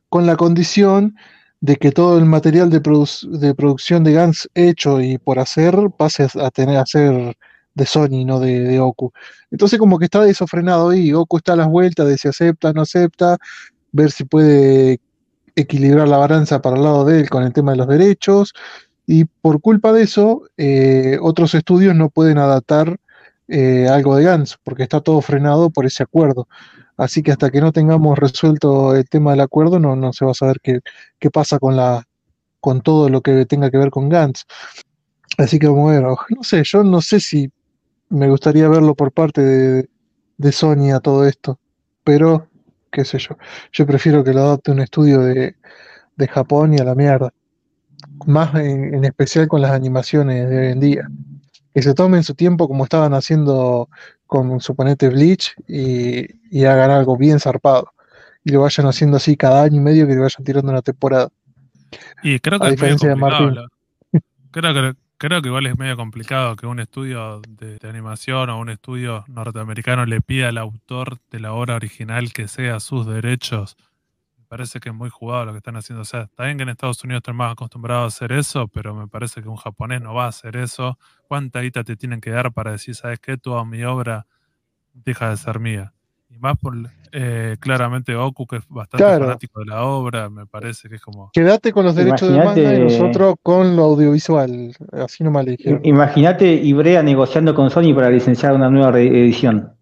[0.09, 1.15] Con la condición
[1.61, 5.75] de que todo el material de, produ- de producción de Gans hecho y por hacer
[5.95, 7.37] pase a tener a ser
[7.75, 9.11] de Sony, no de, de Oku.
[9.51, 12.73] Entonces como que está eso frenado ahí, Oku está a las vueltas de si acepta,
[12.73, 13.37] no acepta,
[13.91, 15.01] ver si puede
[15.55, 18.53] equilibrar la balanza para el lado de él con el tema de los derechos,
[19.05, 22.97] y por culpa de eso, eh, otros estudios no pueden adaptar
[23.55, 26.47] eh, algo de Gans, porque está todo frenado por ese acuerdo.
[26.97, 30.31] Así que hasta que no tengamos resuelto el tema del acuerdo, no, no se va
[30.31, 30.79] a saber qué,
[31.19, 32.03] qué pasa con la
[32.59, 34.45] con todo lo que tenga que ver con Gantz.
[35.37, 37.51] Así que vamos a ver, no sé, yo no sé si
[38.09, 41.59] me gustaría verlo por parte de, Sony a todo esto,
[42.03, 42.47] pero
[42.91, 43.37] qué sé yo,
[43.71, 45.55] yo prefiero que lo adapte un estudio de,
[46.15, 47.33] de Japón y a la mierda,
[48.25, 51.07] más en, en especial con las animaciones de hoy en día,
[51.73, 53.89] que se tomen su tiempo como estaban haciendo
[54.25, 57.91] con suponete Bleach y, y hagan algo bien zarpado.
[58.43, 61.29] Y lo vayan haciendo así cada año y medio que le vayan tirando una temporada.
[62.23, 63.15] Y creo que A es de complicado.
[63.17, 63.55] Martín.
[63.55, 63.67] la-
[64.51, 68.59] Creo que, creo que igual es medio complicado que un estudio de, de animación o
[68.59, 73.77] un estudio norteamericano le pida al autor de la obra original que sea sus derechos.
[74.53, 76.03] Parece que es muy jugado lo que están haciendo.
[76.03, 78.93] O sea, está bien que en Estados Unidos están más acostumbrados a hacer eso, pero
[78.93, 80.99] me parece que un japonés no va a hacer eso.
[81.27, 84.27] ¿Cuánta guita te tienen que dar para decir, sabes qué, toda mi obra
[84.93, 85.91] deja de ser mía?
[86.29, 86.75] Y más por
[87.11, 89.25] eh, claramente Goku, que es bastante Claro.
[89.25, 91.31] fanático de la obra, me parece que es como.
[91.33, 94.75] Quédate con los derechos de manga y Imagínate- nosotros con lo audiovisual.
[94.91, 95.81] Así nomás le dijeron.
[95.83, 99.73] Imagínate Ibrea negociando con Sony para licenciar una nueva reedición.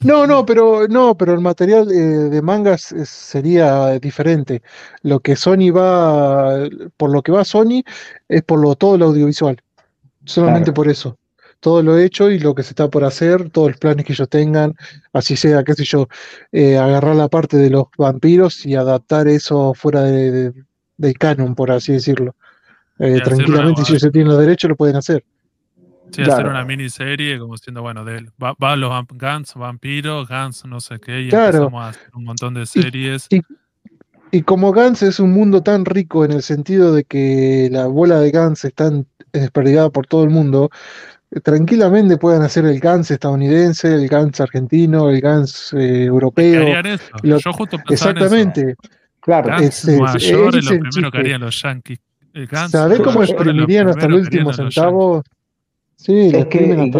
[0.00, 4.62] No, no, pero no, pero el material eh, de mangas es- sería diferente.
[5.02, 7.82] Lo que Sony va, por lo que va Sony
[8.28, 9.60] es por lo todo lo audiovisual.
[10.24, 10.74] Solamente Claro.
[10.74, 11.18] por eso.
[11.60, 14.28] Todo lo hecho y lo que se está por hacer, todos los planes que ellos
[14.28, 14.74] tengan,
[15.12, 16.06] así sea, qué sé yo,
[16.52, 20.52] eh, agarrar la parte de los vampiros y adaptar eso fuera de, de-
[20.98, 22.34] del canon, por así decirlo.
[22.98, 25.24] Eh, tranquilamente, si ellos tienen los derechos, lo pueden hacer.
[26.24, 28.30] Sí, hacer una miniserie como siendo, bueno, de él.
[28.42, 31.46] Va, va los vamp- Gans, vampiros, Gans, no sé qué, y Claro.
[31.58, 33.28] empezamos a hacer un montón de series.
[34.32, 38.18] Y como Gans es un mundo tan rico en el sentido de que la bola
[38.18, 38.90] de Gans está
[39.32, 40.70] desperdigada por todo el mundo,
[41.42, 46.62] tranquilamente pueden hacer el Gans estadounidense, el Gans argentino, el Gans eh, europeo.
[46.62, 47.04] harían eso.
[47.22, 48.24] lo- Yo justo pensaba en eso.
[48.26, 48.74] Exactamente.
[49.20, 49.48] Claro.
[49.48, 51.10] Gans Es- es- Nueva ese York es es lo primero chiste.
[51.10, 51.98] que harían los Yankees.
[52.34, 55.22] Eh, ¿Sabés cómo exprimirían hasta el último centavo?
[55.96, 56.90] Sí, Es que.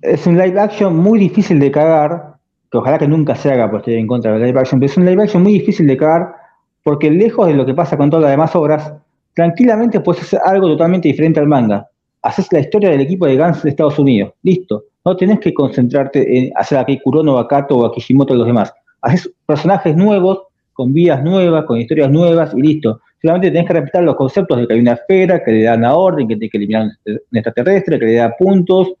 [0.00, 2.34] Es un live action muy difícil de cagar,
[2.70, 4.96] que ojalá que nunca se haga, pues estoy en contra del live action, pero es
[4.96, 6.34] un live action muy difícil de cagar,
[6.82, 8.92] porque lejos de lo que pasa con todas las demás obras,
[9.34, 11.88] tranquilamente puedes hacer algo totalmente diferente al manga.
[12.22, 14.84] Haces la historia del equipo de Gans de Estados Unidos, listo.
[15.04, 18.46] No tenés que concentrarte en hacer a Kurono, a Kato o a Kishimoto y los
[18.46, 18.72] demás.
[19.02, 20.42] Haces personajes nuevos,
[20.72, 23.00] con vidas nuevas, con historias nuevas y listo.
[23.20, 25.94] Solamente tenés que respetar los conceptos de que hay una esfera, que le dan la
[25.94, 28.92] orden, que tiene que eliminar un extraterrestre, que le da puntos,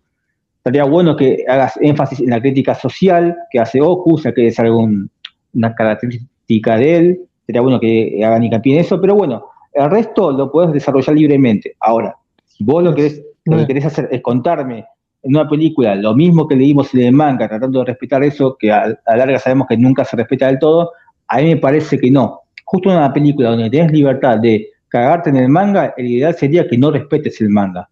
[0.62, 4.46] estaría bueno que hagas énfasis en la crítica social que hace Oku, o sea, que
[4.46, 5.10] es algún,
[5.54, 10.30] una característica de él, sería bueno que hagan hincapié en eso, pero bueno, el resto
[10.30, 11.74] lo puedes desarrollar libremente.
[11.80, 14.84] Ahora, si vos lo, querés, lo que querés hacer es contarme
[15.24, 18.70] en una película lo mismo que leímos en el manga, tratando de respetar eso, que
[18.70, 20.92] a, a larga sabemos que nunca se respeta del todo,
[21.28, 22.40] a mí me parece que no.
[22.64, 26.66] Justo en una película donde tenés libertad de cagarte en el manga, el ideal sería
[26.68, 27.88] que no respetes el manga.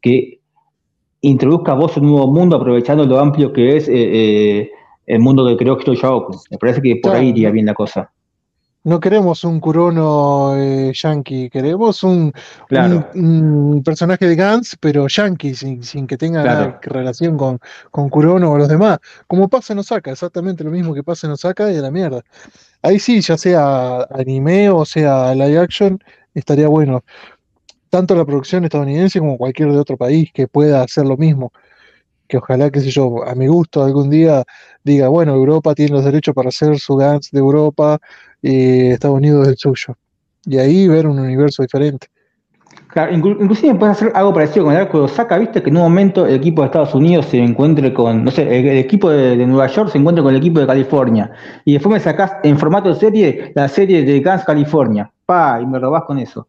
[0.00, 0.38] Que
[1.20, 4.70] introduzca vos un nuevo mundo aprovechando lo amplio que es eh, eh,
[5.06, 6.36] el mundo que creó Hiro Yaoku.
[6.50, 7.18] Me parece que por Claro.
[7.18, 8.10] ahí iría bien la cosa.
[8.86, 12.32] No queremos un Kurono eh, yankee, queremos un,
[12.68, 13.04] Claro.
[13.14, 13.24] un,
[13.74, 16.78] un personaje de Gans, pero yankee, sin, sin que tenga Claro.
[16.82, 17.58] relación con,
[17.90, 19.00] con Kurono o los demás.
[19.26, 22.22] Como pasa en Osaka, exactamente lo mismo que pasa en Osaka y a la mierda.
[22.80, 25.98] Ahí sí, ya sea anime o sea live action,
[26.32, 27.02] estaría bueno.
[27.90, 31.52] Tanto la producción estadounidense como cualquier de otro país que pueda hacer lo mismo.
[32.28, 34.44] Que ojalá, qué sé yo, a mi gusto algún día
[34.84, 37.98] diga, bueno, Europa tiene los derechos para hacer su Gantz de Europa
[38.42, 39.94] y Estados Unidos el suyo.
[40.44, 42.08] Y ahí ver un universo diferente.
[42.88, 45.76] Claro, inclu- inclusive puedes hacer algo parecido con el arco de Osaka, viste que en
[45.76, 49.10] un momento el equipo de Estados Unidos se encuentre con, no sé, el, el equipo
[49.10, 51.30] de, de Nueva York se encuentra con el equipo de California.
[51.64, 55.10] Y después me sacás en formato de serie la serie de Guns California.
[55.26, 56.46] Pa, y me robás con eso.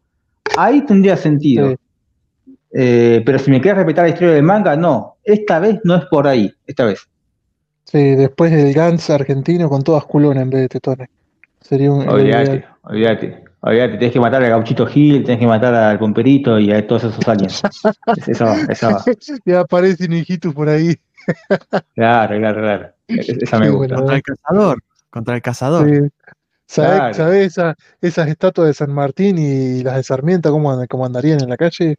[0.56, 1.70] Ahí tendría sentido.
[1.70, 1.76] Sí.
[2.72, 5.16] Eh, pero si me quieres respetar la historia del manga, no.
[5.24, 6.52] Esta vez no es por ahí.
[6.66, 7.08] Esta vez.
[7.84, 11.08] Sí, después el Gantz argentino con todas culonas en vez de tetones.
[11.60, 12.06] Sería un...
[12.08, 13.44] Olvídate, olvídate.
[13.60, 17.04] Olvídate, tenés que matar al gauchito Gil, tenés que matar al pomperito y a todos
[17.04, 17.60] esos aliens.
[18.28, 19.04] Esa va, esa va.
[19.44, 20.94] ya aparece un hijito por ahí.
[21.94, 22.88] Claro, claro, claro.
[23.08, 23.96] Esa me gusta.
[23.96, 24.78] Contra el cazador.
[25.10, 25.88] Contra el cazador.
[25.90, 26.08] Sí.
[26.66, 27.14] ¿Sabés, Claro.
[27.14, 31.56] sabés esa- esas estatuas de San Martín y las de Sarmiento cómo andarían en la
[31.56, 31.96] calle?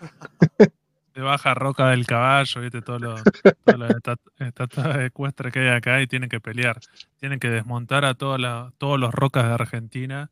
[1.12, 3.22] Te baja roca del caballo, viste, todos los,
[3.64, 6.78] todas las estat- estatuas ecuestres que hay acá y tienen que pelear.
[7.18, 10.28] Tienen que desmontar a todas las- todos los rocas de Argentina.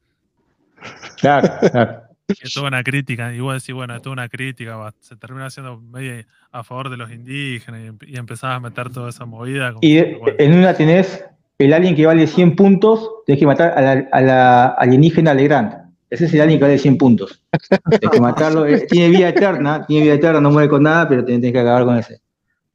[1.18, 2.02] Claro, claro.
[2.28, 3.32] Y es toda una crítica.
[3.34, 4.76] Y vos decís, bueno, es toda una crítica.
[4.76, 8.90] va, Se termina haciendo medio a favor de los indígenas y, y empezás a meter
[8.90, 9.68] toda esa movida.
[9.72, 11.24] como Y bueno, en una tenés
[11.58, 15.83] el alien que vale 100 puntos, tenés que matar a la, a la alienígena Legrand.
[16.14, 17.42] Ese es el alien que vale 100 puntos.
[17.90, 18.66] Tenés que matarlo.
[18.66, 21.84] eh, Tiene vida eterna, tiene vida eterna, no muere con nada, pero tenés que acabar
[21.84, 22.20] con ese.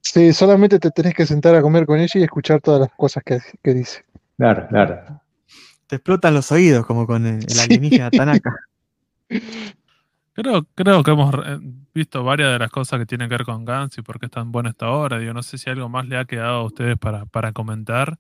[0.02, 3.24] Sí, solamente te tenés que sentar a comer con ella y escuchar todas las cosas
[3.26, 4.04] que, que dice.
[4.38, 5.22] Claro, claro.
[5.88, 7.60] Te explotan los oídos como con el, el Sí.
[7.62, 8.56] alienígena Tanaka.
[10.34, 11.58] Creo, creo que hemos eh,
[11.94, 14.32] visto varias de las cosas que tienen que ver con Gans y por qué es
[14.32, 15.20] tan buena esta hora.
[15.20, 18.18] Digo, no sé si algo más le ha quedado a ustedes para, para comentar.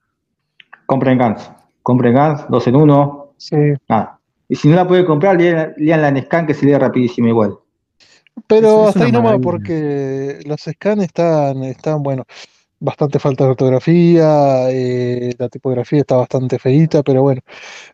[0.85, 1.49] Compren Gans.
[1.81, 3.55] Compren Gans, dos en uno, Sí.
[3.87, 4.18] nada.
[4.49, 7.27] Y si no la puede comprar, lean, lean la en scan que se lee rapidísimo
[7.30, 7.57] igual.
[8.47, 9.51] Pero Es- hasta ahí nomás, maravilla.
[9.51, 12.26] porque los scans están, están, bueno,
[12.80, 17.41] bastante falta de ortografía, eh, la tipografía está bastante feíta, pero bueno,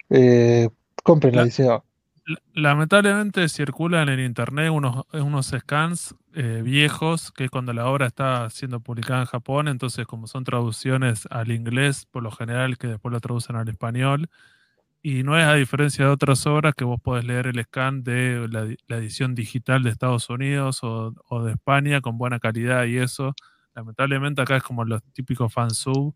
[0.10, 0.69] eh,
[1.03, 1.82] compren la La- edición.
[2.27, 8.07] L- Lamentablemente circulan en internet unos, unos scans eh, viejos, que es cuando la obra
[8.07, 12.88] está siendo publicada en Japón, entonces como son traducciones al inglés, por lo general que
[12.88, 14.30] después lo traducen al español,
[15.07, 18.48] y no es a diferencia de otras obras que vos podés leer el scan de
[18.49, 21.14] la, di- la edición digital de Estados Unidos o,
[21.44, 23.36] de España con buena calidad y eso.
[23.76, 26.15] Lamentablemente acá es como los típicos fansub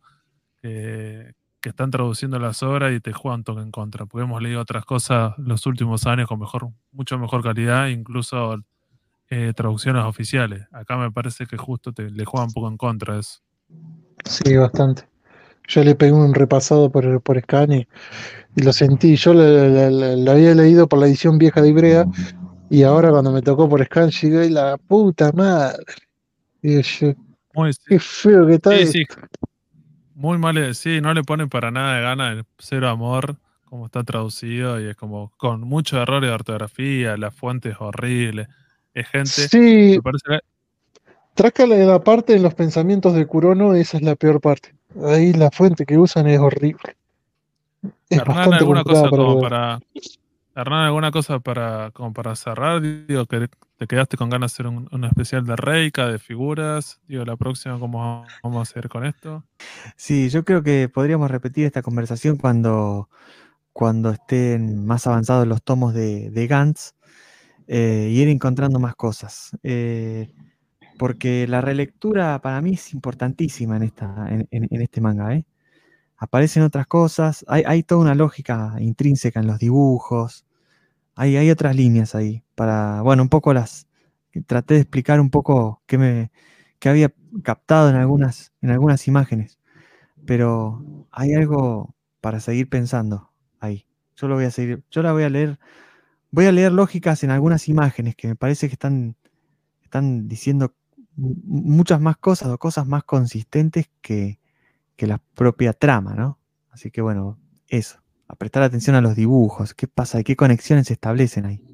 [0.60, 4.60] que, que están traduciendo las obras y te juegan toque en contra, porque hemos leído
[4.60, 8.58] otras cosas los últimos años con mejor, mucho mejor calidad, incluso
[9.30, 10.66] eh, traducciones oficiales.
[10.72, 13.42] Acá me parece que justo te le juegan un poco en contra eso.
[14.26, 15.08] Sí, bastante.
[15.70, 17.88] Yo le pegué un repasado por, por scan y,
[18.56, 19.16] y lo sentí.
[19.16, 22.06] Yo lo, había leído por la edición vieja de Ibrea
[22.70, 25.84] y ahora cuando me tocó por scan llegué y la puta madre.
[26.62, 27.14] Digo yo,
[27.54, 28.92] Muy, qué feo que está sí, esto.
[28.92, 29.06] sí.
[30.16, 33.86] Muy mal, eh, sí, no le ponen para nada de gana el cero amor, como
[33.86, 38.48] está traducido, y es como con muchos errores de ortografía, la fuente es horrible,
[38.94, 40.40] es gente, Sí, me parece
[41.34, 44.74] trácala en la parte de los pensamientos de Kurono, esa es la peor parte.
[45.04, 46.96] Ahí la fuente que usan es horrible.
[48.10, 49.80] Es Hernán, bastante alguna cosa para como para.
[50.56, 53.48] Hernán, alguna cosa para como para cerrar, digo que
[53.78, 57.00] te quedaste con ganas de hacer un, un especial de Reika, de figuras.
[57.08, 59.46] Digo, la próxima, ¿cómo vamos a hacer con esto?
[59.96, 63.08] Sí, yo creo que podríamos repetir esta conversación cuando,
[63.72, 66.92] cuando estén más avanzados los tomos de, de Gantz
[67.68, 69.52] eh, y ir encontrando más cosas.
[69.64, 70.34] Eh,
[71.00, 75.34] porque la relectura para mí es importantísima en, esta, en, este manga.
[75.34, 75.46] ¿eh?
[76.18, 80.46] Aparecen otras cosas, hay, hay toda una lógica intrínseca en los dibujos,
[81.16, 82.44] hay, hay otras líneas ahí.
[82.56, 83.88] Para, bueno, un poco las.
[84.48, 86.32] Traté de explicar un poco qué me
[86.80, 87.14] qué había
[87.44, 89.60] captado en algunas, en algunas imágenes
[90.30, 93.88] pero hay algo para seguir pensando ahí.
[94.16, 95.58] Yo lo voy a seguir, yo la voy a leer,
[96.30, 99.16] voy a leer lógicas en algunas imágenes que me parece que están,
[99.82, 100.76] están diciendo
[101.16, 104.40] muchas más cosas o cosas más consistentes que,
[104.96, 106.40] que la propia trama, ¿no?
[106.72, 107.38] Así que bueno,
[107.68, 111.70] eso, a prestar atención a los dibujos, qué pasa, qué conexiones se establecen ahí.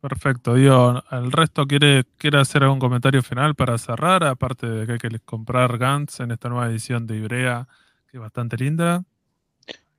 [0.00, 4.24] Perfecto, digo, ¿el resto quiere, quiere hacer algún comentario final para cerrar?
[4.24, 7.66] Aparte de que hay que comprar Gantz en esta nueva edición de Ibrea,
[8.10, 9.04] que es bastante linda.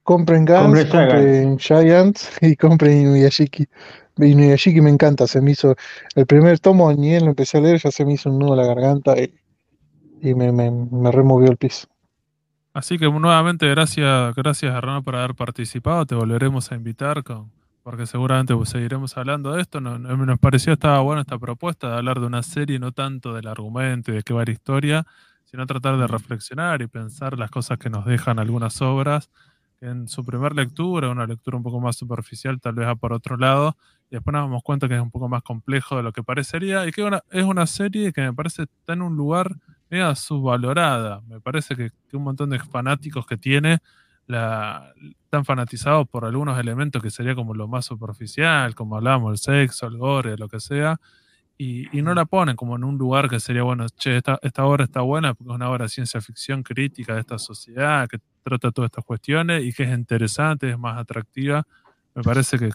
[0.03, 3.67] Compren Gans, Compren compren Giant y compren Inuyashiki.
[4.17, 5.75] Inuyashiki me encanta, se me hizo
[6.15, 8.53] el primer tomo, ni él lo empecé a leer, ya se me hizo un nudo
[8.53, 9.33] en la garganta y,
[10.21, 11.87] y me, me, me removió el piso.
[12.73, 16.05] Así que nuevamente gracias, gracias Hernán por haber participado.
[16.05, 19.79] Te volveremos a invitar con, porque seguramente seguiremos hablando de esto.
[19.79, 23.47] Nos, nos pareció estaba buena esta propuesta de hablar de una serie, no tanto del
[23.47, 25.07] argumento y de qué va la historia,
[25.45, 29.29] sino tratar de reflexionar y pensar las cosas que nos dejan algunas obras,
[29.81, 33.37] en su primer lectura, una lectura un poco más superficial, tal vez va por otro
[33.37, 33.77] lado,
[34.09, 36.87] y después nos damos cuenta que es un poco más complejo de lo que parecería,
[36.87, 39.55] y que es una serie que me parece está en un lugar
[39.89, 41.21] medio subvalorada.
[41.27, 43.79] Me parece que, que un montón de fanáticos que tiene
[44.27, 44.93] la,
[45.23, 49.87] están fanatizados por algunos elementos que sería como lo más superficial, como hablábamos, el sexo,
[49.87, 50.99] el gore, lo que sea,
[51.57, 54.83] y, no la ponen como en un lugar que sería, bueno, che, esta, esta obra
[54.83, 58.71] está buena porque es una obra de ciencia ficción crítica de esta sociedad, que trata
[58.71, 61.65] todas estas cuestiones y que es interesante, es más atractiva.
[62.15, 62.71] Me parece que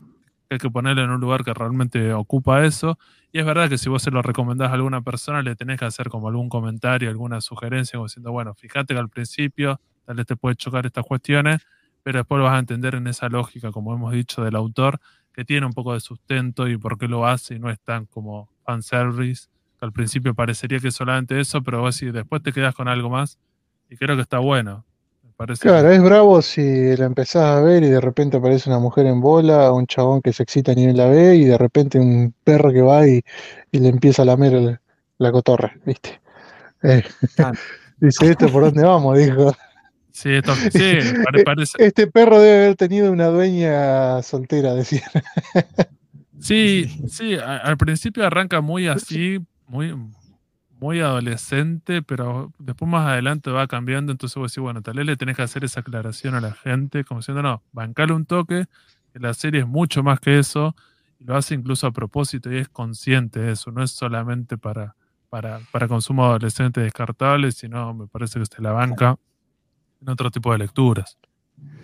[0.50, 2.98] hay que ponerla en un lugar que realmente ocupa eso.
[3.32, 5.86] Y es verdad que si vos se lo recomendás a alguna persona, le tenés que
[5.86, 10.26] hacer como algún comentario, alguna sugerencia, como diciendo, bueno, fíjate que al principio tal vez
[10.26, 11.62] te puede chocar estas cuestiones,
[12.02, 15.00] pero después vas a entender en esa lógica, como hemos dicho, del autor,
[15.32, 18.04] que tiene un poco de sustento y por qué lo hace y no es tan
[18.06, 22.52] como fanservice, que al principio parecería que es solamente eso, pero vos si después te
[22.52, 23.38] quedas con algo más,
[23.88, 24.84] y creo que está bueno.
[25.60, 29.20] Claro, es bravo si la empezás a ver y de repente aparece una mujer en
[29.20, 32.72] bola, un chabón que se excita a nivel la ve y de repente un perro
[32.72, 33.22] que va y,
[33.72, 34.80] le empieza a lamer
[35.18, 36.20] la cotorra, ¿viste?
[36.82, 37.02] Eh,
[37.98, 39.18] dice, ¿esto por dónde vamos?
[39.18, 39.54] Dijo.
[40.10, 40.30] Sí,
[40.72, 40.98] sí
[41.44, 41.84] parece.
[41.84, 45.10] Este perro debe haber tenido una dueña soltera, decía.
[46.40, 49.94] Sí, sí, al principio arranca muy así, muy,
[50.82, 55.16] muy adolescente, pero después más adelante va cambiando, entonces vos decís, bueno, tal vez le
[55.16, 58.64] tenés que hacer esa aclaración a la gente, como diciendo, no, bancale un toque,
[59.12, 60.74] que la serie es mucho más que eso,
[61.20, 64.96] y lo hace incluso a propósito y es consciente de eso, no es solamente para,
[65.30, 69.16] para, para consumo adolescente descartable, sino me parece que usted la banca
[70.00, 71.16] en otro tipo de lecturas.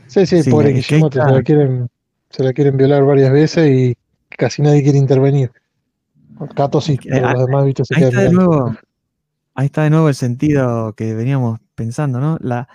[0.09, 1.89] Sí, sí, por pobre Kishimoto se la, quieren,
[2.31, 3.97] se la quieren violar varias veces y
[4.31, 5.53] casi nadie quiere intervenir.
[6.57, 8.77] Cato sí, eh, los demás se ahí está de nuevo,
[9.59, 12.39] Ahí está de nuevo el sentido que veníamos pensando, ¿no?
[12.41, 12.69] La,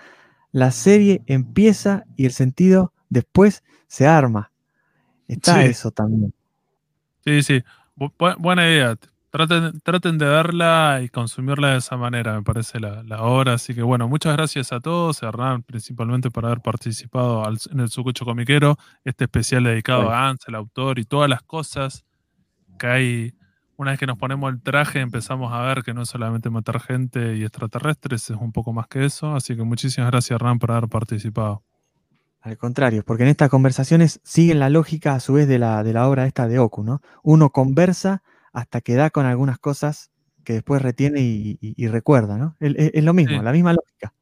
[0.52, 4.52] la serie empieza y el sentido después se arma.
[5.26, 6.34] Está eso también.
[7.24, 7.64] Sí, sí.
[8.38, 8.98] buena idea.
[9.30, 13.54] Traten, de verla y consumirla de esa manera, me parece la, la obra.
[13.54, 18.26] Así que bueno, muchas gracias a todos, Hernán, principalmente por haber participado en el Sucucho
[18.26, 22.04] Comiquero, este especial dedicado a Hans, el autor y todas las cosas
[22.78, 23.34] que hay.
[23.76, 26.80] Una vez que nos ponemos el traje, empezamos a ver que no es solamente matar
[26.80, 29.34] gente y extraterrestres, es un poco más que eso.
[29.34, 31.62] Así que muchísimas gracias, Hernán, por haber participado.
[32.40, 35.92] Al contrario, porque en estas conversaciones siguen la lógica a su vez de la, de
[35.92, 37.00] la obra esta de Oku, ¿no?
[37.22, 38.22] Uno conversa
[38.52, 40.10] hasta que da con algunas cosas
[40.44, 42.54] que después retiene y, recuerda, ¿no?
[42.60, 44.12] Es, lo mismo, la misma lógica.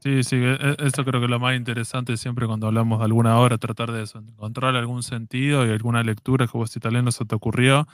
[0.00, 3.06] Sí, sí, e, e, eso creo que es lo más interesante siempre cuando hablamos de
[3.06, 7.10] alguna obra, tratar de eso, encontrar algún sentido y alguna lectura que vos si tal
[7.10, 7.86] se te ocurrió,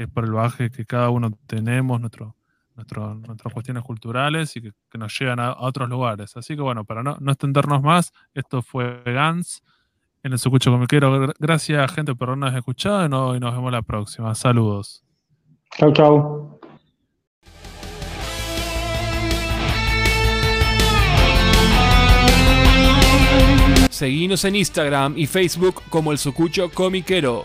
[0.00, 2.34] que es por el baje que cada uno tenemos, nuestro,
[2.74, 6.38] nuestro, nuestras cuestiones culturales y que, nos llegan a, otros lugares.
[6.38, 9.62] Así que bueno, para no, no extendernos más, esto fue Gans
[10.22, 11.34] en el Sucucho Comiquero.
[11.38, 14.34] Gracias, gente, por habernos escuchado y nos vemos la próxima.
[14.34, 15.04] Saludos.
[15.76, 16.60] Chau, chau.
[23.90, 27.44] Seguinos en Instagram y Facebook como el Sucucho Comiquero.